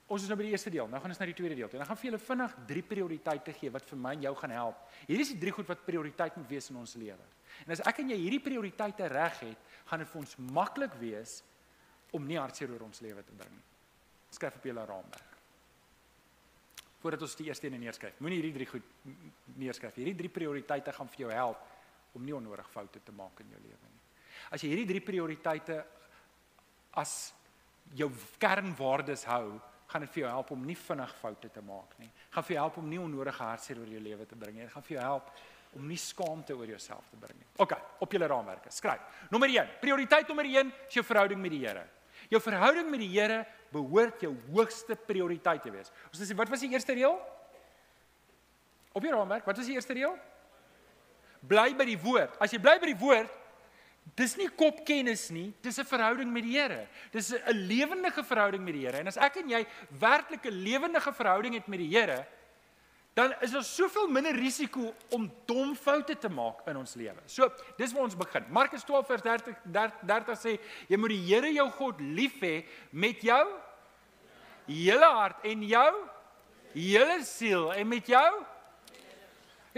Ons 0.08 0.24
is 0.24 0.30
nou 0.30 0.38
by 0.40 0.46
die 0.46 0.54
eerste 0.54 0.70
deel. 0.72 0.86
Nou 0.88 1.02
gaan 1.02 1.12
ons 1.12 1.18
na 1.20 1.26
die 1.28 1.36
tweede 1.36 1.56
deel 1.58 1.68
toe. 1.68 1.76
En 1.76 1.84
ek 1.84 1.90
gaan 1.90 1.98
vir 2.00 2.08
julle 2.08 2.20
vinnig 2.22 2.52
drie 2.70 2.82
prioriteite 2.94 3.52
gee 3.58 3.72
wat 3.74 3.84
vir 3.90 3.98
my 4.00 4.14
en 4.16 4.22
jou 4.24 4.32
gaan 4.40 4.54
help. 4.56 4.86
Hierdie 5.04 5.26
is 5.26 5.34
die 5.34 5.42
drie 5.42 5.52
goed 5.52 5.68
wat 5.68 5.84
prioriteit 5.84 6.38
moet 6.40 6.48
wees 6.48 6.70
in 6.72 6.78
ons 6.80 6.94
lewe. 6.96 7.26
En 7.66 7.74
as 7.76 7.84
ek 7.84 8.00
en 8.00 8.14
jy 8.14 8.16
hierdie 8.22 8.40
prioriteite 8.40 9.10
reg 9.12 9.42
het, 9.44 9.74
gaan 9.90 10.00
dit 10.00 10.08
vir 10.08 10.22
ons 10.22 10.36
maklik 10.56 10.96
wees 11.02 11.42
om 12.16 12.24
nie 12.24 12.40
hartseer 12.40 12.72
oor 12.72 12.86
ons 12.88 13.04
lewe 13.04 13.20
te 13.20 13.36
bring 13.36 13.52
nie 13.52 13.68
skryf 14.30 14.56
op 14.56 14.64
julle 14.64 14.84
raamwerk. 14.84 15.36
Voordat 16.98 17.22
ons 17.22 17.36
die 17.38 17.46
eerste 17.48 17.68
een 17.68 17.78
neerskryf, 17.80 18.18
moenie 18.20 18.40
hierdie 18.40 18.56
drie 18.56 18.68
goed 18.68 18.86
neerskryf. 19.58 19.96
Hierdie 20.00 20.16
drie 20.18 20.32
prioriteite 20.32 20.92
gaan 20.92 21.10
vir 21.12 21.26
jou 21.26 21.32
help 21.32 22.16
om 22.18 22.24
nie 22.24 22.34
onnodig 22.34 22.68
foute 22.72 23.00
te 23.04 23.14
maak 23.14 23.40
in 23.44 23.52
jou 23.54 23.60
lewe 23.62 23.92
nie. 23.92 24.02
As 24.50 24.62
jy 24.62 24.72
hierdie 24.72 24.88
drie 24.88 25.04
prioriteite 25.04 25.78
as 26.98 27.14
jou 27.96 28.10
kernwaardes 28.40 29.24
hou, 29.28 29.60
gaan 29.88 30.04
dit 30.04 30.12
vir 30.12 30.22
jou 30.24 30.32
help 30.32 30.50
om 30.52 30.64
nie 30.68 30.76
vinnig 30.76 31.12
foute 31.20 31.48
te 31.52 31.62
maak 31.64 31.94
nie. 32.00 32.10
Gaan 32.34 32.44
vir 32.44 32.54
jou 32.54 32.64
help 32.64 32.80
om 32.82 32.88
nie 32.88 33.00
onnodige 33.00 33.44
hartseer 33.44 33.78
oor 33.80 33.88
jou 33.88 34.02
lewe 34.04 34.26
te 34.28 34.36
bring 34.36 34.58
nie. 34.58 34.66
Dit 34.66 34.74
gaan 34.74 34.84
vir 34.84 34.98
jou 34.98 35.04
help 35.04 35.30
om 35.78 35.86
nie 35.88 36.00
skaamte 36.00 36.56
oor 36.56 36.68
jouself 36.68 37.08
te 37.10 37.20
bring 37.20 37.38
nie. 37.38 37.48
OK, 37.64 37.74
op 38.04 38.12
julle 38.12 38.28
raamwerke. 38.28 38.72
Skryf. 38.72 39.24
Nommer 39.32 39.52
1. 39.52 39.78
Prioriteit 39.80 40.28
nommer 40.28 40.48
1 40.48 40.72
is 40.88 40.98
jou 40.98 41.04
verhouding 41.06 41.40
met 41.40 41.54
die 41.54 41.62
Here. 41.64 41.86
Jou 42.28 42.40
verhouding 42.44 42.88
met 42.90 43.00
die 43.00 43.10
Here 43.14 43.42
behoort 43.72 44.22
jou 44.24 44.34
hoogste 44.52 44.96
prioriteit 45.08 45.62
te 45.64 45.72
wees. 45.72 45.92
Ons 46.10 46.20
sê 46.20 46.36
wat 46.36 46.52
was 46.52 46.64
die 46.64 46.72
eerste 46.72 46.96
reël? 46.96 47.16
Op 48.92 49.04
jou 49.04 49.12
raamwerk, 49.14 49.46
wat 49.48 49.60
was 49.60 49.68
die 49.68 49.76
eerste 49.76 49.96
reël? 49.96 50.16
Bly 51.48 51.70
by 51.78 51.86
die 51.86 51.98
woord. 52.00 52.34
As 52.42 52.52
jy 52.52 52.60
bly 52.60 52.76
by 52.82 52.90
die 52.90 52.98
woord, 52.98 53.32
Dis 54.16 54.36
nie 54.36 54.48
kopkennis 54.48 55.30
nie, 55.30 55.52
dis 55.62 55.78
'n 55.78 55.84
verhouding 55.84 56.32
met 56.32 56.42
die 56.42 56.58
Here. 56.58 56.86
Dis 57.12 57.32
'n 57.32 57.66
lewendige 57.66 58.24
verhouding 58.24 58.64
met 58.64 58.74
die 58.74 58.86
Here. 58.86 58.98
En 58.98 59.06
as 59.06 59.16
ek 59.16 59.36
en 59.36 59.48
jy 59.48 59.66
werklik 59.90 60.44
'n 60.44 60.62
lewendige 60.62 61.12
verhouding 61.12 61.54
het 61.54 61.66
met 61.66 61.78
die 61.78 61.96
Here, 61.96 62.26
dan 63.14 63.34
is 63.40 63.50
daar 63.50 63.64
soveel 63.64 64.06
minder 64.08 64.34
risiko 64.34 64.94
om 65.10 65.32
dom 65.44 65.74
foute 65.76 66.18
te 66.18 66.28
maak 66.28 66.66
in 66.70 66.76
ons 66.76 66.94
lewe. 66.94 67.18
So, 67.26 67.50
dis 67.76 67.92
waar 67.92 68.02
ons 68.02 68.16
begin. 68.16 68.44
Markus 68.54 68.84
12 68.84 69.06
vers 69.06 69.22
30 69.22 69.56
30, 69.64 69.96
30 70.06 70.38
sê 70.38 70.58
jy 70.86 70.96
moet 70.96 71.10
die 71.10 71.24
Here 71.26 71.50
jou 71.52 71.66
God 71.70 72.00
lief 72.00 72.38
hê 72.40 72.64
met 72.90 73.20
jou 73.20 73.42
hele 74.68 75.10
hart 75.18 75.44
en 75.48 75.64
jou 75.66 75.90
hele 76.76 77.24
siel 77.24 77.72
en 77.72 77.88
met 77.88 78.06
jou 78.06 78.44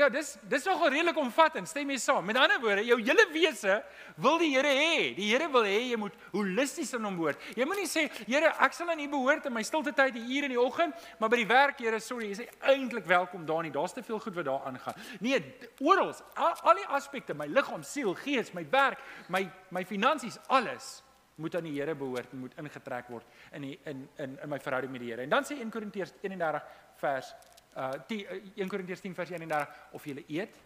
Ja, 0.01 0.09
dis 0.09 0.31
dis 0.49 0.65
nogal 0.65 0.95
redelik 0.95 1.19
omvattend, 1.21 1.69
stem 1.69 1.91
jy 1.93 1.99
saam? 2.01 2.25
Met 2.25 2.39
ander 2.41 2.61
woorde, 2.63 2.85
jou 2.89 2.97
hele 3.03 3.25
wese 3.35 3.75
wil 4.17 4.39
die 4.41 4.49
Here 4.55 4.71
hê. 4.73 5.11
Die 5.17 5.27
Here 5.29 5.49
wil 5.53 5.67
hê 5.69 5.91
jy 5.91 5.99
moet 6.01 6.17
holisties 6.33 6.95
aan 6.97 7.05
hom 7.05 7.19
behoort. 7.19 7.43
Jy 7.59 7.67
moenie 7.69 7.89
sê, 7.91 8.07
Here, 8.25 8.55
ek 8.65 8.77
sal 8.77 8.89
aan 8.95 9.03
U 9.05 9.09
behoort 9.13 9.51
in 9.51 9.55
my 9.59 9.65
stilte 9.67 9.93
tyd, 9.97 10.15
die 10.17 10.25
ure 10.39 10.49
in 10.49 10.55
die 10.55 10.61
oggend, 10.61 10.97
maar 11.21 11.33
by 11.33 11.43
die 11.43 11.49
werk, 11.51 11.83
Here, 11.85 12.01
sorry, 12.01 12.31
jy 12.31 12.39
sê 12.41 12.49
eintlik 12.73 13.05
welkom 13.11 13.45
daar 13.49 13.67
nie. 13.67 13.75
Daar's 13.75 13.93
te 13.97 14.05
veel 14.07 14.23
goed 14.25 14.41
wat 14.41 14.49
daar 14.49 14.71
aangaan. 14.73 15.05
Nee, 15.21 15.43
oral, 15.85 16.15
al, 16.33 16.57
al 16.73 16.81
die 16.81 16.89
aspekte, 16.97 17.37
my 17.37 17.51
liggaam, 17.53 17.85
siel, 17.85 18.15
gees, 18.25 18.55
my 18.57 18.65
werk, 18.73 19.05
my 19.29 19.45
my 19.71 19.85
finansies, 19.85 20.41
alles 20.49 21.01
moet 21.41 21.55
aan 21.57 21.69
die 21.69 21.77
Here 21.77 21.95
behoort 21.97 22.33
en 22.33 22.47
moet 22.47 22.57
ingetrek 22.61 23.13
word 23.13 23.29
in 23.57 23.69
die, 23.69 23.77
in 23.85 24.07
in 24.17 24.39
in 24.41 24.49
my 24.49 24.59
verhouding 24.61 24.93
met 24.93 25.05
die 25.05 25.13
Here. 25.13 25.29
En 25.29 25.37
dan 25.37 25.45
sê 25.45 25.61
1 25.61 25.73
Korintiërs 25.73 26.17
31 26.25 26.65
vers 27.01 27.35
uh 27.77 27.93
10, 28.07 28.27
1 28.57 28.69
Korintiërs 28.69 29.01
10 29.01 29.15
vers 29.15 29.31
31 29.31 29.75
of 29.93 30.05
jy 30.05 30.25
eet 30.27 30.57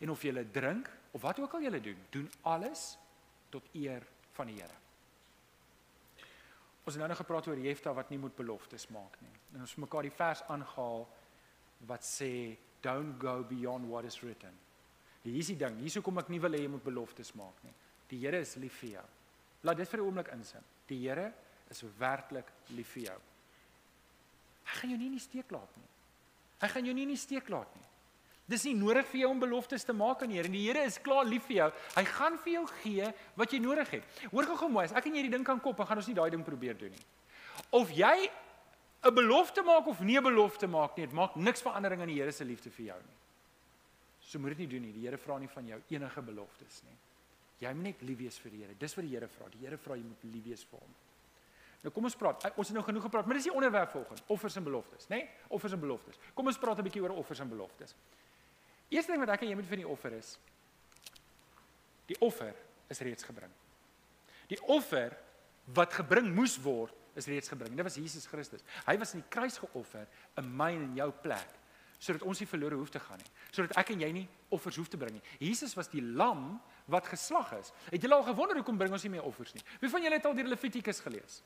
en 0.00 0.10
of 0.10 0.22
jy 0.22 0.44
drink 0.52 0.90
of 1.12 1.22
wat 1.22 1.38
ook 1.38 1.54
al 1.54 1.66
jy 1.66 1.80
doen, 1.80 2.04
doen 2.10 2.30
alles 2.42 2.96
tot 3.50 3.66
eer 3.74 4.06
van 4.38 4.46
die 4.46 4.60
Here. 4.60 4.76
Ons 6.84 6.96
het 6.96 7.02
nou 7.02 7.08
nog 7.10 7.20
gepraat 7.20 7.46
oor 7.50 7.58
Jefta 7.58 7.92
wat 7.94 8.10
nie 8.10 8.18
moet 8.18 8.36
beloftes 8.36 8.88
maak 8.94 9.18
nie. 9.20 9.34
En 9.54 9.66
ons 9.66 9.76
mekaar 9.82 10.06
die 10.06 10.14
vers 10.14 10.42
aangehaal 10.48 11.04
wat 11.90 12.06
sê 12.06 12.56
don't 12.80 13.18
go 13.20 13.42
beyond 13.44 13.88
what 13.90 14.04
is 14.08 14.20
written. 14.22 14.54
Hier 15.22 15.36
is 15.36 15.50
die 15.52 15.58
ding, 15.60 15.76
hier 15.82 15.92
sou 15.92 16.02
kom 16.04 16.18
ek 16.22 16.30
nie 16.32 16.40
wil 16.40 16.56
hê 16.56 16.62
jy 16.64 16.72
moet 16.72 16.84
beloftes 16.84 17.34
maak 17.36 17.58
nie. 17.66 17.74
Die 18.10 18.22
Here 18.22 18.40
is 18.40 18.56
lief 18.62 18.80
vir 18.80 18.96
jou. 18.96 19.06
Laat 19.68 19.76
dit 19.76 19.88
vir 19.88 20.00
'n 20.00 20.06
oomblik 20.06 20.32
insin. 20.32 20.64
Die 20.88 20.98
Here 21.04 21.32
is 21.70 21.84
werklik 21.98 22.48
lief 22.70 22.88
vir 22.96 23.02
jou. 23.02 23.18
Hy 24.70 24.80
gaan 24.80 24.90
jou 24.94 24.98
nie 24.98 25.10
in 25.10 25.18
die 25.18 25.22
steek 25.22 25.50
laat 25.50 25.76
nie. 25.76 25.88
Hy 26.60 26.68
gaan 26.68 26.86
jou 26.86 26.94
nie 26.94 27.06
in 27.08 27.14
die 27.14 27.20
steek 27.20 27.48
laat 27.50 27.70
nie. 27.74 27.86
Dis 28.50 28.64
nie 28.66 28.74
nodig 28.74 29.06
vir 29.12 29.20
jou 29.22 29.30
om 29.30 29.40
beloftes 29.42 29.86
te 29.86 29.94
maak 29.94 30.24
aan 30.24 30.32
die 30.32 30.40
Here. 30.40 30.50
Die 30.50 30.64
Here 30.66 30.82
is 30.86 30.98
klaar 30.98 31.26
lief 31.26 31.46
vir 31.46 31.56
jou. 31.56 31.68
Hy 31.96 32.04
gaan 32.08 32.38
vir 32.42 32.52
jou 32.56 32.64
gee 32.80 33.10
wat 33.38 33.54
jy 33.54 33.60
nodig 33.62 33.90
het. 33.94 34.20
Hoor 34.32 34.48
gou 34.48 34.56
gou 34.64 34.68
mooi, 34.74 34.84
as 34.88 34.94
ek 34.98 35.06
en 35.06 35.14
jy 35.14 35.22
hierdie 35.22 35.36
ding 35.36 35.46
kan 35.46 35.60
kop, 35.62 35.78
dan 35.78 35.86
gaan 35.86 36.02
ons 36.02 36.08
nie 36.10 36.16
daai 36.18 36.30
ding 36.34 36.42
probeer 36.46 36.78
doen 36.78 36.90
nie. 36.90 37.04
Of 37.78 37.92
jy 37.94 38.30
'n 39.02 39.14
belofte 39.14 39.62
maak 39.62 39.86
of 39.86 40.00
nie 40.00 40.18
'n 40.18 40.24
belofte 40.24 40.66
maak 40.66 40.96
nie, 40.96 41.06
dit 41.06 41.14
maak 41.14 41.36
niks 41.36 41.62
verandering 41.62 42.00
aan 42.00 42.08
die 42.08 42.18
Here 42.18 42.32
se 42.32 42.44
liefde 42.44 42.70
vir 42.70 42.86
jou 42.86 42.98
nie. 42.98 43.16
So 44.20 44.38
moet 44.38 44.56
dit 44.56 44.58
nie 44.58 44.66
doen 44.66 44.82
nie. 44.82 44.92
Die 44.92 45.06
Here 45.06 45.16
vra 45.18 45.38
nie 45.38 45.48
van 45.48 45.66
jou 45.66 45.80
enige 45.90 46.22
beloftes 46.22 46.82
nie. 46.82 46.96
Jy 47.60 47.74
moet 47.74 47.82
net 47.82 48.02
lief 48.02 48.18
wees 48.18 48.38
vir 48.38 48.50
die 48.50 48.58
Here. 48.58 48.74
Dis 48.74 48.94
wat 48.96 49.04
die 49.04 49.14
Here 49.14 49.28
vra. 49.28 49.48
Die 49.48 49.58
Here 49.58 49.76
vra 49.78 49.94
jy 49.94 50.02
moet 50.02 50.24
lief 50.24 50.44
wees 50.44 50.64
vir 50.64 50.80
hom. 50.80 50.94
Nou 51.80 51.92
kom 51.94 52.04
ons 52.04 52.16
praat. 52.16 52.44
Ons 52.60 52.68
het 52.68 52.76
nou 52.76 52.84
genoeg 52.84 53.06
gepraat, 53.06 53.26
maar 53.26 53.38
dis 53.38 53.48
die 53.48 53.54
onderwerp 53.54 53.90
volgens, 53.90 54.22
offers 54.26 54.56
en 54.56 54.64
beloftes, 54.64 55.06
né? 55.08 55.16
Nee? 55.16 55.28
Offers 55.48 55.72
en 55.72 55.80
beloftes. 55.80 56.18
Kom 56.34 56.46
ons 56.46 56.58
praat 56.58 56.78
'n 56.78 56.82
bietjie 56.82 57.02
oor 57.02 57.16
offers 57.16 57.40
en 57.40 57.48
beloftes. 57.48 57.94
Eerste 58.88 59.12
ding 59.12 59.24
wat 59.24 59.34
ek 59.34 59.42
en 59.42 59.48
jy 59.48 59.54
moet 59.54 59.68
vir 59.70 59.76
die 59.76 59.88
offer 59.88 60.12
is 60.12 60.38
die 62.06 62.16
offer 62.20 62.54
is 62.88 63.00
reeds 63.00 63.22
gebring. 63.22 63.52
Die 64.48 64.58
offer 64.66 65.16
wat 65.64 65.92
gebring 65.92 66.34
moes 66.34 66.56
word 66.58 66.94
is 67.14 67.26
reeds 67.26 67.48
gebring. 67.48 67.76
Dit 67.76 67.86
was 67.86 67.94
Jesus 67.94 68.26
Christus. 68.26 68.64
Hy 68.86 68.96
was 68.98 69.14
in 69.14 69.22
die 69.22 69.28
kruis 69.28 69.58
geoffer 69.58 70.08
in 70.40 70.56
my 70.56 70.72
en 70.74 70.82
in 70.82 70.96
jou 70.96 71.10
plek 71.22 71.58
sodat 72.00 72.22
ons 72.24 72.38
nie 72.40 72.48
verlore 72.48 72.78
hoef 72.80 72.88
te 72.88 72.98
gaan 72.98 73.18
nie. 73.20 73.30
Sodat 73.52 73.74
ek 73.76 73.90
en 73.92 74.00
jy 74.00 74.08
nie 74.12 74.26
offers 74.56 74.78
hoef 74.80 74.88
te 74.88 74.96
bring 74.96 75.18
nie. 75.18 75.22
Jesus 75.38 75.74
was 75.76 75.90
die 75.92 76.00
lam 76.00 76.54
wat 76.88 77.10
geslag 77.12 77.52
is. 77.58 77.74
Het 77.90 78.06
julle 78.06 78.16
al 78.16 78.24
gewonder 78.24 78.56
hoekom 78.56 78.78
bring 78.80 78.94
ons 78.96 79.04
nie 79.04 79.12
meer 79.18 79.26
offers 79.28 79.52
nie? 79.52 79.62
Wie 79.82 79.90
van 79.92 80.02
julle 80.02 80.16
het 80.16 80.28
al 80.30 80.38
die 80.38 80.46
Levitikus 80.48 81.02
gelees? 81.04 81.42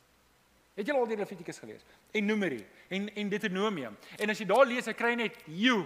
Het 0.74 0.88
julle 0.88 0.98
al 1.04 1.06
die 1.06 1.16
Levitikus 1.16 1.58
gelees? 1.62 1.84
En 2.10 2.24
Numeri 2.24 2.66
en 2.88 3.14
en 3.14 3.28
Deuteronomium. 3.28 3.96
En 4.18 4.30
as 4.32 4.40
jy 4.42 4.46
daar 4.50 4.66
lees, 4.66 4.88
hy 4.90 4.94
kry 4.98 5.12
net 5.14 5.36
you. 5.46 5.84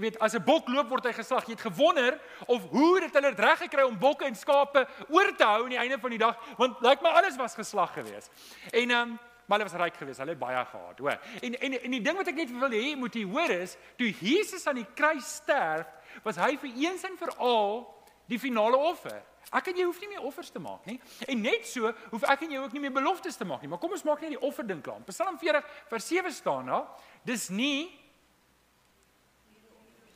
Weet, 0.00 0.16
as 0.24 0.32
'n 0.32 0.44
bok 0.44 0.68
loop 0.72 0.88
word 0.88 1.04
hy 1.04 1.12
geslag. 1.12 1.44
Jy 1.44 1.52
het 1.52 1.66
gewonder 1.68 2.20
of 2.46 2.62
hoe 2.70 3.02
het 3.02 3.12
hulle 3.12 3.34
dit 3.34 3.44
reg 3.44 3.58
gekry 3.58 3.82
om 3.82 3.98
bokke 3.98 4.24
en 4.24 4.34
skape 4.34 4.86
oor 5.08 5.36
te 5.36 5.44
hou 5.44 5.64
aan 5.64 5.76
die 5.76 5.78
einde 5.78 5.98
van 5.98 6.10
die 6.10 6.18
dag, 6.18 6.38
want 6.56 6.80
lyk 6.80 6.90
like 6.90 7.02
my 7.02 7.10
alles 7.10 7.36
was 7.36 7.54
geslag 7.54 7.92
geweest. 7.92 8.30
En 8.70 8.90
ehm 8.90 9.10
um, 9.10 9.18
maar 9.46 9.58
hulle 9.58 9.70
was 9.70 9.80
ryk 9.80 9.96
geweest. 9.96 10.18
Hulle 10.18 10.30
het 10.30 10.38
baie 10.38 10.64
gehad, 10.64 10.98
hoor. 10.98 11.18
En 11.40 11.60
en 11.60 11.82
en 11.82 11.90
die 11.90 12.00
ding 12.00 12.16
wat 12.16 12.26
ek 12.26 12.34
net 12.34 12.50
wil 12.50 12.70
hê 12.70 12.96
moet 12.96 13.14
jy 13.14 13.24
hoor 13.24 13.50
is, 13.50 13.76
toe 13.96 14.14
Jesus 14.20 14.66
aan 14.66 14.80
die 14.80 14.92
kruis 14.94 15.34
sterf, 15.34 15.86
was 16.22 16.36
hy 16.36 16.56
vir 16.56 16.70
eens 16.76 17.04
en 17.04 17.16
vir 17.16 17.36
al 17.36 17.84
die 18.26 18.38
finale 18.38 18.76
offer. 18.76 19.22
Ek 19.50 19.72
en 19.72 19.80
jy 19.80 19.84
hoef 19.88 19.98
nie 20.00 20.08
meer 20.12 20.22
offers 20.24 20.52
te 20.52 20.60
maak 20.62 20.86
nie. 20.88 20.98
En 21.28 21.42
net 21.42 21.66
so 21.68 21.90
hoef 22.12 22.22
ek 22.30 22.44
en 22.46 22.54
jy 22.54 22.60
ook 22.62 22.76
nie 22.76 22.84
meer 22.84 22.94
beloftes 22.94 23.36
te 23.36 23.44
maak 23.48 23.64
nie. 23.64 23.70
Maar 23.72 23.80
kom 23.82 23.92
ons 23.96 24.04
maak 24.06 24.22
net 24.24 24.36
die 24.36 24.40
offer 24.40 24.66
ding 24.66 24.80
klaar. 24.84 25.02
Psalm 25.10 25.38
40 25.40 25.66
vers 25.90 26.06
7 26.08 26.32
staan 26.32 26.70
daar. 26.72 26.86
Dis 27.26 27.48
nie 27.52 27.90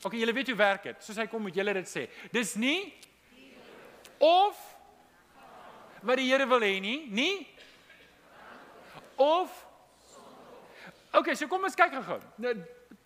OK, 0.05 0.15
julle 0.21 0.33
weet 0.37 0.53
hoe 0.53 0.59
werk 0.59 0.85
dit. 0.87 1.03
Soos 1.03 1.19
hy 1.19 1.27
kom 1.27 1.43
moet 1.43 1.57
julle 1.57 1.73
dit 1.81 1.89
sê. 1.91 2.07
Dis 2.31 2.55
nie 2.61 2.93
of 4.23 4.61
wat 6.07 6.21
die 6.21 6.29
Here 6.29 6.47
wil 6.47 6.63
hê 6.63 6.77
nie, 6.81 6.99
nie 7.11 7.47
of 9.17 9.51
OK, 11.17 11.33
so 11.35 11.49
kom 11.49 11.65
ons 11.65 11.77
kyk 11.77 11.97
gou. 12.05 12.21
Nou 12.45 12.53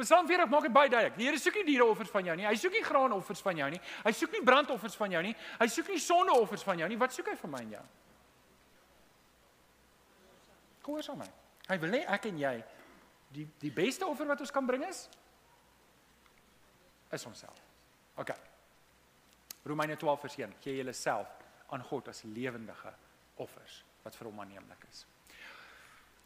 Psalm 0.05 0.27
40 0.27 0.51
maak 0.51 0.67
dit 0.67 0.73
baie 0.73 0.89
duidelik. 0.89 1.17
Die 1.19 1.27
Here 1.29 1.39
soek 1.39 1.61
nie 1.61 1.67
diereoffers 1.73 2.11
van 2.13 2.29
jou 2.29 2.37
nie. 2.39 2.47
Hy 2.49 2.57
soek 2.57 2.77
nie 2.77 2.85
graanoffers 2.85 3.43
van 3.45 3.63
jou 3.63 3.71
nie. 3.75 3.81
Hy 4.05 4.13
soek 4.17 4.37
nie 4.37 4.43
brandoffers 4.47 4.97
van 4.97 5.17
jou 5.17 5.23
nie. 5.27 5.33
Hy 5.61 5.69
soek 5.69 5.89
nie 5.93 6.01
sondeoffers 6.01 6.65
van 6.67 6.83
jou 6.83 6.89
nie. 6.89 6.99
Wat 7.01 7.17
soek 7.17 7.33
hy 7.33 7.37
van 7.41 7.53
my 7.55 7.63
en 7.67 7.73
jou? 7.77 7.87
Gehoorsaam 10.87 11.21
my. 11.21 11.31
Hy 11.71 11.79
wil 11.83 11.97
hê 11.99 12.05
ek 12.17 12.29
en 12.31 12.39
jy 12.41 12.55
die 13.35 13.47
die 13.63 13.73
beste 13.75 14.07
offer 14.09 14.27
wat 14.27 14.41
ons 14.43 14.55
kan 14.55 14.67
bring 14.67 14.87
is 14.89 15.05
is 17.11 17.27
onsself. 17.27 17.59
OK. 18.23 18.31
Romeine 19.67 19.97
12 19.99 20.21
vers 20.25 20.37
1. 20.39 20.55
Gee 20.63 20.77
julleself 20.79 21.35
aan 21.75 21.83
God 21.87 22.09
as 22.09 22.23
lewendige 22.25 22.93
offers 23.43 23.83
wat 24.05 24.17
vir 24.17 24.31
hom 24.31 24.41
aanneemlik 24.43 24.87
is. 24.89 25.05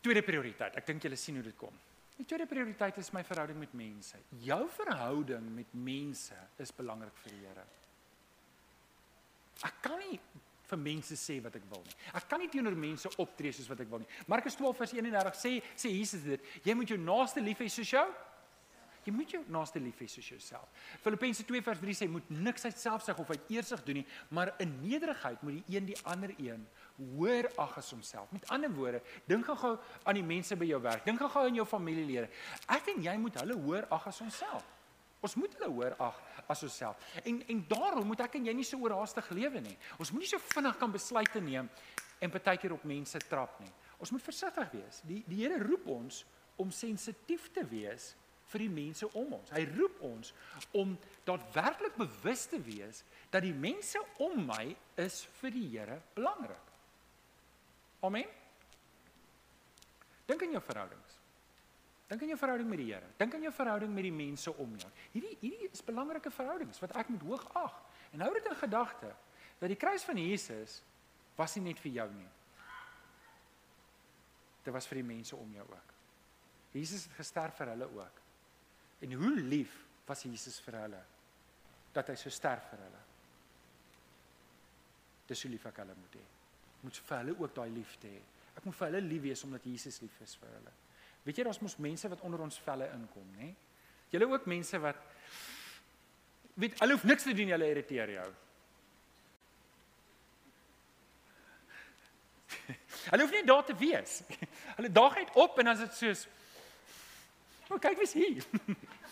Tweede 0.05 0.23
prioriteit. 0.23 0.77
Ek 0.77 0.87
dink 0.87 1.03
julle 1.05 1.19
sien 1.19 1.41
hoe 1.41 1.45
dit 1.47 1.57
kom. 1.59 1.75
Die 2.15 2.25
tweede 2.25 2.47
prioriteit 2.47 2.99
is 3.03 3.11
my 3.15 3.25
verhouding 3.27 3.59
met 3.59 3.73
mense. 3.75 4.21
Jou 4.45 4.63
verhouding 4.77 5.49
met 5.55 5.73
mense 5.75 6.37
is 6.63 6.73
belangrik 6.75 7.17
vir 7.25 7.35
die 7.35 7.41
Here. 7.43 7.65
Ek 9.67 9.81
kan 9.83 9.99
nie 9.99 10.19
vir 10.65 10.81
mense 10.81 11.17
sê 11.19 11.41
wat 11.43 11.57
ek 11.59 11.67
wil 11.71 11.83
nie. 11.85 11.97
Ek 12.15 12.29
kan 12.31 12.41
nie 12.41 12.51
teenoor 12.53 12.77
mense 12.79 13.11
optree 13.23 13.53
soos 13.55 13.69
wat 13.71 13.83
ek 13.85 13.91
wil 13.91 14.05
nie. 14.05 14.11
Markus 14.31 14.57
12 14.61 14.79
vers 14.83 14.95
31 14.97 15.41
sê 15.41 15.57
sê 15.75 15.91
Jesus 15.93 16.23
dit, 16.25 16.55
jy 16.65 16.77
moet 16.79 16.95
jou 16.95 17.01
naaste 17.01 17.43
lief 17.43 17.61
hê 17.65 17.69
soos 17.73 17.91
jou 17.97 18.07
Jy 19.05 19.13
moet 19.13 19.35
jou 19.37 19.41
naaste 19.53 19.81
lief 19.83 19.99
hê 20.01 20.07
soos 20.09 20.29
jouself. 20.33 20.69
Filippense 21.05 21.45
2 21.45 21.61
vers 21.67 21.81
3 21.83 21.97
sê 21.99 22.09
moet 22.09 22.31
niks 22.33 22.65
uit 22.65 22.79
selfsug 22.81 23.21
of 23.21 23.33
uit 23.35 23.51
eersig 23.53 23.83
doen 23.85 24.01
nie, 24.01 24.07
maar 24.33 24.55
in 24.65 24.73
nederigheid 24.81 25.43
moet 25.45 25.61
die 25.61 25.77
een 25.77 25.91
die 25.93 25.99
ander 26.09 26.33
een 26.39 26.65
hoor 26.99 27.51
ag 27.59 27.79
as 27.79 27.91
homself. 27.91 28.31
Met 28.33 28.47
ander 28.55 28.71
woorde, 28.75 29.01
dink 29.27 29.47
gou 29.47 29.75
aan 30.03 30.19
die 30.19 30.27
mense 30.27 30.57
by 30.57 30.69
jou 30.69 30.81
werk. 30.83 31.05
Dink 31.07 31.21
gou 31.21 31.43
aan 31.43 31.59
jou 31.59 31.67
familielede. 31.67 32.29
Ek 32.71 32.93
en 32.95 33.03
jy 33.03 33.17
moet 33.21 33.39
hulle 33.43 33.59
hoor 33.67 33.89
ag 33.95 34.09
as 34.11 34.21
onsself. 34.25 34.67
Ons 35.25 35.37
moet 35.41 35.55
hulle 35.57 35.71
hoor 35.73 35.97
ag 36.05 36.21
as 36.53 36.63
onsself. 36.67 37.01
En 37.25 37.41
en 37.49 37.63
daarom 37.69 38.07
moet 38.07 38.25
ek 38.27 38.37
en 38.39 38.51
jy 38.51 38.55
nie 38.57 38.67
so 38.69 38.79
oorhaastig 38.85 39.31
lewe 39.35 39.63
nie. 39.65 39.77
Ons 39.99 40.13
moenie 40.13 40.29
so 40.29 40.43
vinnig 40.53 40.77
kan 40.81 40.93
besluite 40.93 41.41
neem 41.43 41.71
en 42.21 42.33
partykeer 42.33 42.77
op 42.77 42.85
mense 42.89 43.19
trap 43.29 43.57
nie. 43.63 43.73
Ons 43.99 44.13
moet 44.13 44.23
versigtig 44.23 44.75
wees. 44.77 45.01
Die 45.09 45.23
die 45.27 45.41
Here 45.43 45.63
roep 45.65 45.89
ons 45.95 46.25
om 46.61 46.71
sensitief 46.71 47.49
te 47.55 47.65
wees 47.67 48.13
vir 48.53 48.67
die 48.67 48.71
mense 48.71 49.09
om 49.17 49.33
ons. 49.39 49.51
Hy 49.55 49.65
roep 49.73 50.03
ons 50.05 50.35
om 50.77 50.93
daadwerklik 51.27 51.97
bewus 51.99 52.45
te 52.53 52.61
wees 52.63 53.03
dat 53.33 53.43
die 53.43 53.57
mense 53.57 53.99
om 54.23 54.45
my 54.47 54.69
is 55.01 55.25
vir 55.41 55.57
die 55.57 55.67
Here 55.73 55.99
belangrik. 56.15 56.74
Amen. 58.05 58.29
Dink 60.29 60.43
aan 60.45 60.57
jou 60.57 60.63
verhoudings. 60.65 61.19
Dink 62.09 62.23
aan 62.23 62.33
jou 62.35 62.39
verhouding 62.39 62.69
met 62.69 62.81
die 62.81 62.91
Here. 62.93 63.09
Dink 63.17 63.35
aan 63.35 63.45
jou 63.47 63.53
verhouding 63.53 63.93
met 63.95 64.05
die 64.07 64.15
mense 64.15 64.53
om 64.61 64.77
jou. 64.77 64.91
Hierdie 65.15 65.37
hierdie 65.41 65.71
is 65.73 65.85
belangrike 65.85 66.33
verhoudings 66.33 66.81
wat 66.85 66.93
ek 67.01 67.13
moet 67.13 67.25
hoog 67.29 67.47
ag. 67.61 67.79
En 68.13 68.25
hou 68.25 68.33
dit 68.37 68.51
in 68.51 68.59
gedagte 68.61 69.13
dat 69.61 69.73
die 69.73 69.81
kruis 69.81 70.05
van 70.05 70.21
Jesus 70.21 70.83
was 71.39 71.57
nie 71.57 71.71
net 71.71 71.81
vir 71.81 71.97
jou 72.01 72.09
nie. 72.13 72.29
Dit 74.65 74.73
was 74.73 74.89
vir 74.89 75.01
die 75.01 75.09
mense 75.09 75.37
om 75.37 75.57
jou 75.57 75.65
ook. 75.65 75.97
Jesus 76.75 77.09
het 77.09 77.19
gesterf 77.19 77.57
vir 77.61 77.73
hulle 77.73 77.89
ook. 77.97 78.23
En 79.05 79.13
hoe 79.21 79.35
lief 79.41 79.75
was 80.09 80.25
Jesus 80.25 80.61
vir 80.65 80.81
hulle 80.83 81.03
dat 81.95 82.09
hy 82.11 82.17
so 82.19 82.33
sterf 82.33 82.71
vir 82.73 82.81
hulle. 82.85 83.03
Dis 85.29 85.45
hoe 85.45 85.53
lief 85.53 85.69
ek 85.71 85.85
hulle 85.85 85.97
moet 85.97 86.17
hê. 86.19 86.25
Moet 86.85 87.01
vir 87.09 87.17
hulle 87.23 87.35
ook 87.41 87.55
daai 87.57 87.71
liefde 87.73 88.11
hê. 88.13 88.21
Ek 88.55 88.65
moet 88.69 88.77
vir 88.77 88.91
hulle 88.91 89.03
lief 89.09 89.23
wees 89.25 89.45
omdat 89.47 89.67
Jesus 89.67 90.01
lief 90.05 90.21
is 90.25 90.37
vir 90.41 90.51
hulle. 90.53 90.73
Weet 91.25 91.41
jy 91.41 91.47
daar's 91.49 91.63
mos 91.65 91.79
mense 91.81 92.09
wat 92.13 92.23
onder 92.29 92.45
ons 92.45 92.59
velle 92.61 92.91
inkom, 92.93 93.29
nê? 93.39 93.55
Julle 94.13 94.29
ook 94.31 94.47
mense 94.51 94.79
wat 94.79 95.01
weet 96.61 96.77
hulle 96.83 96.95
hoef 96.95 97.07
niks 97.09 97.25
te 97.27 97.35
doen, 97.35 97.51
hulle 97.57 97.71
irriteer 97.73 98.13
jou. 98.19 98.29
Hulle 103.11 103.25
hoef 103.25 103.33
nie 103.35 103.43
daar 103.45 103.65
te 103.67 103.75
wees. 103.77 104.21
Hulle 104.77 104.91
daag 104.93 105.17
net 105.19 105.35
op 105.41 105.59
en 105.59 105.67
dan 105.69 105.75
is 105.75 105.83
dit 105.89 105.97
soos 105.99 106.29
O, 107.65 107.75
oh, 107.75 107.81
kyk 107.81 107.97
wie's 107.97 108.13
hier. 108.13 108.45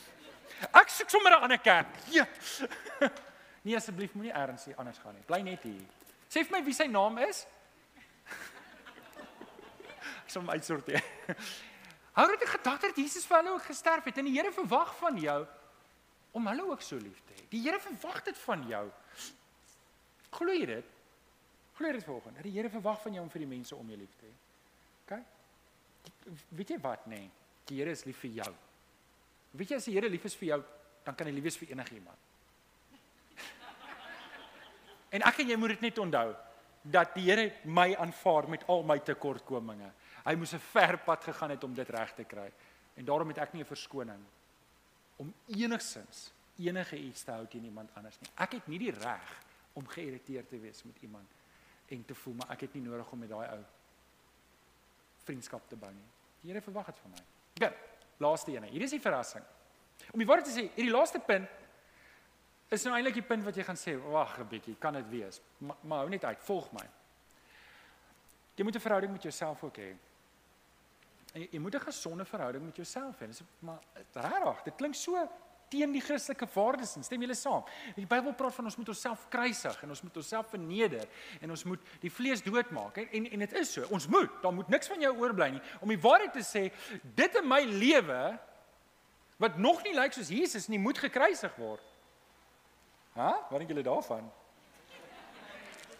Ek 0.80 0.90
soek 0.92 1.10
sommer 1.10 1.32
'n 1.32 1.44
ander 1.48 1.58
kerk. 1.58 1.96
Ja. 2.12 2.26
Nee 3.62 3.76
asseblief 3.78 4.12
moenie 4.14 4.34
erns 4.34 4.64
hier 4.68 4.76
anders 4.76 4.98
gaan 4.98 5.14
nie. 5.14 5.24
Bly 5.26 5.40
net 5.46 5.62
hier. 5.62 5.82
Sê 6.28 6.44
vir 6.44 6.52
my 6.52 6.60
wie 6.66 6.74
sy 6.76 6.86
naam 6.90 7.18
is? 7.24 7.46
Ek 10.22 10.30
sal 10.30 10.42
hom 10.42 10.52
uitsorteer. 10.54 11.04
Hou 12.16 12.26
dit 12.28 12.48
gedagte 12.48 12.90
dat 12.90 12.98
Jesus 13.00 13.24
vir 13.28 13.38
hulle 13.40 13.54
ook 13.56 13.68
gesterf 13.70 14.04
het 14.04 14.18
en 14.20 14.28
die 14.28 14.34
Here 14.36 14.52
verwag 14.52 14.92
van 15.00 15.18
jou 15.20 15.40
om 16.36 16.48
hulle 16.48 16.64
ook 16.70 16.82
so 16.84 16.96
lief 17.00 17.20
te 17.26 17.36
hê. 17.36 17.44
Die 17.52 17.60
Here 17.64 17.80
verwag 17.80 18.22
dit 18.26 18.38
van 18.44 18.66
jou. 18.68 18.82
Glo 20.32 20.56
jy 20.56 20.66
dit? 20.68 20.90
Glo 21.76 21.88
jy 21.88 21.94
dit 21.96 22.04
volgens? 22.04 22.36
Dat 22.36 22.48
die 22.48 22.52
Here 22.56 22.72
verwag 22.72 23.00
van 23.04 23.16
jou 23.16 23.24
om 23.24 23.32
vir 23.32 23.44
die 23.44 23.50
mense 23.54 23.76
om 23.76 23.88
jou 23.88 23.98
lief 24.00 24.12
te 24.20 24.28
hê. 24.28 24.34
OK? 25.06 25.12
Weet 26.58 26.74
jy 26.74 26.78
wat 26.84 27.08
nê? 27.08 27.22
Nee, 27.24 27.30
die 27.68 27.80
Here 27.80 27.96
is 27.96 28.04
lief 28.08 28.20
vir 28.24 28.36
jou. 28.42 28.52
Weet 29.56 29.72
jy 29.72 29.80
as 29.80 29.88
die 29.88 29.96
Here 29.96 30.12
lief 30.12 30.24
is 30.28 30.36
vir 30.36 30.48
jou, 30.52 30.60
dan 31.06 31.16
kan 31.16 31.28
hy 31.28 31.34
lief 31.36 31.48
wees 31.48 31.60
vir 31.60 31.72
enigiemand. 31.76 32.18
En 35.12 35.24
ek 35.28 35.42
en 35.42 35.50
jy 35.52 35.56
moet 35.60 35.74
dit 35.74 35.82
net 35.84 35.98
onthou 36.00 36.30
dat 36.82 37.14
die 37.14 37.30
Here 37.30 37.52
my 37.64 37.94
aanvaar 37.94 38.48
met 38.48 38.66
al 38.66 38.82
my 38.82 38.98
tekortkominge. 38.98 39.92
Hy 40.24 40.34
moes 40.34 40.54
'n 40.54 40.58
ver 40.58 40.98
pad 40.98 41.24
gegaan 41.24 41.50
het 41.50 41.64
om 41.64 41.74
dit 41.74 41.88
reg 41.88 42.14
te 42.14 42.24
kry. 42.24 42.52
En 42.94 43.04
daarom 43.04 43.28
het 43.28 43.38
ek 43.38 43.52
nie 43.52 43.62
'n 43.62 43.66
verskoning 43.66 44.24
om 45.16 45.34
enigsins 45.46 46.32
enige 46.56 46.96
iets 46.96 47.22
te 47.22 47.30
hou 47.30 47.46
teen 47.46 47.64
iemand 47.64 47.90
anders 47.94 48.18
nie. 48.20 48.30
Ek 48.34 48.52
het 48.52 48.66
nie 48.66 48.78
die 48.78 48.90
reg 48.90 49.42
om 49.72 49.86
geïrriteerd 49.86 50.48
te 50.48 50.58
wees 50.58 50.82
met 50.82 50.96
iemand 51.00 51.28
en 51.88 52.04
te 52.04 52.14
voel 52.14 52.34
maar 52.34 52.50
ek 52.50 52.60
het 52.60 52.74
nie 52.74 52.82
nodig 52.82 53.12
om 53.12 53.18
met 53.18 53.28
daai 53.28 53.48
ou 53.48 53.64
vriendskap 55.24 55.68
te 55.68 55.76
bou 55.76 55.90
nie. 55.92 56.10
Die 56.40 56.50
Here 56.50 56.62
verwag 56.62 56.86
dit 56.86 56.98
van 56.98 57.10
my. 57.10 57.24
Goed. 57.60 57.74
Laaste 58.22 58.54
een. 58.54 58.64
Hier 58.64 58.82
is 58.82 58.90
die 58.90 59.00
verrassing. 59.00 59.44
Om 60.10 60.18
die 60.18 60.26
woord 60.26 60.44
te 60.44 60.50
sê, 60.50 60.68
hierdie 60.74 60.92
laaste 60.92 61.18
punt 61.18 61.48
is 62.72 62.84
nou 62.86 62.94
eintlik 62.96 63.20
die 63.20 63.26
punt 63.26 63.44
wat 63.44 63.56
jy 63.56 63.64
gaan 63.66 63.78
sê, 63.78 63.96
wag 64.00 64.38
'n 64.38 64.48
bietjie, 64.48 64.76
kan 64.78 64.94
dit 64.94 65.08
wees? 65.08 65.40
Maar, 65.58 65.76
maar 65.82 65.98
hou 65.98 66.08
net 66.08 66.24
uit, 66.24 66.42
volg 66.42 66.72
my. 66.72 66.88
Jy 68.56 68.64
moet 68.64 68.76
'n 68.76 68.80
verhouding 68.80 69.12
met 69.12 69.22
jouself 69.22 69.62
ook 69.62 69.76
hê. 69.76 69.96
Jy, 71.34 71.48
jy 71.50 71.58
moet 71.58 71.74
'n 71.74 71.80
gesonde 71.80 72.24
verhouding 72.24 72.64
met 72.64 72.76
jouself 72.76 73.18
hê. 73.20 73.26
Dis 73.26 73.42
maar 73.58 73.80
regtig, 74.12 74.62
dit 74.62 74.74
klink 74.76 74.94
so 74.94 75.28
teen 75.72 75.92
die 75.92 76.02
Christelike 76.04 76.46
waardes 76.54 76.96
en 76.96 77.04
stem 77.04 77.22
julle 77.24 77.34
saam? 77.34 77.64
Die 77.96 78.06
Bybel 78.06 78.34
praat 78.36 78.54
van 78.54 78.68
ons 78.68 78.76
moet 78.76 78.88
onsself 78.92 79.28
kruisig 79.32 79.82
en 79.82 79.94
ons 79.94 80.02
moet 80.02 80.16
onsself 80.16 80.50
verneder 80.52 81.06
en 81.40 81.50
ons 81.50 81.64
moet 81.64 81.80
die 82.00 82.12
vlees 82.12 82.42
doodmaak 82.42 82.96
en 82.96 83.08
en, 83.12 83.30
en 83.30 83.44
dit 83.46 83.52
is 83.62 83.72
so. 83.72 83.86
Ons 83.90 84.08
moet, 84.12 84.30
daar 84.42 84.52
moet 84.52 84.68
niks 84.68 84.90
van 84.92 85.00
jou 85.00 85.12
oorbly 85.16 85.50
nie. 85.56 85.62
Om 85.80 85.88
die 85.88 86.00
waarheid 86.00 86.32
te 86.32 86.44
sê, 86.46 86.68
dit 87.14 87.40
in 87.40 87.48
my 87.48 87.62
lewe 87.64 88.20
wat 89.42 89.58
nog 89.58 89.82
nie 89.82 89.94
lyk 89.94 90.12
soos 90.12 90.30
Jesus 90.30 90.68
nie, 90.68 90.78
moet 90.78 90.98
gekruisig 90.98 91.54
word. 91.58 91.91
Hæ? 93.12 93.32
Wat 93.50 93.58
dink 93.58 93.70
julle 93.70 93.84
daarvan? 93.84 94.30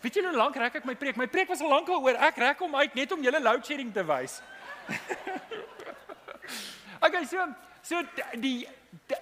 Weet 0.03 0.15
julle 0.15 0.33
hoe 0.33 0.37
lank 0.37 0.57
rek 0.57 0.81
ek 0.81 0.87
my 0.89 0.95
preek? 0.99 1.19
My 1.21 1.29
preek 1.31 1.51
was 1.53 1.61
al 1.61 1.71
lank 1.71 1.89
al 1.89 2.03
oor. 2.03 2.17
Ek 2.27 2.39
rek 2.41 2.63
hom 2.65 2.75
uit 2.75 2.95
net 2.99 3.13
om 3.13 3.23
julle 3.23 3.41
load 3.43 3.67
shedding 3.67 3.93
te 3.95 4.03
wys. 4.07 4.41
okay, 7.07 7.23
so 7.29 7.45
so 7.83 8.01
die 8.43 8.65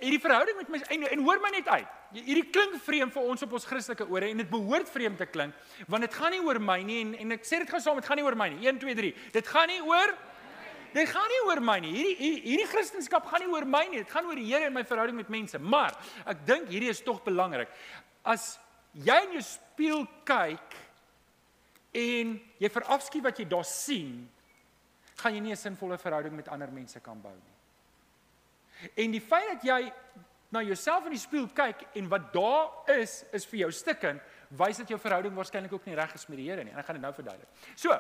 hierdie 0.01 0.21
verhouding 0.21 0.57
met 0.61 0.71
my 0.73 0.81
en, 0.95 1.05
en 1.11 1.25
hoor 1.27 1.43
my 1.43 1.51
net 1.53 1.69
uit. 1.69 1.99
Hierdie 2.17 2.47
klink 2.53 2.79
vreemd 2.85 3.15
vir 3.15 3.29
ons 3.33 3.45
op 3.47 3.53
ons 3.59 3.67
Christelike 3.69 4.07
ore 4.11 4.31
en 4.31 4.41
dit 4.43 4.49
behoort 4.51 4.89
vreemd 4.91 5.21
te 5.21 5.29
klink 5.31 5.55
want 5.91 6.03
dit 6.03 6.17
gaan 6.17 6.35
nie 6.35 6.41
oor 6.43 6.59
my 6.63 6.81
nie 6.83 6.99
en 7.05 7.13
en 7.23 7.37
ek 7.37 7.47
sê 7.47 7.61
dit 7.63 7.71
gou 7.71 7.79
saam, 7.83 8.01
dit 8.01 8.09
gaan 8.09 8.19
nie 8.19 8.27
oor 8.27 8.39
my 8.39 8.49
nie. 8.55 8.65
1 8.67 8.81
2 8.83 8.97
3. 8.99 9.13
Dit 9.37 9.51
gaan 9.51 9.71
nie 9.71 9.83
oor 9.85 10.15
Dit 10.93 11.09
gaan 11.09 11.29
nie 11.31 11.41
oor 11.47 11.61
my 11.63 11.79
nie. 11.85 11.93
Hierdie 11.95 12.31
hierdie, 12.45 12.67
Christendom 12.67 13.29
gaan 13.29 13.45
nie 13.45 13.53
oor 13.53 13.67
my 13.69 13.85
nie. 13.91 14.03
Dit 14.03 14.11
gaan 14.11 14.27
oor 14.27 14.39
die 14.39 14.49
Here 14.49 14.67
en 14.67 14.75
my 14.75 14.85
verhouding 14.85 15.17
met 15.17 15.29
mense. 15.33 15.59
Maar 15.59 15.97
ek 16.27 16.45
dink 16.49 16.69
hierdie 16.73 16.91
is 16.91 17.03
tog 17.07 17.23
belangrik. 17.27 17.71
As 18.27 18.59
jy 18.93 19.17
in 19.27 19.37
jou 19.39 19.45
spieël 19.47 20.05
kyk 20.29 20.77
en 22.01 22.35
jy 22.63 22.71
verafskiet 22.71 23.25
wat 23.25 23.39
jy 23.39 23.47
daar 23.51 23.67
sien, 23.67 24.29
gaan 25.21 25.35
jy 25.35 25.41
nie 25.41 25.53
'n 25.53 25.57
sinvolle 25.57 25.99
verhouding 25.99 26.35
met 26.37 26.49
ander 26.49 26.71
mense 26.73 27.01
kan 27.01 27.21
bou 27.21 27.33
nie. 27.33 28.91
En 28.97 29.11
die 29.11 29.21
feit 29.21 29.49
dat 29.49 29.63
jy 29.63 29.93
na 30.51 30.63
jouself 30.63 31.05
in 31.07 31.15
die 31.15 31.23
spieël 31.23 31.49
kyk 31.55 31.85
en 31.95 32.09
wat 32.09 32.33
daar 32.33 32.91
is 32.99 33.25
is 33.33 33.47
vir 33.47 33.61
jou 33.61 33.71
stikkend, 33.71 34.21
wys 34.49 34.77
dat 34.77 34.89
jou 34.89 34.99
verhouding 34.99 35.35
waarskynlik 35.35 35.73
ook 35.73 35.87
nie 35.87 35.95
reg 35.95 36.15
is 36.15 36.27
met 36.27 36.39
die 36.39 36.49
Here 36.51 36.65
nie. 36.65 36.73
En 36.73 36.79
ek 36.79 36.87
gaan 36.87 36.99
dit 36.99 37.03
nou 37.03 37.13
verduidelik. 37.15 37.49
So, 37.77 37.95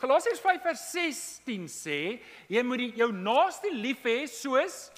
Galasiërs 0.00 0.40
5 0.40 0.64
vers 0.64 0.82
16 0.94 1.68
sê, 1.68 2.00
jy 2.48 2.62
moet 2.64 2.84
die, 2.86 2.90
jou 3.02 3.10
naaste 3.12 3.72
lief 3.74 4.04
hê 4.08 4.24
soos 4.30 4.88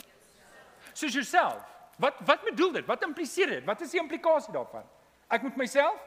soos 0.92 1.14
jouself. 1.14 1.62
Wat 2.02 2.20
wat 2.26 2.44
bedoel 2.46 2.78
dit? 2.78 2.86
Wat 2.86 3.02
impliseer 3.06 3.56
dit? 3.56 3.64
Wat 3.66 3.80
is 3.82 3.92
die 3.94 4.00
implikasie 4.00 4.52
daarvan? 4.54 4.86
Ek 5.32 5.44
moet 5.46 5.56
myself 5.56 6.00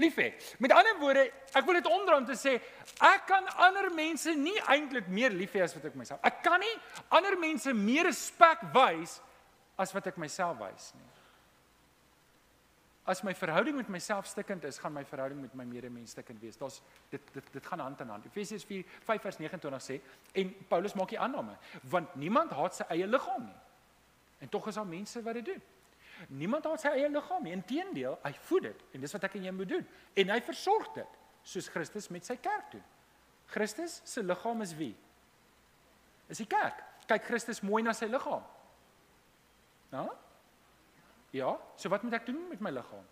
lief 0.00 0.16
hê. 0.16 0.30
Met 0.62 0.72
ander 0.72 0.96
woorde, 1.00 1.26
ek 1.52 1.66
wil 1.66 1.76
dit 1.76 1.88
omdraai 1.90 2.20
om 2.22 2.28
te 2.28 2.36
sê 2.38 2.56
ek 3.04 3.26
kan 3.28 3.48
ander 3.66 3.90
mense 3.94 4.32
nie 4.38 4.56
eintlik 4.70 5.10
meer 5.12 5.34
lief 5.34 5.56
hê 5.56 5.64
as 5.66 5.74
wat 5.76 5.90
ek 5.90 5.98
myself. 5.98 6.22
Ek 6.24 6.40
kan 6.44 6.60
nie 6.62 6.74
ander 7.12 7.36
mense 7.40 7.74
meer 7.76 8.08
respek 8.08 8.64
wys 8.74 9.18
as 9.80 9.92
wat 9.96 10.08
ek 10.12 10.20
myself 10.20 10.60
wys 10.60 10.92
nie. 10.96 11.08
As 13.10 13.24
my 13.26 13.32
verhouding 13.34 13.74
met 13.76 13.88
myself 13.90 14.28
stikkend 14.30 14.64
is, 14.68 14.78
gaan 14.78 14.92
my 14.94 15.02
verhouding 15.04 15.40
met 15.42 15.54
my 15.58 15.64
medemens 15.66 16.12
stikkend 16.14 16.38
wees. 16.40 16.58
Daar's 16.60 16.78
dit 17.10 17.32
dit 17.34 17.52
dit 17.52 17.66
gaan 17.66 17.82
hand 17.82 18.00
in 18.00 18.12
hand. 18.12 18.28
Efesiërs 18.28 18.66
4:5 18.68 19.24
vers 19.24 19.38
29 19.38 19.82
sê 19.82 19.96
en 20.32 20.52
Paulus 20.68 20.94
maak 20.94 21.10
die 21.10 21.18
aanname, 21.18 21.56
want 21.90 22.14
niemand 22.14 22.54
haat 22.54 22.78
sy 22.78 22.86
eie 22.94 23.06
liggaam 23.06 23.48
nie. 23.48 23.58
En 24.38 24.48
tog 24.48 24.68
is 24.68 24.78
daar 24.78 24.86
mense 24.86 25.22
wat 25.22 25.34
dit 25.34 25.44
doen. 25.44 25.62
Niemand 26.28 26.64
haat 26.64 26.80
sy 26.80 26.94
eie 27.00 27.10
liggaam 27.10 27.42
nie. 27.42 27.52
Inteendeel, 27.56 28.18
hy 28.22 28.32
voed 28.46 28.62
dit 28.68 28.86
en 28.94 29.00
dis 29.00 29.12
wat 29.16 29.26
ek 29.26 29.36
en 29.40 29.50
jy 29.50 29.56
moet 29.58 29.74
doen. 29.74 29.86
En 30.14 30.32
hy 30.36 30.40
versorg 30.46 30.94
dit 30.94 31.18
soos 31.42 31.68
Christus 31.68 32.08
met 32.14 32.26
sy 32.26 32.36
kerk 32.36 32.70
doen. 32.76 32.86
Christus 33.50 34.00
se 34.06 34.22
liggaam 34.22 34.62
is 34.62 34.76
wie? 34.78 34.94
Is 36.30 36.38
die 36.38 36.46
kerk. 36.46 36.84
Kyk 37.10 37.26
Christus 37.26 37.64
mooi 37.66 37.82
na 37.82 37.92
sy 37.96 38.06
liggaam. 38.06 38.44
Nou? 39.90 40.10
Ja, 41.30 41.54
so 41.76 41.88
wat 41.88 42.02
moet 42.02 42.16
ek 42.18 42.26
doen 42.26 42.48
met 42.48 42.60
my 42.60 42.70
liggaam? 42.74 43.06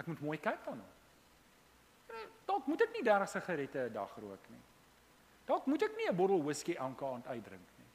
Ek 0.00 0.06
moet 0.08 0.20
mooi 0.24 0.38
kyk 0.40 0.64
daarna. 0.64 0.86
Eh, 2.08 2.26
dalk 2.48 2.66
moet 2.66 2.84
ek 2.86 2.94
nie 2.96 3.04
30 3.04 3.28
sigarette 3.28 3.88
'n 3.88 3.92
dag 3.92 4.12
rook 4.16 4.48
nie. 4.48 4.62
Dalk 5.46 5.66
moet 5.66 5.82
ek 5.82 5.96
nie 5.96 6.08
'n 6.08 6.16
bottel 6.16 6.42
whisky 6.42 6.74
elke 6.74 7.04
aand 7.04 7.26
uitdrink 7.26 7.68
nie. 7.78 7.90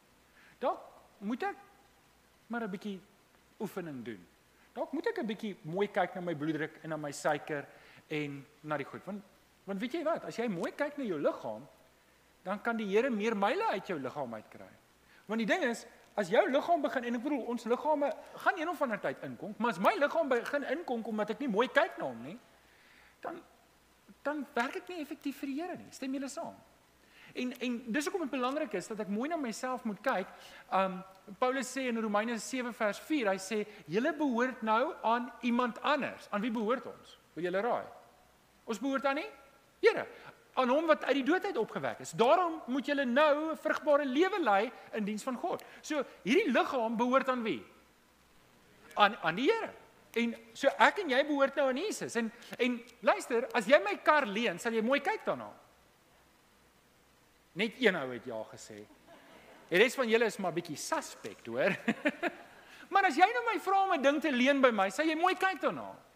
Dalk 0.60 0.80
moet 1.20 1.44
ek 1.44 1.56
maar 2.48 2.64
'n 2.64 2.72
bietjie 2.72 3.00
oefening 3.60 4.04
doen. 4.04 4.28
Dalk 4.74 4.92
moet 4.94 5.08
ek 5.08 5.20
'n 5.20 5.28
bietjie 5.28 5.58
mooi 5.64 5.88
kyk 5.88 6.16
na 6.16 6.22
my 6.22 6.36
bloeddruk 6.36 6.84
en 6.84 6.90
na 6.90 6.98
my 6.98 7.12
suiker 7.12 7.66
en 8.10 8.46
na 8.64 8.78
die 8.78 8.86
goed. 8.86 9.06
Want 9.06 9.24
want 9.66 9.82
weet 9.82 9.94
jy 9.94 10.04
wat, 10.04 10.24
as 10.24 10.38
jy 10.40 10.48
mooi 10.48 10.72
kyk 10.72 10.98
na 10.98 11.04
jou 11.04 11.20
liggaam, 11.20 11.68
dan 12.44 12.62
kan 12.64 12.78
die 12.78 12.88
Here 12.88 13.10
meer 13.10 13.36
myle 13.36 13.66
uit 13.76 13.88
jou 13.88 14.00
liggaam 14.00 14.34
uitkry. 14.34 14.70
Want 15.26 15.40
die 15.40 15.46
ding 15.46 15.64
is, 15.64 15.86
as 16.18 16.32
jou 16.34 16.44
liggaam 16.50 16.82
begin 16.82 17.06
en 17.08 17.20
ek 17.20 17.24
bedoel 17.24 17.44
ons 17.54 17.68
liggame 17.70 18.10
gaan 18.44 18.58
een 18.58 18.70
of 18.72 18.82
ander 18.82 19.00
tyd 19.02 19.22
inkom, 19.28 19.54
maar 19.58 19.76
as 19.76 19.82
my 19.82 19.94
liggaam 20.00 20.32
begin 20.32 20.66
inkom 20.74 21.06
omdat 21.12 21.36
ek 21.36 21.44
nie 21.44 21.52
mooi 21.54 21.68
kyk 21.70 22.00
na 22.00 22.10
hom 22.10 22.24
nie, 22.26 22.40
dan 23.26 23.38
dan 24.28 24.42
werk 24.56 24.82
ek 24.82 24.90
nie 24.92 25.00
effektief 25.00 25.38
vir 25.40 25.48
die 25.48 25.62
Here 25.62 25.76
nie. 25.80 25.88
Stem 25.96 26.16
julle 26.18 26.28
saam? 26.28 26.56
En 27.38 27.54
en 27.64 27.78
dis 27.94 28.08
hoekom 28.08 28.26
dit 28.26 28.34
belangrik 28.34 28.74
is 28.76 28.90
dat 28.92 29.06
ek 29.06 29.12
mooi 29.14 29.30
na 29.30 29.38
myself 29.40 29.86
moet 29.88 30.02
kyk. 30.04 30.34
Um 30.74 30.98
Paulus 31.40 31.70
sê 31.72 31.86
in 31.92 32.00
Romeine 32.02 32.38
7 32.40 32.74
vers 32.74 33.00
4, 33.04 33.30
hy 33.30 33.40
sê 33.44 33.58
julle 33.92 34.14
behoort 34.16 34.62
nou 34.64 34.94
aan 35.04 35.30
iemand 35.48 35.80
anders. 35.84 36.28
Aan 36.32 36.44
wie 36.44 36.52
behoort 36.52 36.88
ons? 36.88 37.18
Wil 37.36 37.50
julle 37.50 37.64
raai? 37.64 37.86
Ons 38.66 38.80
behoort 38.84 39.06
aan 39.06 39.22
nie 39.22 39.30
Here, 39.78 40.08
aan 40.58 40.70
hom 40.74 40.88
wat 40.90 41.04
uit 41.06 41.20
die 41.20 41.26
dood 41.26 41.46
uit 41.46 41.58
opgewek 41.58 42.00
is. 42.02 42.12
Daarom 42.18 42.62
moet 42.66 42.86
julle 42.86 43.06
nou 43.06 43.52
'n 43.52 43.58
vrugbare 43.58 44.06
lewe 44.06 44.40
lei 44.42 44.72
in 44.92 45.06
diens 45.06 45.24
van 45.24 45.36
God. 45.36 45.64
So 45.82 46.04
hierdie 46.24 46.52
liggaam 46.52 46.98
behoort 46.98 47.30
aan 47.30 47.44
wie? 47.44 47.66
Aan 48.94 49.18
aan 49.22 49.36
die 49.36 49.52
Here. 49.52 49.74
En 50.14 50.36
so 50.54 50.68
ek 50.78 50.98
en 50.98 51.10
jy 51.10 51.26
behoort 51.26 51.56
nou 51.56 51.68
aan 51.70 51.78
Jesus. 51.78 52.16
En 52.16 52.32
en 52.58 52.82
luister, 53.00 53.48
as 53.54 53.66
jy 53.66 53.80
my 53.84 53.98
kar 54.04 54.26
leen, 54.26 54.60
sal 54.60 54.74
jy 54.74 54.82
mooi 54.82 55.00
kyk 55.00 55.26
daarna. 55.26 55.52
Net 57.54 57.74
een 57.80 57.96
ou 57.96 58.12
het 58.14 58.26
ja 58.26 58.44
gesê. 58.52 58.86
Die 59.70 59.78
res 59.78 59.96
van 59.96 60.10
julle 60.10 60.26
is 60.26 60.38
maar 60.38 60.54
bietjie 60.54 60.78
suspect, 60.78 61.48
hoor. 61.48 61.76
maar 62.92 63.06
as 63.06 63.16
jy 63.16 63.26
nou 63.34 63.44
my 63.54 63.60
vra 63.60 63.84
om 63.84 63.94
'n 63.94 64.02
ding 64.02 64.22
te 64.22 64.32
leen 64.32 64.62
by 64.62 64.72
my, 64.72 64.90
sê 64.90 65.06
jy 65.06 65.16
mooi 65.16 65.36
kyk 65.36 65.62
daarna. 65.62 66.07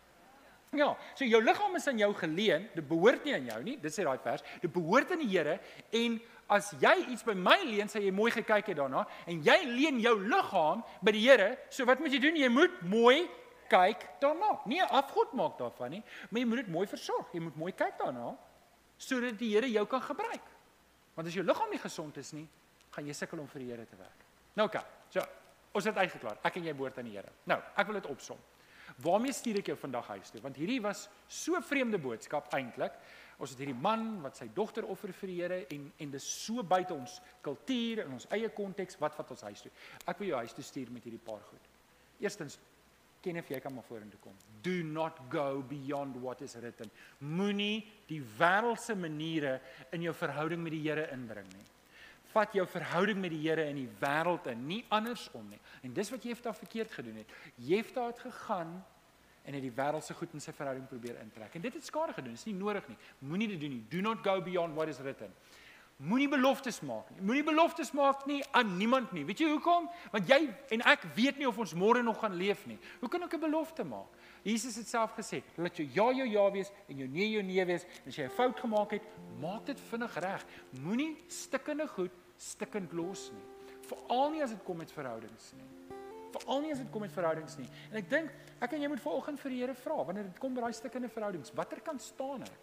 Ja, 0.72 0.94
so 1.20 1.28
jou 1.28 1.42
liggaam 1.44 1.74
is 1.76 1.88
aan 1.88 1.98
jou 2.00 2.14
geleen, 2.16 2.70
dit 2.72 2.86
behoort 2.88 3.26
nie 3.28 3.34
aan 3.36 3.48
jou 3.50 3.58
nie. 3.66 3.74
Dit 3.82 3.92
sê 3.92 4.06
daai 4.08 4.22
vers. 4.24 4.44
Dit 4.62 4.72
behoort 4.72 5.10
aan 5.12 5.20
die 5.20 5.28
Here 5.28 5.58
en 6.00 6.16
as 6.52 6.70
jy 6.80 6.94
iets 7.12 7.26
by 7.28 7.34
my 7.36 7.58
leen, 7.66 7.90
sê 7.92 8.00
jy 8.06 8.14
mooi 8.16 8.30
gekyk 8.32 8.70
het 8.72 8.80
daarna 8.80 9.02
en 9.28 9.42
jy 9.44 9.58
leen 9.68 10.00
jou 10.00 10.14
liggaam 10.22 10.86
by 11.04 11.14
die 11.16 11.26
Here, 11.26 11.50
so 11.68 11.84
wat 11.90 12.00
moet 12.00 12.16
jy 12.16 12.22
doen? 12.24 12.40
Jy 12.40 12.48
moet 12.52 12.78
mooi 12.88 13.26
kyk 13.72 14.06
daarna. 14.24 14.54
Nie 14.72 14.80
afgod 14.88 15.34
maak 15.36 15.58
daarvan 15.60 15.98
nie, 15.98 16.02
maar 16.30 16.40
jy 16.40 16.48
moet 16.54 16.64
dit 16.64 16.72
mooi 16.72 16.86
versorg. 16.88 17.28
Jy 17.36 17.44
moet 17.50 17.60
mooi 17.60 17.74
kyk 17.76 18.00
daarna 18.00 18.32
sodat 19.02 19.36
die 19.42 19.52
Here 19.52 19.68
jou 19.68 19.84
kan 19.92 20.04
gebruik. 20.08 20.48
Want 21.18 21.28
as 21.28 21.36
jou 21.36 21.44
liggaam 21.44 21.72
nie 21.74 21.82
gesond 21.84 22.16
is 22.22 22.32
nie, 22.38 22.46
gaan 22.96 23.08
jy 23.12 23.18
sukkel 23.18 23.44
om 23.44 23.52
vir 23.52 23.66
die 23.66 23.70
Here 23.74 23.90
te 23.92 24.00
werk. 24.00 24.24
Nou 24.56 24.70
oké. 24.72 24.80
Okay, 24.80 25.12
so, 25.18 25.28
ons 25.76 25.92
het 25.92 26.00
uitgeklaar. 26.00 26.40
Ek 26.48 26.62
en 26.62 26.72
jy 26.72 26.78
behoort 26.80 27.04
aan 27.04 27.12
die 27.12 27.18
Here. 27.20 27.36
Nou, 27.52 27.60
ek 27.76 27.92
wil 27.92 28.00
dit 28.00 28.10
opsom. 28.14 28.40
Waarmee 29.04 29.34
stuur 29.34 29.62
ek 29.62 29.72
jou 29.72 29.78
vandag 29.80 30.08
huis 30.16 30.32
toe? 30.34 30.42
Want 30.44 30.58
hierdie 30.60 30.82
was 30.84 31.08
so 31.28 31.60
vreemde 31.66 32.00
boodskap 32.02 32.52
eintlik. 32.54 32.98
Ons 33.42 33.56
het 33.56 33.64
hierdie 33.64 33.78
man 33.78 34.20
wat 34.22 34.38
sy 34.38 34.50
dogter 34.54 34.86
offer 34.86 35.14
vir 35.22 35.32
die 35.32 35.38
Here 35.42 35.60
en 35.74 35.88
en 35.98 36.12
dis 36.14 36.28
so 36.46 36.64
buite 36.64 36.94
ons 36.94 37.20
kultuur 37.46 38.04
en 38.06 38.18
ons 38.20 38.28
eie 38.36 38.50
konteks 38.54 39.00
wat 39.02 39.18
wat 39.18 39.32
ons 39.32 39.46
huis 39.50 39.66
toe. 39.66 39.72
Ek 40.06 40.20
wil 40.20 40.34
jou 40.34 40.44
huis 40.44 40.54
toe 40.58 40.66
stuur 40.66 40.92
met 40.94 41.08
hierdie 41.08 41.24
paar 41.26 41.42
goed. 41.50 41.72
Eerstens 42.22 42.60
ken 43.22 43.38
of 43.38 43.50
jy 43.50 43.60
kan 43.62 43.74
maar 43.74 43.86
vorentoe 43.86 44.20
kom. 44.22 44.38
Do 44.66 44.82
not 44.84 45.20
go 45.30 45.62
beyond 45.70 46.18
what 46.22 46.42
is 46.42 46.56
written. 46.62 46.90
Moenie 47.20 47.84
die 48.10 48.22
wêreldse 48.38 48.96
maniere 48.98 49.60
in 49.94 50.06
jou 50.06 50.14
verhouding 50.18 50.62
met 50.62 50.74
die 50.74 50.84
Here 50.86 51.08
inbring 51.14 51.50
nie. 51.54 51.68
Vat 52.32 52.54
jou 52.56 52.66
verhouding 52.68 53.20
met 53.20 53.34
die 53.34 53.42
Here 53.44 53.66
in 53.68 53.76
die 53.76 53.90
wêreld 54.00 54.48
in, 54.52 54.66
nie 54.68 54.82
andersom 54.90 55.50
nie. 55.52 55.60
En 55.84 55.94
dis 55.94 56.12
wat 56.14 56.24
Jefta 56.24 56.54
verkeerd 56.56 56.92
gedoen 56.92 57.22
het. 57.24 57.32
Jefta 57.56 58.06
het 58.08 58.20
gegaan 58.20 58.78
en 59.44 59.58
het 59.58 59.64
die 59.64 59.74
wêreldse 59.76 60.16
goed 60.16 60.34
in 60.38 60.44
sy 60.44 60.54
verhouding 60.56 60.88
probeer 60.88 61.18
intrek. 61.24 61.56
En 61.58 61.66
dit 61.66 61.74
het 61.74 61.86
skade 61.86 62.14
gedoen. 62.14 62.36
Dit 62.36 62.44
is 62.44 62.50
nie 62.50 62.58
nodig 62.60 62.88
nie. 62.88 62.98
Moenie 63.20 63.50
dit 63.56 63.60
doen 63.60 63.76
nie. 63.78 63.84
Do 63.90 64.02
not 64.06 64.24
go 64.24 64.42
beyond 64.42 64.76
what 64.78 64.88
is 64.88 65.02
written. 65.02 65.34
Moenie 66.02 66.30
beloftes 66.30 66.80
maak 66.82 67.12
nie. 67.14 67.22
Moenie 67.22 67.44
beloftes 67.46 67.92
maak 67.94 68.24
nie 68.26 68.40
aan 68.58 68.72
niemand 68.78 69.12
nie. 69.14 69.22
Weet 69.28 69.44
jy 69.44 69.52
hoekom? 69.52 69.86
Want 70.10 70.32
jy 70.32 70.40
en 70.74 70.82
ek 70.90 71.04
weet 71.14 71.38
nie 71.38 71.46
of 71.46 71.60
ons 71.62 71.76
môre 71.78 72.02
nog 72.02 72.18
gaan 72.24 72.34
leef 72.40 72.64
nie. 72.66 72.80
Hoe 73.04 73.10
kan 73.10 73.22
ek 73.22 73.36
'n 73.36 73.40
belofte 73.40 73.84
maak? 73.84 74.10
Jesus 74.44 74.76
het 74.76 74.88
self 74.88 75.14
gesê, 75.14 75.44
laat 75.58 75.78
jou 75.78 75.86
ja 75.86 76.12
jou 76.12 76.28
ja 76.28 76.52
wees 76.52 76.72
en 76.90 76.98
jou 76.98 77.08
nee 77.08 77.30
jou 77.30 77.44
nee 77.44 77.66
wees. 77.66 77.86
As 78.08 78.16
jy 78.16 78.24
'n 78.24 78.30
fout 78.30 78.60
gemaak 78.60 78.92
het, 78.92 79.04
maak 79.40 79.66
dit 79.66 79.80
vinnig 79.80 80.16
reg. 80.16 80.46
Moenie 80.82 81.18
stikkende 81.28 81.88
goed 81.88 82.12
stikkend 82.38 82.92
los 82.94 83.32
nie. 83.32 83.46
Veral 83.86 84.32
nie 84.32 84.42
as 84.44 84.50
dit 84.50 84.64
kom 84.64 84.78
met 84.78 84.92
verhoudings 84.92 85.54
nie. 85.54 85.98
Veral 86.32 86.62
nie 86.62 86.72
as 86.72 86.80
dit 86.80 86.92
kom 86.92 87.02
met 87.02 87.12
verhoudings 87.12 87.58
nie. 87.58 87.70
En 87.92 87.98
ek 87.98 88.10
dink 88.10 88.32
ek 88.60 88.74
en 88.74 88.82
jy 88.82 88.88
moet 88.88 89.02
vanoggend 89.02 89.40
vir 89.40 89.52
die 89.52 89.60
Here 89.60 89.76
vra 89.76 90.04
wanneer 90.04 90.24
dit 90.24 90.40
kom 90.40 90.54
by 90.54 90.62
daai 90.62 90.74
stikkende 90.74 91.10
verhoudings, 91.10 91.54
watter 91.54 91.82
kan 91.82 92.00
staan 92.00 92.42
ek? 92.42 92.60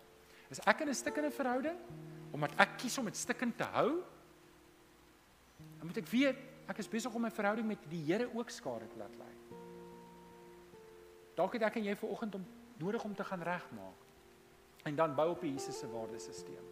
Is 0.50 0.60
ek 0.66 0.80
in 0.80 0.88
'n 0.88 0.94
stikkende 0.94 1.30
verhouding? 1.30 1.76
Omdat 2.34 2.54
ek 2.60 2.76
kies 2.82 2.98
om 3.00 3.08
dit 3.08 3.16
stikkend 3.16 3.56
te 3.58 3.66
hou. 3.74 3.90
Dan 5.78 5.88
moet 5.88 6.00
ek 6.02 6.10
weet 6.12 6.44
ek 6.68 6.82
is 6.82 6.90
besig 6.90 7.14
om 7.14 7.22
my 7.24 7.30
verhouding 7.32 7.64
met 7.68 7.84
die 7.88 8.02
Here 8.04 8.28
ook 8.36 8.50
skade 8.52 8.88
te 8.90 8.98
laat 9.00 9.14
lei. 9.16 9.34
Dalk 11.38 11.54
het 11.56 11.64
ek 11.68 11.78
en 11.80 11.86
jy 11.86 11.94
ver 11.96 12.12
oggend 12.12 12.34
om 12.36 12.44
nodig 12.82 13.04
om 13.06 13.14
te 13.16 13.24
gaan 13.24 13.42
regmaak. 13.46 14.04
En 14.86 14.96
dan 14.98 15.14
bou 15.16 15.30
op 15.32 15.40
die 15.40 15.54
Jesus 15.54 15.78
se 15.80 15.88
waardesisteem. 15.90 16.66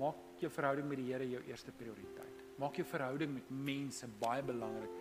Maak 0.00 0.42
jou 0.42 0.50
verhouding 0.52 0.88
met 0.88 1.00
die 1.00 1.08
Here 1.08 1.28
jou 1.30 1.42
eerste 1.48 1.72
prioriteit. 1.72 2.44
Maak 2.60 2.76
jou 2.76 2.86
verhouding 2.86 3.32
met 3.34 3.50
mense 3.50 4.08
baie 4.20 4.42
belangrik 4.44 4.92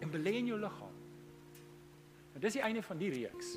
en 0.00 0.12
belê 0.12 0.38
in 0.38 0.52
jou 0.52 0.58
liggaam. 0.60 0.96
Want 2.32 2.44
dis 2.44 2.56
die 2.56 2.64
einde 2.64 2.82
van 2.86 3.00
die 3.00 3.10
reeks. 3.12 3.56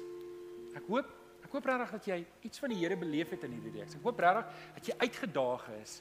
Ek 0.75 0.87
hoop 0.89 1.11
Ek 1.53 1.59
hoop 1.59 1.67
regtig 1.69 1.91
dat 1.93 2.07
jy 2.09 2.15
iets 2.49 2.61
van 2.63 2.71
die 2.73 2.79
Here 2.79 2.95
beleef 2.97 3.29
het 3.29 3.43
in 3.45 3.51
hierdie 3.53 3.75
reeks. 3.75 3.93
Ek 3.93 4.05
hoop 4.07 4.21
regtig 4.23 4.63
dat 4.73 4.87
jy 4.89 4.93
uitgedaag 5.03 5.67
is 5.75 5.99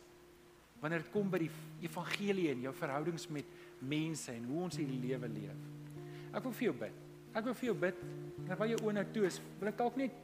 wanneer 0.80 1.02
dit 1.04 1.10
kom 1.12 1.28
by 1.28 1.42
die 1.42 1.50
evangelie 1.84 2.46
en 2.54 2.64
jou 2.64 2.72
verhoudings 2.78 3.28
met 3.36 3.50
mense 3.84 4.32
en 4.32 4.46
hoe 4.48 4.62
ons 4.64 4.78
hierdie 4.80 4.96
lewe 5.02 5.28
leef. 5.28 5.60
Ek 6.32 6.48
wil 6.48 6.56
vir 6.56 6.66
jou 6.70 6.74
bid. 6.86 6.96
Ek 7.36 7.44
wil 7.50 7.58
vir 7.60 7.68
jou 7.68 7.76
bid 7.84 8.00
terwyl 8.48 8.72
jou 8.72 8.80
oë 8.80 8.96
nou 8.96 9.04
toe 9.12 9.26
is. 9.28 9.38
Wil 9.60 9.72
ek 9.74 9.78
dalk 9.82 10.00
net 10.00 10.16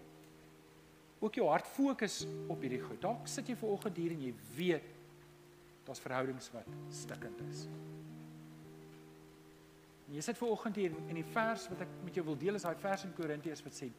ook 1.20 1.38
jou 1.42 1.50
hart 1.52 1.68
fokus 1.76 2.22
op 2.48 2.64
hierdie 2.64 2.80
goed. 2.88 3.02
Dalk 3.04 3.28
sit 3.28 3.52
jy 3.52 3.60
ver 3.60 3.76
oggend 3.76 4.00
hier 4.00 4.16
en 4.16 4.26
jy 4.30 4.34
weet 4.56 4.90
daar's 5.84 6.04
verhoudings 6.08 6.48
wat 6.56 6.74
stikkend 7.04 7.44
is. 7.50 7.66
En 10.08 10.16
jy 10.16 10.24
sit 10.24 10.40
ver 10.40 10.56
oggend 10.56 10.80
hier 10.80 10.96
en 11.04 11.16
die 11.20 11.30
vers 11.36 11.68
wat 11.68 11.84
ek 11.84 11.96
met 12.08 12.16
jou 12.16 12.30
wil 12.32 12.44
deel 12.48 12.56
is 12.56 12.64
daai 12.64 12.78
vers 12.80 13.04
in 13.04 13.18
Korintiërs 13.20 13.66
wat 13.68 13.76
sê 13.76 13.92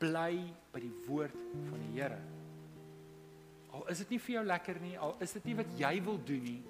bly 0.00 0.40
by 0.72 0.80
die 0.82 0.92
woord 1.06 1.36
van 1.68 1.82
die 1.84 1.94
Here. 1.94 2.18
Al 3.76 3.86
is 3.92 4.00
dit 4.02 4.14
nie 4.14 4.20
vir 4.24 4.34
jou 4.38 4.44
lekker 4.46 4.80
nie, 4.82 4.94
al 4.98 5.16
is 5.22 5.34
dit 5.36 5.50
nie 5.50 5.56
wat 5.60 5.74
jy 5.78 5.92
wil 6.06 6.18
doen 6.26 6.44
nie. 6.44 6.60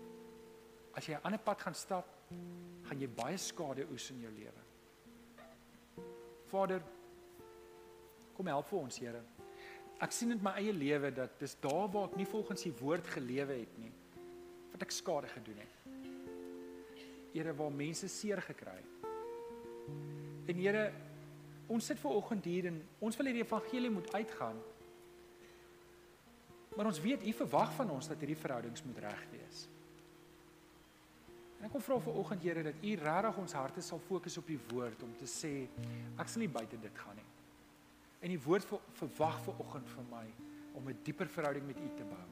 As 0.97 1.07
jy 1.07 1.15
'n 1.15 1.25
ander 1.25 1.39
pad 1.39 1.61
gaan 1.63 1.75
stap, 1.75 2.07
gaan 2.85 3.01
jy 3.01 3.09
baie 3.09 3.39
skade 3.39 3.87
oes 3.91 4.11
in 4.11 4.21
jou 4.21 4.33
lewe. 4.33 4.63
Vader, 6.51 6.83
kom 8.35 8.47
help 8.47 8.67
vir 8.67 8.79
ons, 8.79 8.99
Here. 8.99 9.23
Ek 10.01 10.13
sien 10.13 10.33
in 10.33 10.43
my 10.43 10.53
eie 10.57 10.73
lewe 10.73 11.11
dat 11.11 11.39
dis 11.39 11.55
daar 11.61 11.89
waar 11.93 12.09
ek 12.09 12.17
nie 12.17 12.27
volgens 12.27 12.67
U 12.67 12.73
woord 12.81 13.07
gelewe 13.07 13.61
het 13.61 13.79
nie, 13.79 13.93
wat 14.73 14.83
ek 14.83 14.91
skade 14.91 15.29
gedoen 15.29 15.59
het. 15.59 15.75
Here, 17.35 17.53
waar 17.53 17.71
mense 17.71 18.09
seer 18.09 18.41
gekry 18.43 18.77
het. 18.81 18.87
En 20.49 20.57
Here, 20.57 20.93
ons 21.71 21.87
sit 21.87 21.99
ver 22.03 22.19
oggend 22.19 22.47
hier 22.51 22.67
en 22.71 22.79
ons 22.99 23.17
wil 23.17 23.31
hierdie 23.31 23.45
evangelie 23.45 23.91
moet 23.95 24.09
uitgaan. 24.15 24.57
Maar 26.77 26.89
ons 26.91 27.03
weet 27.03 27.27
u 27.27 27.33
verwag 27.43 27.75
van 27.77 27.91
ons 27.95 28.09
dat 28.11 28.19
hierdie 28.19 28.39
verhoudings 28.39 28.83
moet 28.87 28.99
reg 29.05 29.23
wees. 29.35 29.69
En 31.61 31.67
ek 31.69 31.75
kom 31.75 31.83
vra 31.85 31.99
vir 32.01 32.17
oggend 32.17 32.45
Here 32.47 32.63
dat 32.65 32.79
u 32.83 32.95
regtig 32.97 33.39
ons 33.43 33.55
harte 33.59 33.83
sal 33.85 34.01
fokus 34.07 34.39
op 34.41 34.47
die 34.49 34.59
woord 34.71 35.03
om 35.05 35.11
te 35.21 35.29
sê 35.29 35.53
ek 36.19 36.31
sal 36.31 36.43
nie 36.43 36.53
buite 36.53 36.79
dit 36.81 37.03
gaan 37.05 37.19
nie. 37.21 37.27
En 38.21 38.33
die 38.33 38.41
woord 38.41 38.65
ver, 38.67 38.81
verwag 39.03 39.37
vir 39.45 39.61
oggend 39.65 39.91
vir 39.95 40.07
my 40.11 40.27
om 40.79 40.89
'n 40.89 40.99
dieper 41.05 41.29
verhouding 41.29 41.67
met 41.67 41.77
u 41.77 41.89
te 41.97 42.05
bou. 42.05 42.27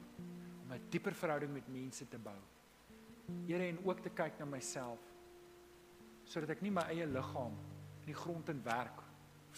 Om 0.63 0.73
'n 0.73 0.89
dieper 0.89 1.13
verhouding 1.13 1.53
met 1.53 1.67
mense 1.67 2.07
te 2.07 2.17
bou. 2.17 2.39
Here 3.45 3.67
en 3.67 3.79
ook 3.85 4.01
te 4.01 4.09
kyk 4.09 4.39
na 4.39 4.45
myself 4.45 4.99
sodat 6.25 6.49
ek 6.49 6.61
nie 6.61 6.71
my 6.71 6.81
eie 6.81 7.05
liggaam 7.05 7.53
in 8.01 8.05
die 8.05 8.21
grond 8.23 8.49
in 8.49 8.63
werk 8.63 9.08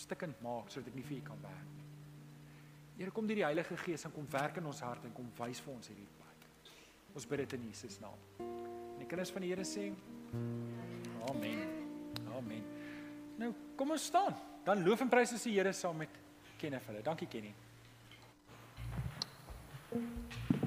stikkend 0.02 0.42
maak 0.44 0.70
sodat 0.72 0.92
ek 0.92 0.98
nie 1.00 1.06
vir 1.08 1.18
u 1.18 1.22
kan 1.30 1.42
werk 1.46 1.72
nie. 1.78 1.88
Here 3.00 3.14
kom 3.16 3.28
deur 3.28 3.40
die 3.40 3.48
Heilige 3.48 3.78
Gees 3.82 4.06
en 4.06 4.14
kom 4.16 4.28
werk 4.32 4.60
in 4.62 4.70
ons 4.70 4.82
hart 4.86 5.06
en 5.08 5.14
kom 5.16 5.30
wys 5.40 5.62
vir 5.66 5.74
ons 5.74 5.92
hierdie 5.92 6.10
pad. 6.20 6.48
Ons 7.16 7.28
bid 7.28 7.44
dit 7.44 7.58
in 7.58 7.68
Jesus 7.70 8.00
naam. 8.04 8.20
En 8.40 9.00
die 9.02 9.10
kinders 9.10 9.34
van 9.34 9.46
die 9.46 9.52
Here 9.54 9.66
sê 9.66 9.90
Amen. 11.32 11.66
Amen. 12.38 12.64
Nou, 13.38 13.52
kom 13.76 13.92
ons 13.98 14.06
staan. 14.12 14.38
Dan 14.66 14.84
loof 14.86 15.02
en 15.02 15.10
prys 15.10 15.34
ons 15.36 15.50
die 15.50 15.58
Here 15.58 15.74
saam 15.74 15.98
met 16.04 16.22
Kenneth 16.62 16.88
hulle. 16.90 17.04
Dankie 17.06 17.28
Kenny. 17.28 17.54
Thank 19.92 20.52
you. 20.52 20.61